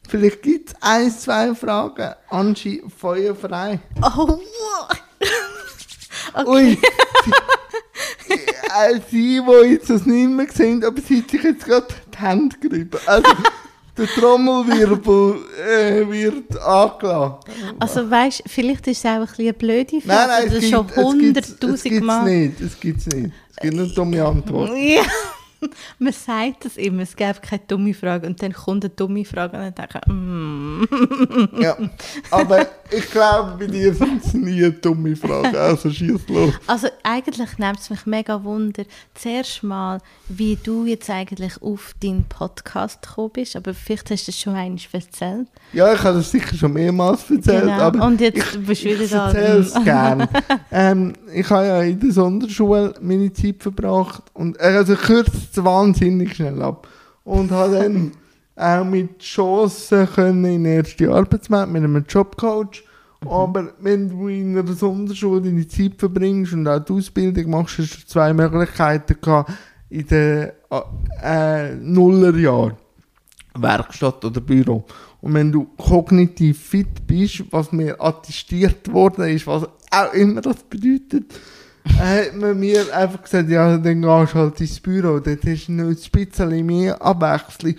Vielleicht 0.07 0.41
gibt 0.43 0.69
es 0.69 0.75
ein, 0.81 1.11
zwei 1.11 1.55
Fragen. 1.55 2.13
Angie, 2.29 2.83
feuerfrei. 2.95 3.79
Oh! 4.01 4.37
okay. 6.33 6.47
Ui, 6.47 6.77
sie, 9.09 9.37
äh, 9.37 9.41
sie, 9.41 9.41
die 9.41 9.71
jetzt 9.73 9.89
das 9.89 10.05
nicht 10.05 10.29
mehr 10.29 10.47
sehen, 10.53 10.83
aber 10.83 11.01
sie 11.01 11.21
hat 11.21 11.31
sich 11.31 11.43
jetzt 11.43 11.65
gerade 11.65 11.87
die 12.13 12.17
Hände 12.17 12.55
gerieben. 12.57 12.99
Also, 13.05 13.31
der 13.97 14.07
Trommelwirbel 14.07 15.35
äh, 15.67 16.09
wird 16.09 16.57
angelassen. 16.59 17.35
Also 17.79 18.09
weißt, 18.09 18.43
vielleicht 18.47 18.87
ist 18.87 18.99
es 18.99 19.05
auch 19.05 19.09
ein 19.11 19.21
bisschen 19.25 19.45
eine 19.45 19.53
blöde 19.53 20.01
Frage. 20.01 20.07
Nein, 20.07 20.27
nein, 20.27 20.45
das 20.47 20.63
es 20.63 20.69
schon 20.69 20.95
hunderttausend 20.95 22.01
Mal. 22.01 22.25
Nicht, 22.25 22.61
es 22.61 22.79
gibt 22.79 22.99
es 22.99 23.07
nicht. 23.07 23.31
Es 23.49 23.55
gibt 23.57 23.73
eine 23.73 23.87
dumme 23.87 24.25
Antwort. 24.25 24.71
Ja. 24.77 25.03
Man 25.99 26.13
sagt 26.13 26.65
das 26.65 26.77
immer, 26.77 27.03
es 27.03 27.15
gäbe 27.15 27.39
keine 27.41 27.61
dumme 27.67 27.93
Frage 27.93 28.27
und 28.27 28.41
dann 28.41 28.53
kommt 28.53 28.83
eine 28.83 28.93
dumme 28.93 29.25
Frage 29.25 29.57
und 29.57 29.63
dann 29.63 29.75
denke 29.75 30.01
ich, 30.05 30.13
mm. 30.13 31.61
Ja, 31.61 31.77
aber 32.31 32.67
ich 32.91 33.09
glaube, 33.11 33.57
bei 33.59 33.67
dir 33.67 33.93
sind 33.93 34.23
es 34.23 34.33
nie 34.33 34.69
dumme 34.81 35.15
Fragen, 35.15 35.55
also 35.55 35.89
schieß 35.89 36.27
los. 36.27 36.53
Also 36.67 36.87
eigentlich 37.03 37.57
nimmt 37.57 37.79
es 37.79 37.89
mich 37.89 38.05
mega 38.05 38.43
wunder, 38.43 38.83
zuerst 39.13 39.63
mal, 39.63 39.99
wie 40.27 40.57
du 40.61 40.85
jetzt 40.85 41.09
eigentlich 41.09 41.61
auf 41.61 41.93
deinen 42.01 42.25
Podcast 42.25 43.01
gekommen 43.01 43.31
bist, 43.33 43.55
aber 43.55 43.73
vielleicht 43.73 44.09
hast 44.11 44.27
du 44.27 44.31
das 44.31 44.39
schon 44.39 44.55
einmal 44.55 44.79
erzählt. 44.91 45.47
Ja, 45.73 45.93
ich 45.93 46.03
habe 46.03 46.17
das 46.17 46.31
sicher 46.31 46.55
schon 46.55 46.73
mehrmals 46.73 47.29
erzählt, 47.29 47.63
genau. 47.63 47.79
aber 47.79 48.05
und 48.05 48.19
jetzt 48.19 48.37
ich, 48.37 48.65
bist 48.65 48.83
du 48.83 48.89
wieder 48.89 49.03
ich 49.03 49.11
erzähle 49.11 49.59
es 49.59 49.73
gerne. 49.83 50.29
ähm, 50.71 51.13
ich 51.33 51.49
habe 51.49 51.65
ja 51.65 51.81
in 51.81 51.99
der 51.99 52.11
Sonderschule 52.11 52.93
meine 53.01 53.31
Zeit 53.31 53.57
verbracht 53.59 54.23
und 54.33 54.57
äh, 54.59 54.63
also 54.63 54.95
kürzt 54.95 55.50
es 55.51 55.63
wahnsinnig 55.63 56.35
schnell 56.35 56.61
ab 56.61 56.87
und 57.23 57.51
habe 57.51 57.75
dann 57.75 58.11
auch 58.55 58.83
mit 58.83 59.19
Chancen 59.19 60.07
können 60.07 60.45
in 60.45 60.63
den 60.63 60.77
ersten 60.77 61.09
Arbeitsmarkt 61.09 61.71
mit 61.71 61.83
einem 61.83 62.05
Jobcoach. 62.07 62.83
Mhm. 63.23 63.27
Aber 63.27 63.73
wenn 63.79 64.09
du 64.09 64.27
in 64.27 64.57
einer 64.57 64.73
Sonderschule 64.73 65.41
deine 65.41 65.67
Zeit 65.67 65.93
verbringst 65.97 66.53
und 66.53 66.67
auch 66.67 66.83
die 66.83 66.93
Ausbildung 66.93 67.49
machst, 67.49 67.77
hast 67.77 68.03
du 68.03 68.07
zwei 68.07 68.33
Möglichkeiten 68.33 69.17
gehabt 69.21 69.51
in 69.89 70.07
den 70.07 70.51
äh, 71.21 71.75
Nullerjahren. 71.75 72.77
Werkstatt 73.53 74.23
oder 74.23 74.39
Büro. 74.39 74.85
Und 75.19 75.33
wenn 75.33 75.51
du 75.51 75.65
kognitiv 75.77 76.57
fit 76.57 77.05
bist, 77.05 77.43
was 77.51 77.71
mir 77.71 77.99
attestiert 78.01 78.91
worden 78.91 79.27
ist, 79.27 79.45
was 79.45 79.67
auch 79.91 80.13
immer 80.13 80.41
das 80.41 80.63
bedeutet, 80.63 81.33
hat 81.85 82.35
man 82.35 82.59
mir 82.59 82.95
einfach 82.95 83.23
gesagt, 83.23 83.49
ja, 83.49 83.77
dann 83.77 84.01
gehst 84.01 84.33
du 84.33 84.39
halt 84.39 84.61
ins 84.61 84.79
Büro, 84.79 85.19
dort 85.19 85.45
hast 85.45 85.67
du 85.67 85.71
noch 85.71 85.89
ein 85.89 85.97
bisschen 86.11 86.65
mehr 86.65 87.01
Abwechslung. 87.01 87.75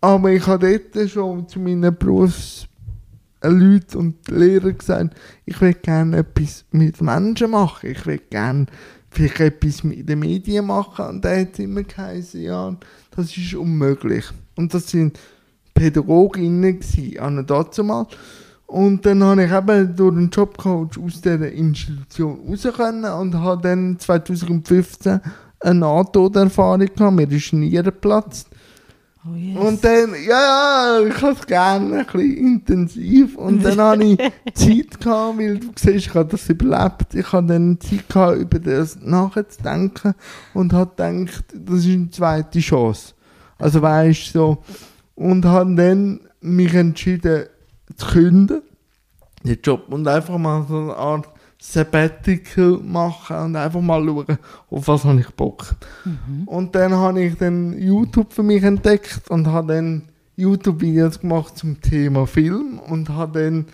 Aber 0.00 0.30
ich 0.30 0.46
habe 0.46 0.80
dort 0.94 1.10
schon 1.10 1.48
zu 1.48 1.58
meinen 1.58 1.96
Berufsleuten 1.96 2.68
und 3.96 4.28
Lehrern 4.28 4.78
gesagt, 4.78 5.16
ich 5.44 5.60
will 5.60 5.74
gerne 5.74 6.18
etwas 6.18 6.64
mit 6.70 7.00
Menschen 7.00 7.50
machen, 7.50 7.90
ich 7.90 8.06
will 8.06 8.20
gerne 8.30 8.66
vielleicht 9.10 9.40
etwas 9.40 9.84
mit 9.84 10.08
den 10.08 10.20
Medien 10.20 10.66
machen. 10.66 11.06
Und 11.06 11.24
da 11.24 11.36
hat 11.36 11.58
immer 11.58 11.82
geheißen, 11.82 12.40
ja, 12.40 12.76
das 13.10 13.36
ist 13.36 13.54
unmöglich. 13.54 14.26
Und 14.56 14.72
das 14.74 14.90
sind 14.90 15.18
Pädagoginnen 15.74 16.80
gewesen, 16.80 17.46
dazu 17.46 17.84
mal. 17.84 18.06
Und 18.68 19.06
dann 19.06 19.24
habe 19.24 19.44
ich 19.44 19.50
eben 19.50 19.96
durch 19.96 20.14
einen 20.14 20.28
Jobcoach 20.28 20.98
aus 21.02 21.22
dieser 21.22 21.50
Institution 21.50 22.38
raus 22.46 22.68
können 22.76 23.04
und 23.06 23.34
habe 23.34 23.62
dann 23.62 23.98
2015 23.98 25.20
eine 25.60 25.80
NATO-Erfahrung 25.80 26.86
gehabt. 26.94 27.16
Mir 27.16 27.32
ist 27.32 27.54
Nieren 27.54 27.84
geplatzt. 27.86 28.46
Oh 29.26 29.34
yes. 29.34 29.56
Und 29.56 29.82
dann, 29.82 30.10
ja, 30.28 31.00
ja, 31.00 31.06
ich 31.06 31.22
habe 31.22 31.32
es 31.32 31.46
gerne 31.46 32.00
ein 32.00 32.04
bisschen 32.04 32.36
intensiv. 32.36 33.36
Und 33.36 33.64
dann 33.64 33.78
habe 33.80 34.04
ich 34.04 34.18
Zeit 34.52 35.00
gehabt, 35.00 35.38
weil 35.38 35.58
du 35.58 35.68
siehst, 35.74 36.06
ich 36.06 36.14
habe 36.14 36.30
das 36.30 36.50
überlebt. 36.50 37.14
Ich 37.14 37.32
habe 37.32 37.46
dann 37.46 37.80
Zeit 37.80 38.06
gehabt, 38.06 38.36
über 38.36 38.58
das 38.58 38.98
nachzudenken 39.00 40.12
und 40.52 40.74
habe 40.74 40.90
gedacht, 40.90 41.44
das 41.54 41.86
ist 41.86 41.94
eine 41.94 42.10
zweite 42.10 42.60
Chance. 42.60 43.14
Also 43.58 43.80
weißt 43.80 44.34
du, 44.34 44.38
so. 44.38 44.58
Und 45.14 45.46
habe 45.46 45.74
dann 45.74 46.20
mich 46.42 46.74
entschieden 46.74 47.46
zu 47.98 48.06
künden, 48.06 48.62
den 49.42 49.58
Job, 49.62 49.84
und 49.88 50.08
einfach 50.08 50.38
mal 50.38 50.64
so 50.68 50.78
eine 50.78 50.96
Art 50.96 51.28
Sabbatical 51.60 52.78
machen 52.78 53.36
und 53.36 53.56
einfach 53.56 53.80
mal 53.80 54.04
schauen, 54.04 54.38
auf 54.70 54.88
was 54.88 55.04
habe 55.04 55.20
ich 55.20 55.30
Bock. 55.30 55.74
Mhm. 56.04 56.46
Und 56.46 56.74
dann 56.74 56.94
habe 56.94 57.20
ich 57.20 57.36
dann 57.36 57.76
YouTube 57.78 58.32
für 58.32 58.44
mich 58.44 58.62
entdeckt 58.62 59.28
und 59.28 59.46
habe 59.48 59.74
dann 59.74 60.02
YouTube-Videos 60.36 61.20
gemacht 61.20 61.58
zum 61.58 61.80
Thema 61.80 62.26
Film 62.26 62.78
und 62.78 63.08
habe 63.08 63.42
dann 63.42 63.66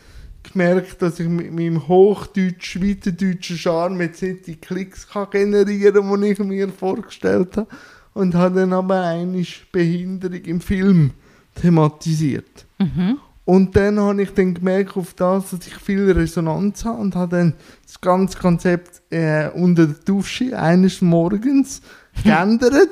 gemerkt, 0.51 1.03
dass 1.03 1.20
ich 1.20 1.29
mit 1.29 1.53
meinem 1.53 1.87
Hochdeutsch, 1.87 2.72
schweizerdeutschen 2.72 3.59
Charme 3.59 4.01
jetzt 4.01 4.22
nicht 4.22 4.47
die 4.47 4.57
Klicks 4.57 5.07
kann 5.07 5.29
generieren 5.31 6.09
kann, 6.09 6.22
die 6.22 6.29
ich 6.29 6.39
mir 6.39 6.68
vorgestellt 6.70 7.57
habe. 7.59 7.68
Und 8.14 8.35
habe 8.35 8.61
dann 8.61 8.72
aber 8.72 9.01
eine 9.01 9.45
Behinderung 9.72 10.45
im 10.45 10.61
Film 10.61 11.11
thematisiert. 11.57 12.64
Mhm. 12.79 13.18
Und 13.45 13.77
dann 13.77 14.01
habe 14.01 14.23
ich 14.23 14.33
dann 14.33 14.55
gemerkt 14.55 14.97
auf 14.97 15.13
das, 15.15 15.51
dass 15.51 15.67
ich 15.67 15.75
viel 15.75 16.11
Resonanz 16.11 16.85
habe 16.85 16.99
und 16.99 17.15
habe 17.15 17.37
dann 17.37 17.55
das 17.85 18.01
ganze 18.01 18.39
Konzept 18.39 19.03
äh, 19.11 19.51
unter 19.51 19.87
der 19.87 19.97
Dusche 20.05 20.59
eines 20.59 21.03
Morgens 21.03 21.83
geändert 22.25 22.91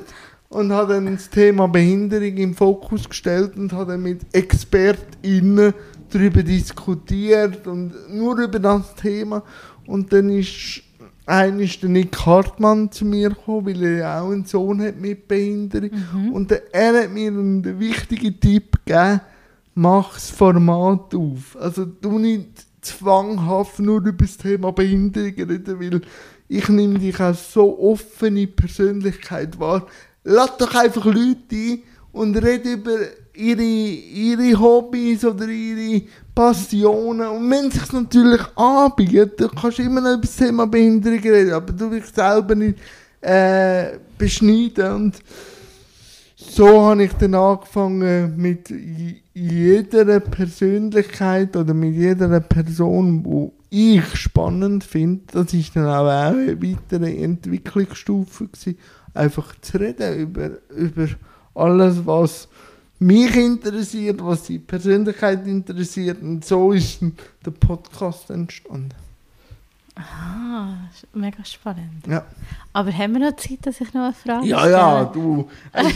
und 0.49 0.71
habe 0.71 0.93
dann 0.93 1.15
das 1.15 1.29
Thema 1.29 1.67
Behinderung 1.67 2.37
im 2.37 2.53
Fokus 2.53 3.09
gestellt 3.09 3.57
und 3.57 3.73
habe 3.73 3.93
dann 3.93 4.03
mit 4.03 4.21
ExpertInnen 4.31 5.73
darüber 6.11 6.43
diskutiert 6.43 7.65
und 7.65 7.93
nur 8.11 8.37
über 8.37 8.59
das 8.59 8.93
Thema. 8.95 9.41
Und 9.87 10.13
dann 10.13 10.29
ist 10.29 10.83
ist 11.57 11.81
der 11.81 11.89
Nick 11.89 12.25
Hartmann 12.25 12.91
zu 12.91 13.05
mir 13.05 13.29
gekommen, 13.29 13.65
weil 13.65 13.81
er 13.81 13.97
ja 13.97 14.21
auch 14.21 14.31
einen 14.31 14.43
Sohn 14.43 14.81
hat 14.81 14.99
mit 14.99 15.25
Behinderung. 15.25 15.89
Mhm. 16.13 16.29
Und 16.33 16.51
er 16.51 17.01
hat 17.01 17.11
mir 17.11 17.29
einen 17.29 17.79
wichtigen 17.79 18.37
Tipp 18.39 18.77
gegeben, 18.85 19.21
mach 19.75 20.13
das 20.13 20.29
Format 20.29 21.13
auf. 21.15 21.57
Also 21.59 21.85
du 21.85 22.19
nicht 22.19 22.65
zwanghaft 22.81 23.79
nur 23.79 23.99
über 23.99 24.25
das 24.25 24.37
Thema 24.37 24.71
Behinderung 24.71 25.33
reden, 25.33 25.79
weil 25.79 26.01
ich 26.47 26.69
nehme 26.69 26.99
dich 26.99 27.19
als 27.19 27.53
so 27.53 27.79
offene 27.79 28.47
Persönlichkeit 28.47 29.59
wahr. 29.59 29.87
Lass 30.23 30.57
doch 30.57 30.75
einfach 30.75 31.05
Leute 31.05 31.37
ein 31.51 31.79
und 32.11 32.35
rede 32.37 32.73
über 32.73 32.97
ihre, 33.33 33.63
ihre 33.63 34.59
Hobbys 34.59 35.25
oder 35.25 35.47
ihre 35.47 36.03
Passionen. 36.35 37.27
Und 37.27 37.49
wenn 37.49 37.67
es 37.67 37.73
sich 37.73 37.91
natürlich 37.91 38.41
anbietet, 38.55 39.41
dann 39.41 39.51
kannst 39.59 39.79
du 39.79 39.83
immer 39.83 40.01
noch 40.01 40.13
über 40.13 40.21
das 40.21 40.35
Thema 40.35 40.67
Behinderung 40.67 41.19
reden, 41.19 41.53
aber 41.53 41.73
du 41.73 41.91
willst 41.91 42.15
selber 42.15 42.55
nicht 42.55 42.77
äh, 43.21 43.97
beschneiden. 44.17 44.91
Und 44.93 45.15
so 46.55 46.81
habe 46.83 47.05
ich 47.05 47.13
dann 47.13 47.33
angefangen 47.33 48.37
mit 48.37 48.71
jeder 49.33 50.19
Persönlichkeit 50.19 51.57
oder 51.57 51.73
mit 51.73 51.95
jeder 51.95 52.39
Person, 52.41 53.25
wo 53.25 53.53
ich 53.71 54.05
spannend 54.15 54.83
finde, 54.83 55.23
das 55.31 55.51
ist 55.53 55.75
dann 55.75 55.87
auch 55.87 56.07
eine 56.07 56.61
weitere 56.61 57.23
Entwicklungsstufe 57.23 58.47
gewesen, 58.49 58.77
einfach 59.15 59.55
zu 59.61 59.79
reden 59.79 60.15
über, 60.19 60.51
über 60.69 61.07
alles, 61.55 62.05
was 62.05 62.47
mich 62.99 63.35
interessiert, 63.35 64.23
was 64.23 64.43
die 64.43 64.59
Persönlichkeit 64.59 65.47
interessiert 65.47 66.21
und 66.21 66.45
so 66.45 66.71
ist 66.71 66.99
der 67.43 67.51
Podcast 67.51 68.29
entstanden. 68.29 69.02
Ah, 69.95 70.73
mega 71.13 71.45
spannend. 71.45 72.07
Ja. 72.07 72.25
Aber 72.73 72.91
haben 72.91 73.13
wir 73.13 73.29
noch 73.29 73.35
Zeit, 73.37 73.59
dass 73.63 73.79
ich 73.79 73.93
noch 73.93 74.05
eine 74.05 74.13
Frage 74.13 74.47
Ja, 74.47 74.67
ja, 74.67 75.03
du. 75.05 75.47
Also, 75.71 75.91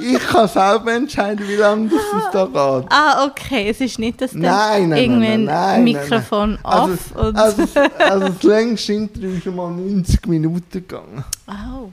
ich 0.00 0.18
kann 0.18 0.48
selber 0.48 0.94
entscheiden, 0.94 1.46
wie 1.46 1.56
lange 1.56 1.88
das 1.88 2.00
es 2.00 2.30
da 2.32 2.44
geht. 2.46 2.90
Ah, 2.90 3.26
okay. 3.26 3.68
Es 3.68 3.80
ist 3.80 3.98
nicht, 3.98 4.20
dass 4.20 4.32
Nein, 4.32 4.88
nein, 4.88 4.98
irgendwie 4.98 5.28
nein, 5.28 5.44
nein, 5.44 5.48
ein 5.48 5.84
nein, 5.84 5.84
Mikrofon 5.84 6.58
Also, 6.62 6.92
off 6.92 7.16
und... 7.16 7.36
also, 7.36 7.62
also 7.98 8.28
das 8.28 8.42
längste 8.42 8.92
Interview 8.94 9.30
ist 9.30 9.44
schon 9.44 9.56
mal 9.56 9.70
90 9.70 10.26
Minuten 10.26 10.64
gegangen. 10.72 11.24
oh. 11.46 11.90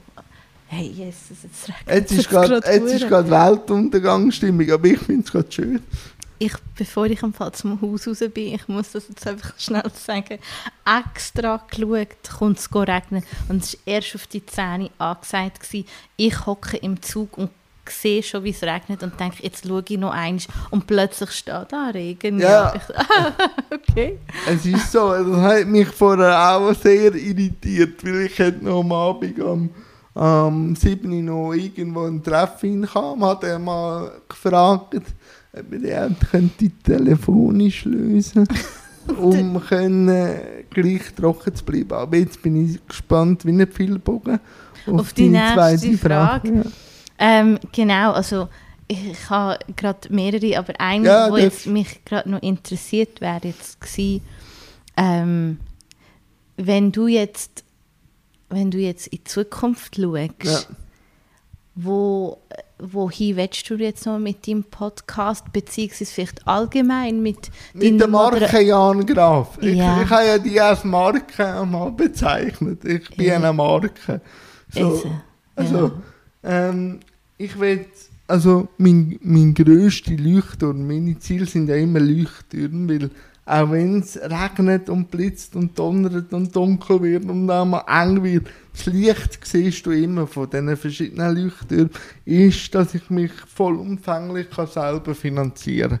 Hey, 0.66 0.88
Jesus, 0.88 1.42
jetzt 1.44 1.68
regnet 1.68 1.94
Jetzt 1.94 2.12
ist 2.12 2.28
gerade 2.28 2.54
jetzt 2.54 2.92
ist 2.92 3.08
gerade 3.08 3.30
Weltuntergangsstimmung, 3.30 4.68
aber 4.72 4.86
ich 4.86 4.98
finde 4.98 5.22
es 5.24 5.30
gerade 5.30 5.52
schön. 5.52 5.80
Ich, 6.38 6.52
bevor 6.76 7.06
ich 7.06 7.22
am 7.22 7.32
Fall 7.32 7.52
zum 7.52 7.80
Haus 7.80 8.06
raus 8.06 8.22
bin, 8.32 8.54
ich 8.54 8.68
muss 8.68 8.92
das 8.92 9.08
jetzt 9.08 9.26
einfach 9.26 9.58
schnell 9.58 9.90
sagen, 9.94 10.38
extra 10.84 11.64
geschaut, 11.70 12.08
kommt 12.38 12.58
es 12.58 12.74
regnen. 12.74 13.24
Und 13.48 13.62
es 13.62 13.74
war 13.74 13.94
erst 13.94 14.14
auf 14.14 14.26
die 14.26 14.44
Zähne 14.44 14.90
angesagt. 14.98 15.60
Gewesen. 15.60 15.86
Ich 16.16 16.46
hocke 16.46 16.76
im 16.78 17.00
Zug 17.02 17.38
und 17.38 17.50
sehe 17.90 18.22
schon, 18.22 18.44
wie 18.44 18.50
es 18.50 18.62
regnet 18.62 19.02
und 19.02 19.18
denke, 19.18 19.42
jetzt 19.42 19.66
schaue 19.66 19.84
ich 19.86 19.98
noch 19.98 20.12
eins 20.12 20.48
und 20.70 20.86
plötzlich 20.86 21.30
steht 21.30 21.66
da 21.70 21.90
Regen. 21.92 22.38
Ja. 22.38 22.74
Ich 22.74 22.96
ah, 22.96 23.32
okay. 23.70 24.18
Es 24.46 24.64
ist 24.64 24.92
so, 24.92 25.10
das 25.10 25.40
hat 25.40 25.66
mich 25.66 25.88
vorher 25.88 26.56
auch 26.56 26.74
sehr 26.74 27.14
irritiert, 27.14 28.04
weil 28.04 28.26
ich 28.26 28.38
hätte 28.38 28.64
noch 28.64 28.80
am 28.80 28.92
Abend 28.92 29.40
am, 29.40 29.70
am 30.14 30.76
7. 30.76 31.12
Uhr 31.12 31.22
noch 31.22 31.52
irgendwo 31.52 32.04
ein 32.04 32.22
Treffen 32.22 32.86
kam, 32.86 33.24
hat 33.24 33.44
er 33.44 33.58
mal 33.58 34.12
gefragt, 34.28 34.94
den 35.62 36.16
könnte 36.30 36.70
telefonisch 36.82 37.84
lösen 37.84 38.46
um 39.18 39.60
können, 39.60 40.08
äh, 40.08 40.64
gleich 40.70 41.14
trocken 41.14 41.54
zu 41.54 41.64
bleiben. 41.64 41.92
Aber 41.92 42.16
jetzt 42.16 42.42
bin 42.42 42.64
ich 42.64 42.86
gespannt 42.86 43.44
wie 43.44 43.52
ein 43.52 43.66
Pfeilbogen 43.66 44.40
auf, 44.86 45.00
Auf 45.00 45.12
die 45.12 45.30
deine 45.32 45.70
nächste 45.70 45.98
Frage. 45.98 46.54
Ja. 46.56 46.62
Ähm, 47.18 47.58
genau, 47.72 48.12
also 48.12 48.48
ich, 48.88 49.30
habe 49.30 49.58
gerade 49.76 50.12
mehrere, 50.12 50.58
aber 50.58 50.74
eine, 50.78 51.06
Ja, 51.06 51.30
die 51.30 51.42
jetzt 51.42 51.66
mich 51.66 52.04
gerade 52.04 52.30
noch 52.30 52.42
interessiert 52.42 53.20
wäre 53.20 53.40
jetzt 53.44 53.80
gewesen, 53.80 54.22
ähm, 54.96 55.58
wenn 56.56 56.92
du 56.92 57.06
jetzt 57.06 57.64
wenn 58.50 58.70
du 58.70 58.78
jetzt 58.78 59.08
in 59.08 59.18
die 59.18 59.24
Zukunft 59.24 59.96
schaust, 59.96 60.44
Ja. 60.44 60.60
Wo, 61.74 62.38
wohin 62.78 63.36
willst 63.36 63.68
du 63.68 63.74
jetzt 63.76 64.06
noch 64.06 64.18
mit 64.18 64.46
deinem 64.46 64.64
Podcast, 64.64 65.52
beziehungsweise 65.52 66.12
vielleicht 66.12 66.46
allgemein 66.46 67.22
mit, 67.22 67.50
Mit 67.72 68.00
der 68.00 68.08
Marke 68.08 68.60
Jan 68.60 69.04
Graf. 69.06 69.58
Ich, 69.60 69.76
Ja. 69.76 70.02
ich 70.02 70.10
habe 70.10 70.26
ja 70.26 70.38
die 70.38 70.60
als 70.60 70.84
Marke 70.84 71.64
mal 71.66 71.90
bezeichnet. 71.90 72.84
Ich 72.84 73.08
bin 73.16 73.26
Ja. 73.26 73.36
eine 73.36 73.52
Marke. 73.52 74.20
So, 74.70 74.80
Also, 74.88 75.10
also 75.56 75.92
ähm, 76.42 77.00
ich 77.38 77.58
will, 77.58 77.86
also 78.28 78.68
mein, 78.78 79.18
mein 79.22 79.54
grösster 79.54 80.12
Leuchtturm, 80.12 80.86
meine 80.86 81.18
Ziele 81.18 81.46
sind 81.46 81.68
ja 81.68 81.76
immer 81.76 82.00
Leuchttürme, 82.00 82.88
weil 82.88 83.10
auch 83.46 83.70
wenn 83.70 84.00
es 84.00 84.16
regnet 84.18 84.88
und 84.88 85.10
blitzt 85.10 85.54
und 85.54 85.78
donnert 85.78 86.32
und 86.32 86.54
dunkel 86.56 87.02
wird 87.02 87.24
und 87.26 87.50
auch 87.50 87.64
mal 87.66 87.84
eng 87.86 88.22
wird, 88.22 88.46
das 88.74 88.86
Licht 88.86 89.38
siehst 89.44 89.86
du 89.86 89.92
immer 89.92 90.26
von 90.26 90.50
diesen 90.50 90.76
verschiedenen 90.76 91.36
Leuchttürmen, 91.36 91.90
ist, 92.24 92.74
dass 92.74 92.94
ich 92.94 93.08
mich 93.08 93.32
vollumfänglich 93.32 94.50
kann 94.50 94.66
selber 94.66 95.14
finanzieren 95.14 96.00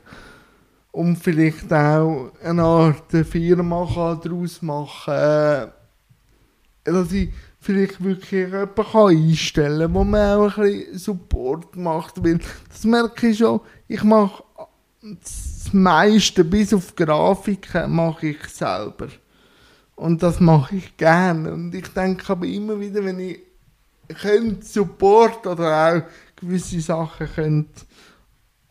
und 0.94 1.16
vielleicht 1.16 1.72
auch 1.72 2.30
eine 2.42 2.62
Art 2.62 3.10
Firma 3.10 4.20
daraus 4.22 4.62
machen 4.62 5.14
kann, 5.14 5.72
dass 6.84 7.12
ich 7.12 7.30
vielleicht 7.60 8.02
wirklich 8.02 8.30
jemanden 8.30 8.96
einstellen 8.96 9.80
kann, 9.80 9.94
wo 9.94 10.04
man 10.04 10.38
auch 10.38 10.58
ein 10.58 10.62
bisschen 10.64 10.98
Support 10.98 11.76
macht, 11.76 12.22
weil 12.22 12.38
das 12.68 12.84
merke 12.84 13.28
ich 13.28 13.38
schon, 13.38 13.60
ich 13.88 14.02
mache 14.04 14.44
das 15.02 15.72
meiste, 15.72 16.44
bis 16.44 16.72
auf 16.72 16.94
Grafiken, 16.94 17.94
mache 17.94 18.28
ich 18.28 18.44
selber. 18.46 19.08
Und 19.96 20.22
das 20.22 20.40
mache 20.40 20.76
ich 20.76 20.96
gerne. 20.96 21.52
Und 21.52 21.74
ich 21.74 21.88
denke 21.88 22.32
aber 22.32 22.46
immer 22.46 22.80
wieder, 22.80 23.04
wenn 23.04 23.20
ich 23.20 23.38
könnte 24.20 24.64
Support 24.66 25.46
oder 25.46 25.88
auch 25.88 26.02
gewisse 26.40 26.80
Sachen 26.80 27.28
könnte, 27.34 27.82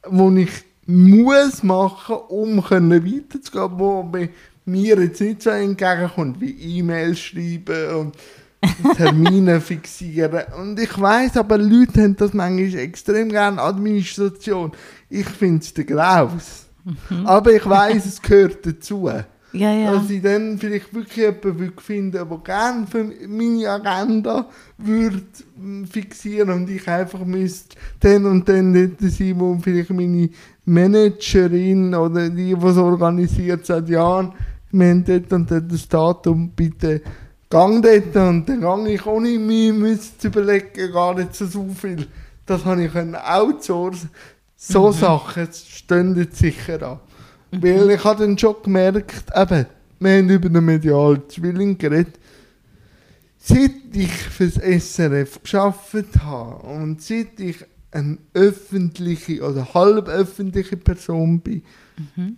wo 0.05 0.29
ich 0.31 0.51
muss 0.85 1.63
machen, 1.63 2.17
um 2.27 2.63
können 2.63 3.05
weiterzugehen, 3.05 3.79
wo 3.79 4.03
bei 4.03 4.29
mir 4.65 4.99
jetzt 4.99 5.21
nicht 5.21 5.41
so 5.41 5.49
entgegenkommt, 5.49 6.39
wie 6.41 6.79
E-Mails 6.79 7.19
schreiben 7.19 7.95
und 7.95 8.15
Termine 8.95 9.59
fixieren. 9.59 10.43
Und 10.57 10.79
ich 10.79 10.99
weiß, 10.99 11.37
aber 11.37 11.57
Leute 11.57 12.01
haben 12.01 12.15
das 12.15 12.33
manchmal 12.33 12.79
extrem 12.79 13.29
gerne, 13.29 13.61
Administration. 13.61 14.71
Ich 15.09 15.27
finde 15.27 15.63
es 15.63 15.73
der 15.73 15.83
Graus. 15.83 16.65
Aber 17.25 17.51
ich 17.51 17.65
weiß, 17.65 18.05
es 18.05 18.21
gehört 18.21 18.65
dazu. 18.65 19.09
Ja, 19.53 19.71
ja. 19.71 19.93
Dass 19.93 20.09
ich 20.09 20.21
dann 20.21 20.57
vielleicht 20.57 20.93
wirklich 20.93 21.17
jemanden 21.17 21.59
würde 21.59 21.81
finden 21.81 22.11
der 22.11 22.25
gerne 22.43 22.87
für 22.87 23.03
meine 23.27 23.69
Agenda 23.69 24.47
würde 24.77 25.21
mm, 25.55 25.83
fixieren 25.85 26.49
und 26.49 26.69
ich 26.69 26.87
einfach 26.87 27.23
müsste 27.23 27.75
dann 27.99 28.25
und 28.25 28.49
dann 28.49 28.73
dort 28.73 29.11
sein, 29.11 29.39
wo 29.39 29.55
vielleicht 29.61 29.91
meine 29.91 30.29
Managerin 30.65 31.93
oder 31.93 32.29
die, 32.29 32.55
die 32.55 32.65
es 32.65 32.77
organisiert, 32.77 33.65
sagt, 33.65 33.89
ja, 33.89 34.33
wir 34.71 34.87
haben 34.89 35.05
dort 35.05 35.31
und 35.31 35.51
dort 35.51 35.71
das 35.71 35.87
Datum, 35.87 36.49
bitte 36.49 37.01
gang 37.49 37.83
dort 37.83 38.15
und 38.15 38.49
dann 38.49 38.61
gang 38.61 38.87
ich 38.87 39.05
ohne 39.05 39.37
müssen 39.37 40.17
zu 40.17 40.27
überlegen, 40.27 40.91
gar 40.91 41.13
nicht 41.13 41.35
so 41.35 41.67
viel. 41.79 42.07
Das 42.47 42.65
habe 42.65 42.83
ich 42.83 42.95
outsourcen. 42.95 44.09
So 44.55 44.91
Sachen 44.91 45.47
stehen 45.51 46.15
jetzt 46.15 46.37
sicher 46.37 46.81
an. 46.81 46.99
Weil 47.61 47.91
ich 47.91 48.03
habe 48.03 48.25
dann 48.25 48.37
schon 48.37 48.55
gemerkt, 48.63 49.25
eben, 49.35 49.65
wir 49.99 50.17
haben 50.17 50.29
über 50.29 50.49
den 50.49 50.65
medialen 50.65 51.21
Zwilling 51.29 51.77
geredet. 51.77 52.19
Seit 53.37 53.71
ich 53.93 54.11
fürs 54.11 54.55
SRF 54.55 55.41
geschafft 55.43 56.19
habe 56.23 56.65
und 56.67 57.01
seit 57.01 57.39
ich 57.39 57.65
eine 57.91 58.17
öffentliche 58.33 59.43
oder 59.43 59.73
halböffentliche 59.73 60.77
Person 60.77 61.41
bin, 61.41 61.61
die 62.17 62.37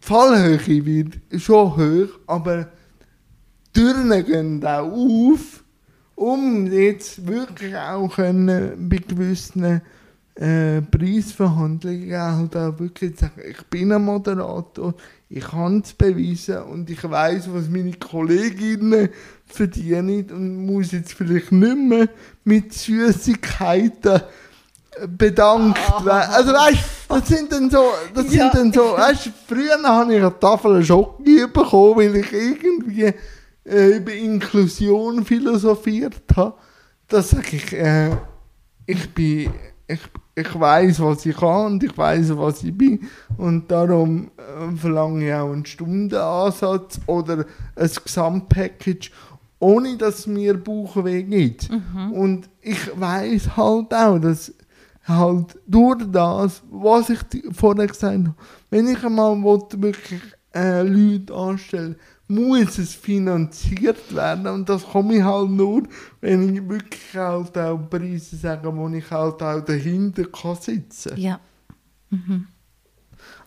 Fallhöhe 0.00 0.84
wird 0.84 1.18
schon 1.40 1.76
hoch, 1.76 2.18
aber 2.26 2.68
die 3.74 3.80
Türen 3.80 4.24
gehen 4.26 4.64
auch 4.64 4.90
auf, 4.90 5.64
um 6.16 6.66
jetzt 6.70 7.26
wirklich 7.26 7.76
auch 7.76 8.08
können, 8.16 8.88
bei 8.88 8.96
gewissen 8.96 9.80
äh, 10.36 10.82
Preisverhandlungen 10.82 12.12
halt 12.20 12.56
auch 12.56 12.78
wirklich 12.78 13.18
sagen, 13.18 13.40
ich 13.48 13.62
bin 13.66 13.90
ein 13.92 14.04
Moderator, 14.04 14.94
ich 15.28 15.44
kann 15.44 15.80
es 15.84 15.92
beweisen 15.94 16.58
und 16.64 16.90
ich 16.90 17.02
weiß, 17.02 17.48
was 17.52 17.68
meine 17.68 17.92
Kolleginnen 17.94 19.08
verdienen 19.46 20.30
und 20.30 20.66
muss 20.66 20.92
jetzt 20.92 21.14
vielleicht 21.14 21.52
nicht 21.52 21.76
mehr 21.76 22.08
mit 22.44 22.72
Süßigkeiten 22.72 24.16
äh, 24.16 25.06
bedankt 25.08 25.78
werden. 26.04 26.30
Also 26.32 26.52
weißt 26.52 26.78
das 27.08 27.28
sind 27.28 27.52
dann 27.52 27.70
so, 27.70 27.84
das 28.14 28.24
Ja. 28.34 28.50
sind 28.50 28.54
dann 28.54 28.72
so, 28.72 28.80
weißt 28.96 29.30
früher 29.48 29.82
habe 29.84 30.12
ich 30.14 30.20
eine 30.20 30.38
Tafel 30.38 30.84
Schoki 30.84 31.46
bekommen, 31.46 31.96
weil 31.96 32.16
ich 32.16 32.32
irgendwie 32.32 33.12
äh, 33.64 33.96
über 33.96 34.12
Inklusion 34.12 35.24
philosophiert 35.24 36.22
habe. 36.36 36.54
Das 37.08 37.30
sage 37.30 37.56
ich, 37.56 37.72
äh, 37.72 38.10
ich 38.86 39.14
bin, 39.14 39.52
ich, 39.88 40.00
ich 40.38 40.60
weiß, 40.60 41.00
was 41.00 41.24
ich 41.24 41.34
kann 41.36 41.72
und 41.72 41.82
ich 41.82 41.96
weiß, 41.96 42.36
was 42.36 42.62
ich 42.62 42.76
bin 42.76 43.08
und 43.38 43.70
darum 43.70 44.30
äh, 44.36 44.76
verlange 44.76 45.26
ich 45.26 45.32
auch 45.34 45.50
einen 45.50 45.64
Stundenansatz 45.64 47.00
oder 47.06 47.46
ein 47.74 47.90
Gesamtpackage, 48.04 49.10
ohne 49.58 49.96
dass 49.96 50.18
es 50.20 50.26
mir 50.26 50.62
Bauchweh 50.62 51.22
gibt. 51.22 51.70
Und 52.12 52.50
ich 52.60 52.78
weiß 52.94 53.56
halt 53.56 53.94
auch, 53.94 54.18
dass 54.18 54.52
halt 55.04 55.58
durch 55.66 56.02
das, 56.12 56.62
was 56.70 57.08
ich 57.08 57.20
vorher 57.52 57.86
gesagt 57.86 58.04
habe, 58.04 58.34
wenn 58.68 58.88
ich 58.88 59.02
einmal 59.02 59.42
wirklich 59.42 60.20
äh, 60.54 60.82
Leute 60.82 61.34
anstellen 61.34 61.96
muss 62.28 62.78
es 62.78 62.94
finanziert 62.94 64.14
werden 64.14 64.46
und 64.48 64.68
das 64.68 64.84
komme 64.84 65.16
ich 65.16 65.22
halt 65.22 65.50
nur, 65.50 65.82
wenn 66.20 66.54
ich 66.54 66.68
wirklich 66.68 67.14
halt 67.14 67.56
auch 67.56 67.78
Preise 67.88 68.36
sage, 68.36 68.74
wo 68.74 68.88
ich 68.88 69.10
halt 69.10 69.42
auch 69.42 69.60
dahinter 69.60 70.24
kann 70.24 70.56
sitzen 70.56 71.16
ja. 71.16 71.38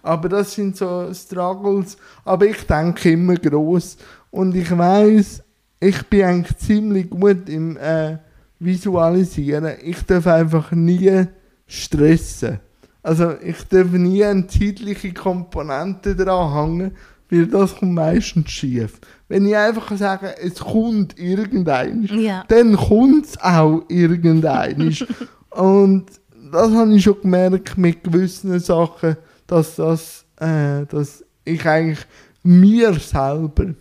aber 0.02 0.30
das 0.30 0.54
sind 0.54 0.78
so 0.78 1.14
Struggles. 1.14 1.98
Aber 2.26 2.46
ich 2.46 2.66
denke 2.66 3.12
immer 3.12 3.36
groß 3.36 3.98
und 4.32 4.56
ich 4.56 4.76
weiß, 4.76 5.44
ich 5.80 6.04
bin 6.08 6.24
eigentlich 6.24 6.58
ziemlich 6.58 7.10
gut 7.10 7.48
im 7.50 7.78
äh, 7.78 8.18
Visualisieren. 8.60 9.76
Ich 9.84 10.02
darf 10.06 10.28
einfach 10.28 10.72
nie 10.72 11.26
stressen. 11.68 12.60
Also 13.02 13.34
ich 13.42 13.64
darf 13.68 13.92
nie 13.92 14.24
eine 14.26 14.48
zeitliche 14.48 15.14
Komponente 15.14 16.16
dran 16.16 16.54
hängen, 16.54 16.92
weil 17.30 17.48
das 17.48 17.76
kommt 17.76 17.94
meistens 17.94 18.50
schief. 18.52 19.00
Wenn 19.28 19.48
ich 19.48 19.56
einfach 19.56 19.96
sage, 19.98 20.36
es 20.40 20.56
kommt 20.60 21.18
irgendein, 21.20 22.04
Ja. 22.06 22.44
dann 22.48 22.76
kommt 22.76 23.26
es 23.26 23.40
auch 23.40 23.84
irgendein. 23.88 24.96
und 25.52 26.06
das 26.52 26.72
habe 26.72 26.96
ich 26.96 27.04
schon 27.04 27.22
gemerkt 27.22 27.78
mit 27.78 28.04
gewissen 28.04 28.60
Sachen, 28.60 29.18
dass, 29.46 29.76
das, 29.76 30.26
äh, 30.38 30.86
dass 30.88 31.24
ich 31.46 31.66
eigentlich 31.68 32.00
mir 32.44 32.94
selber 32.94 33.74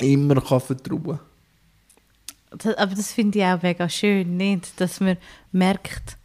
immer 0.00 0.40
kann 0.40 0.60
vertrauen 0.60 1.18
kann. 2.52 2.74
Aber 2.76 2.94
das 2.94 3.12
finde 3.12 3.38
ich 3.38 3.44
auch 3.44 3.62
mega 3.62 3.88
schön, 3.88 4.36
nicht? 4.36 4.80
Dass 4.80 5.00
man 5.00 5.16
merkt, 5.52 6.16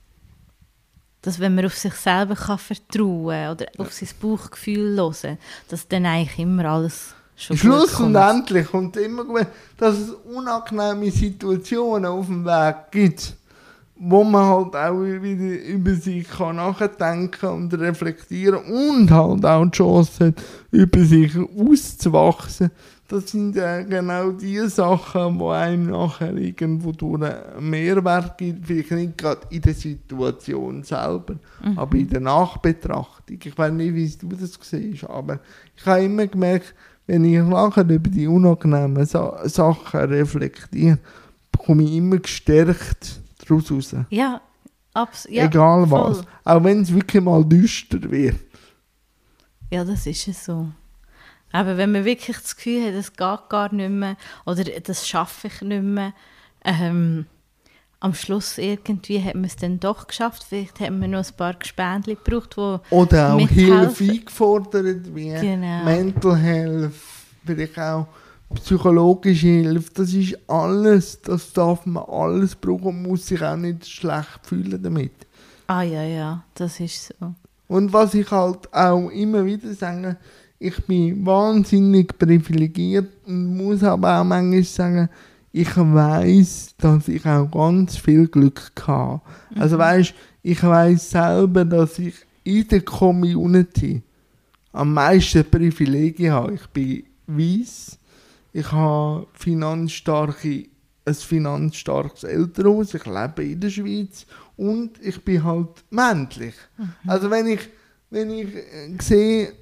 dass 1.26 1.40
wenn 1.40 1.56
man 1.56 1.66
auf 1.66 1.76
sich 1.76 1.94
selber 1.96 2.36
kann 2.36 2.60
vertrauen 2.60 3.50
oder 3.50 3.66
auf 3.80 3.92
sein 3.92 4.10
Bauchgefühl 4.22 4.96
hören, 4.96 5.40
dass 5.68 5.88
dann 5.88 6.06
eigentlich 6.06 6.38
immer 6.38 6.66
alles 6.66 7.16
schon 7.36 7.58
Schluss 7.58 8.00
und 8.00 8.16
endlich 8.16 8.68
kommt 8.68 8.96
immer 8.98 9.26
gut, 9.26 9.48
dass 9.78 9.98
es 9.98 10.10
unangenehme 10.12 11.10
Situationen 11.10 12.06
auf 12.06 12.28
dem 12.28 12.46
Weg 12.46 12.76
gibt, 12.92 13.36
wo 13.96 14.24
man 14.24 14.46
halt 14.46 14.76
auch 14.76 15.02
wieder 15.02 15.64
über 15.64 15.96
sich 15.96 16.30
kann 16.30 16.58
nachdenken 16.58 17.48
und 17.48 17.74
reflektieren 17.74 18.64
und 18.64 19.10
halt 19.10 19.44
auch 19.46 19.66
die 19.66 19.72
Chance 19.72 20.28
hat, 20.28 20.36
über 20.70 21.04
sich 21.04 21.36
auszuwachsen 21.36 22.70
das 23.08 23.30
sind 23.30 23.56
ja 23.56 23.82
genau 23.84 24.32
die 24.32 24.58
Sachen, 24.68 25.38
die 25.38 25.46
einem 25.46 25.92
nachher 25.92 26.36
irgendwo 26.36 26.92
durch 26.92 27.22
einen 27.22 27.70
Mehrwert 27.70 28.38
gibt, 28.38 28.66
vielleicht 28.66 28.92
nicht 28.92 29.18
gerade 29.18 29.42
in 29.52 29.62
der 29.62 29.74
Situation 29.76 30.84
selber, 30.84 31.36
mhm. 31.64 31.78
aber 31.78 31.98
in 31.98 32.10
der 32.10 32.22
Nachbetrachtung. 32.22 33.38
Ich 33.44 33.58
weiß 33.58 33.72
nicht, 33.74 33.94
wie 33.94 34.28
du 34.28 34.36
das 34.36 34.58
siehst, 34.60 35.08
aber 35.08 35.40
ich 35.76 35.86
habe 35.86 36.04
immer 36.04 36.26
gemerkt, 36.26 36.74
wenn 37.06 37.26
ich 37.26 37.40
nachher 37.44 37.88
über 37.88 38.10
die 38.10 38.28
unangenehmen 38.28 39.06
Sa 39.06 39.48
Sachen 39.48 40.00
reflektiere, 40.00 40.98
komme 41.58 41.84
ich 41.84 41.94
immer 41.94 42.18
gestärkt 42.18 43.22
daraus 43.38 43.72
raus. 43.72 43.96
Ja, 44.10 44.42
absolut. 44.94 45.38
Ja, 45.38 45.46
Egal 45.46 45.92
was. 45.92 46.18
Voll. 46.18 46.26
Auch 46.44 46.64
wenn 46.64 46.82
es 46.82 46.94
wirklich 46.94 47.22
mal 47.22 47.46
düster 47.46 48.02
wird. 48.10 48.38
Ja, 49.70 49.84
das 49.84 50.08
ist 50.08 50.28
es 50.28 50.46
so. 50.46 50.70
Aber 51.52 51.78
wenn 51.78 51.92
man 51.92 52.06
wirklich 52.06 52.38
das 52.38 52.56
Gefühl 52.56 52.86
hat, 52.86 52.94
es 52.94 53.14
geht 53.14 53.50
gar 53.50 53.74
nicht 53.74 53.90
mehr 53.90 54.18
oder 54.46 54.64
das 54.64 55.08
schaffe 55.08 55.48
ich 55.48 55.62
nicht 55.62 55.84
mehr, 55.84 56.14
ähm, 56.64 57.28
am 58.00 58.14
Schluss 58.14 58.58
irgendwie 58.58 59.24
hat 59.24 59.36
man 59.36 59.46
es 59.46 59.56
dann 59.56 59.80
doch 59.80 60.08
geschafft. 60.08 60.46
Vielleicht 60.48 60.80
hat 60.80 60.92
man 60.92 61.12
noch 61.12 61.26
ein 61.26 61.36
paar 61.36 61.54
Gespendli 61.54 62.16
gebraucht, 62.16 62.58
wo 62.58 62.80
Oder 62.90 63.34
auch 63.34 63.40
Hilfe 63.48 64.04
eingefordert, 64.04 65.16
wie 65.16 65.30
genau. 65.30 65.84
Mental 65.84 66.38
Health, 66.38 66.94
vielleicht 67.46 67.80
auch 67.80 68.08
psychologische 68.54 69.48
Hilfe. 69.48 69.92
Das 69.94 70.14
ist 70.14 70.38
alles, 70.48 71.22
das 71.22 71.52
darf 71.54 71.86
man 71.86 72.04
alles 72.04 72.56
brauchen 72.56 72.88
und 72.88 73.04
muss 73.04 73.26
sich 73.26 73.42
auch 73.42 73.56
nicht 73.56 73.88
schlecht 73.88 74.40
fühlen 74.44 74.82
damit. 74.82 75.14
Ah 75.68 75.82
ja, 75.82 76.04
ja, 76.04 76.44
das 76.54 76.80
ist 76.80 77.08
so. 77.20 77.34
Und 77.68 77.92
was 77.92 78.14
ich 78.14 78.30
halt 78.30 78.72
auch 78.72 79.10
immer 79.10 79.44
wieder 79.46 79.74
sage, 79.74 80.18
ich 80.60 80.86
bin 80.86 81.26
wahnsinnig 81.26 82.18
privilegiert 82.18 83.10
und 83.26 83.58
muss 83.58 83.84
aber 83.84 84.20
auch 84.20 84.24
manchmal 84.24 84.64
sagen, 84.64 85.10
ich 85.52 85.76
weiß, 85.78 86.76
dass 86.78 87.08
ich 87.08 87.26
auch 87.26 87.50
ganz 87.50 87.98
viel 87.98 88.28
Glück 88.28 88.72
hatte. 88.82 89.22
Mhm. 89.52 89.62
Also 89.62 89.78
weißt, 89.78 90.14
ich 90.44 90.62
weiß 90.62 91.12
selber, 91.12 91.66
dass 91.66 91.98
ich 92.00 92.16
in 92.44 92.68
der 92.68 92.82
Community 92.82 94.02
am 94.74 94.94
meisten 94.94 95.46
Privilegien 95.50 96.34
habe. 96.34 96.56
Ich 96.56 96.68
bin 96.68 97.04
weiß, 97.28 97.98
ich 98.54 98.72
habe 98.72 99.28
finanzstarke, 99.34 100.66
ein 101.06 101.14
finanzstarkes 101.14 102.24
Elternhaus, 102.24 102.94
ich 102.94 103.06
lebe 103.06 103.44
in 103.44 103.60
der 103.60 103.70
Schweiz 103.70 104.26
und 104.58 104.92
ich 105.02 105.24
bin 105.24 105.44
halt 105.44 105.84
männlich. 105.90 106.56
Mhm. 106.78 106.90
Also 107.08 107.30
wenn 107.30 107.48
ich, 107.48 107.62
wenn 108.10 108.30
ich 108.30 108.48
sehe, 109.02 109.54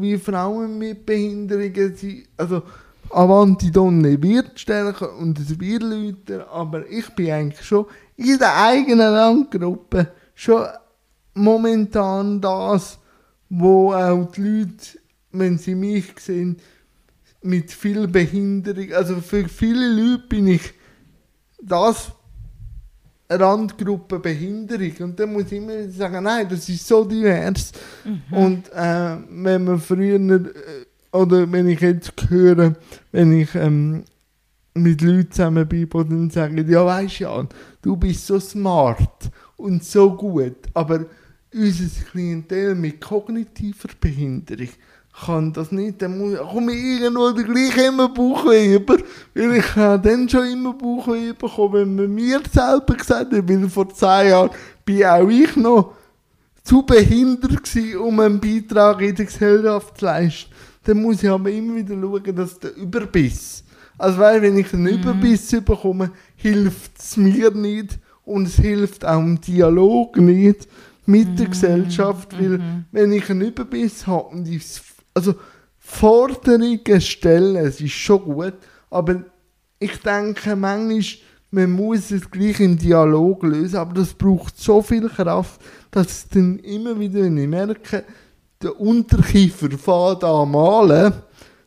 wie 0.00 0.18
Frauen 0.18 0.78
mit 0.78 1.04
Behinderungen 1.04 1.96
sind. 1.96 2.28
Also 2.36 2.62
Avanti 3.10 3.70
Donne 3.70 4.20
wird 4.22 4.58
stärker 4.58 5.16
und 5.16 5.38
es 5.38 5.58
wird 5.58 5.82
lauter, 5.82 6.50
aber 6.50 6.88
ich 6.88 7.08
bin 7.10 7.30
eigentlich 7.30 7.64
schon 7.64 7.86
in 8.16 8.38
der 8.38 8.56
eigenen 8.56 9.12
Landgruppe 9.12 10.08
schon 10.34 10.66
momentan 11.34 12.40
das, 12.40 12.98
wo 13.48 13.92
auch 13.92 14.30
die 14.32 14.40
Leute, 14.40 14.98
wenn 15.32 15.58
sie 15.58 15.74
mich 15.74 16.12
sehen, 16.18 16.56
mit 17.42 17.70
viel 17.70 18.08
Behinderung, 18.08 18.92
also 18.92 19.16
für 19.20 19.48
viele 19.48 19.88
Leute 19.88 20.26
bin 20.28 20.48
ich 20.48 20.72
das 21.62 22.10
Randgruppe 23.28 24.18
Behinderung. 24.18 24.92
Und 25.00 25.20
dann 25.20 25.32
muss 25.32 25.46
ich 25.46 25.58
immer 25.58 25.88
sagen, 25.88 26.24
nein, 26.24 26.48
das 26.48 26.68
ist 26.68 26.86
so 26.86 27.04
divers. 27.04 27.72
Mhm. 28.04 28.36
Und 28.36 28.72
äh, 28.72 29.16
wenn 29.30 29.64
man 29.64 29.80
früher, 29.80 30.18
äh, 30.18 31.16
oder 31.16 31.50
wenn 31.50 31.68
ich 31.68 31.80
jetzt 31.80 32.12
höre, 32.28 32.74
wenn 33.12 33.32
ich 33.32 33.54
ähm, 33.54 34.04
mit 34.74 35.00
Leuten 35.00 35.30
zusammen 35.30 35.66
bin, 35.66 35.88
dann 35.90 36.30
sagen, 36.30 36.68
ja 36.68 36.84
weißt 36.84 37.20
du, 37.20 37.48
du 37.82 37.96
bist 37.96 38.26
so 38.26 38.38
smart 38.38 39.30
und 39.56 39.82
so 39.82 40.14
gut, 40.14 40.56
aber 40.74 41.06
unser 41.52 42.04
Klientel 42.10 42.74
mit 42.74 43.00
kognitiver 43.00 43.88
Behinderung, 44.00 44.68
kann 45.24 45.52
das 45.52 45.72
nicht, 45.72 46.02
dann 46.02 46.18
muss, 46.18 46.38
komme 46.38 46.72
ich 46.72 47.00
irgendwo 47.00 47.32
gleich 47.32 47.76
immer 47.86 48.08
Bauchweh 48.08 48.74
über, 48.74 48.96
weil 49.34 49.56
ich 49.56 49.76
habe 49.76 50.08
dann 50.08 50.28
schon 50.28 50.46
immer 50.46 50.74
Bauchweh 50.74 51.32
bekommen, 51.32 51.72
wenn 51.72 51.94
man 51.96 52.14
mir 52.14 52.40
selber 52.52 52.94
gesagt 52.94 53.32
hat, 53.32 53.48
weil 53.48 53.68
vor 53.68 53.88
zehn 53.88 54.28
Jahren 54.28 54.50
bin 54.84 55.04
auch 55.04 55.28
ich 55.28 55.56
noch 55.56 55.94
zu 56.62 56.82
behindert 56.82 57.64
gewesen, 57.64 57.98
um 57.98 58.20
einen 58.20 58.40
Beitrag 58.40 59.00
in 59.00 59.14
der 59.14 59.24
Gesellschaft 59.24 59.98
zu 59.98 60.04
leisten. 60.04 60.50
Dann 60.84 61.00
muss 61.00 61.22
ich 61.22 61.30
aber 61.30 61.50
immer 61.50 61.76
wieder 61.76 61.94
schauen, 61.94 62.36
dass 62.36 62.58
der 62.58 62.76
Überbiss, 62.76 63.64
also 63.96 64.18
weil 64.18 64.42
wenn 64.42 64.58
ich 64.58 64.72
einen 64.74 64.82
mhm. 64.82 65.00
Überbiss 65.00 65.50
bekomme, 65.50 66.10
hilft 66.36 66.98
es 66.98 67.16
mir 67.16 67.50
nicht 67.52 67.98
und 68.24 68.46
es 68.46 68.56
hilft 68.56 69.04
auch 69.04 69.20
im 69.20 69.40
Dialog 69.40 70.18
nicht 70.18 70.68
mit 71.06 71.28
mhm. 71.30 71.36
der 71.36 71.46
Gesellschaft, 71.46 72.38
weil 72.38 72.58
mhm. 72.58 72.84
wenn 72.92 73.12
ich 73.12 73.30
einen 73.30 73.48
Überbiss 73.48 74.06
habe 74.06 74.28
und 74.28 74.46
ich 74.46 74.62
also 75.16 75.34
Forderungen 75.78 77.00
stellen, 77.00 77.56
es 77.56 77.80
ist 77.80 77.92
schon 77.92 78.22
gut, 78.22 78.54
aber 78.90 79.24
ich 79.78 79.96
denke 80.00 80.54
manchmal, 80.54 81.02
man 81.50 81.70
muss 81.70 82.10
es 82.10 82.30
gleich 82.30 82.60
im 82.60 82.76
Dialog 82.76 83.42
lösen, 83.44 83.76
aber 83.76 83.94
das 83.94 84.12
braucht 84.12 84.58
so 84.58 84.82
viel 84.82 85.08
Kraft, 85.08 85.60
dass 85.90 86.06
es 86.08 86.28
dann 86.28 86.58
immer 86.58 86.98
wieder, 86.98 87.22
wenn 87.22 87.38
ich 87.38 87.48
merke, 87.48 88.04
der 88.60 88.78
Unterkiefer 88.78 89.70
fährt 89.70 90.22
an 90.22 90.50
malen, 90.50 91.14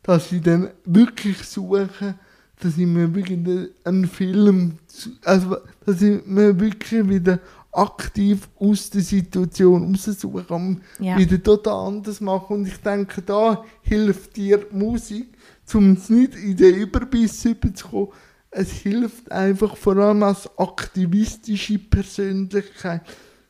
dass 0.03 0.31
ich 0.31 0.41
dann 0.41 0.69
wirklich 0.85 1.37
suche, 1.43 2.15
dass 2.61 2.77
ich 2.77 2.85
mir 2.85 3.13
wirklich 3.15 3.39
einen 3.83 4.07
Film, 4.07 4.77
also 5.23 5.57
dass 5.85 6.01
ich 6.01 6.23
mir 6.25 6.59
wirklich 6.59 7.07
wieder 7.07 7.39
aktiv 7.72 8.49
aus 8.59 8.89
der 8.89 9.01
Situation 9.01 9.95
raussuchen, 9.95 10.45
um 10.49 10.82
ja. 10.99 11.17
wieder 11.17 11.41
total 11.41 11.88
anders 11.88 12.20
machen. 12.22 12.57
Und 12.57 12.67
ich 12.67 12.78
denke, 12.78 13.22
da 13.22 13.63
hilft 13.82 14.36
dir 14.36 14.65
Musik, 14.72 15.38
um 15.74 15.93
es 15.93 16.09
nicht 16.09 16.36
in 16.36 16.57
den 16.57 16.76
Überbiss 16.76 17.45
überzukommen. 17.45 18.09
Es 18.51 18.72
hilft 18.72 19.32
einfach 19.32 19.78
vor 19.78 19.97
allem 19.97 20.24
als 20.24 20.49
aktivistische 20.57 21.78
Persönlichkeit, 21.78 23.01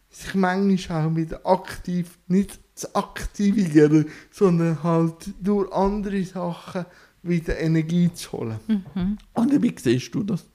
sich 0.10 0.36
manchmal 0.36 1.08
auch 1.08 1.16
wieder 1.16 1.46
aktiv 1.46 2.18
nicht 2.28 2.60
zu 2.76 2.94
aktivieren, 2.96 4.08
sondern 4.32 4.84
halt 4.84 5.34
durch 5.42 5.72
andere 5.72 6.24
Sachen 6.24 6.86
wieder 7.22 7.58
Energie 7.60 8.12
zu 8.14 8.32
holen. 8.34 8.60
Mhm. 8.68 9.18
Und 9.34 9.62
wie 9.62 9.76
siehst 9.78 10.14
du 10.14 10.24
das? 10.24 10.46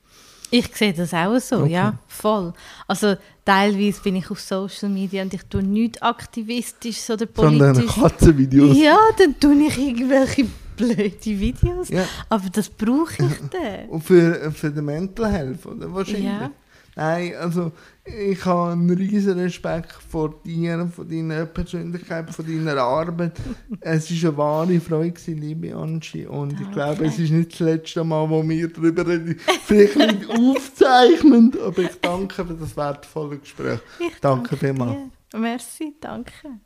Ich 0.50 0.74
sehe 0.76 0.92
das 0.92 1.12
auch 1.12 1.38
so, 1.40 1.62
okay. 1.62 1.72
ja, 1.72 1.98
voll. 2.06 2.52
Also 2.86 3.16
teilweise 3.44 4.00
bin 4.02 4.16
ich 4.16 4.30
auf 4.30 4.40
Social 4.40 4.88
Media 4.88 5.22
und 5.22 5.34
ich 5.34 5.42
tue 5.44 5.62
nichts 5.62 6.00
aktivistisch 6.00 7.10
oder 7.10 7.26
politisch. 7.26 7.58
Sondern 7.58 7.86
Katzenvideos. 7.86 8.76
Ja, 8.76 8.98
dann 9.18 9.38
tue 9.40 9.54
ich 9.66 9.78
irgendwelche 9.78 10.46
blöde 10.76 11.24
Videos. 11.24 11.88
Ja. 11.88 12.04
Aber 12.28 12.48
das 12.50 12.68
brauche 12.68 13.24
ich 13.24 13.38
dann. 13.50 13.88
Und 13.88 14.04
für, 14.04 14.52
für 14.52 14.70
die 14.70 14.82
Mental 14.82 15.30
Health, 15.30 15.66
oder? 15.66 15.92
Wahrscheinlich. 15.92 16.24
Ja. 16.24 16.50
Nein, 16.96 17.34
also 17.36 17.72
ich 18.04 18.44
habe 18.44 18.72
einen 18.72 18.90
riesen 18.90 19.38
Respekt 19.38 19.92
vor 19.92 20.40
dir, 20.44 20.88
von 20.94 21.08
deiner 21.08 21.46
Persönlichkeit, 21.46 22.30
von 22.30 22.46
deiner 22.46 22.80
Arbeit. 22.80 23.32
es 23.80 24.10
war 24.10 24.28
eine 24.28 24.38
wahre 24.38 24.80
Freude, 24.80 25.12
gewesen, 25.12 25.38
liebe 25.38 25.74
Angie. 25.74 26.26
Und 26.26 26.60
ich 26.60 26.70
glaube, 26.70 27.06
es 27.06 27.18
ist 27.18 27.30
nicht 27.30 27.52
das 27.52 27.60
letzte 27.60 28.04
Mal, 28.04 28.28
wo 28.28 28.46
wir 28.46 28.72
darüber 28.72 29.06
reden. 29.06 29.40
Vielleicht 29.64 29.96
nicht 29.96 30.30
aufzeichnen, 30.30 31.52
aber 31.64 31.78
ich 31.78 32.00
danke 32.00 32.44
für 32.44 32.54
das 32.54 32.76
wertvolle 32.76 33.38
Gespräch. 33.38 33.80
Ich 33.98 34.20
danke, 34.20 34.50
danke 34.50 34.56
vielmals. 34.56 34.96
Merci, 35.34 35.94
danke. 36.00 36.60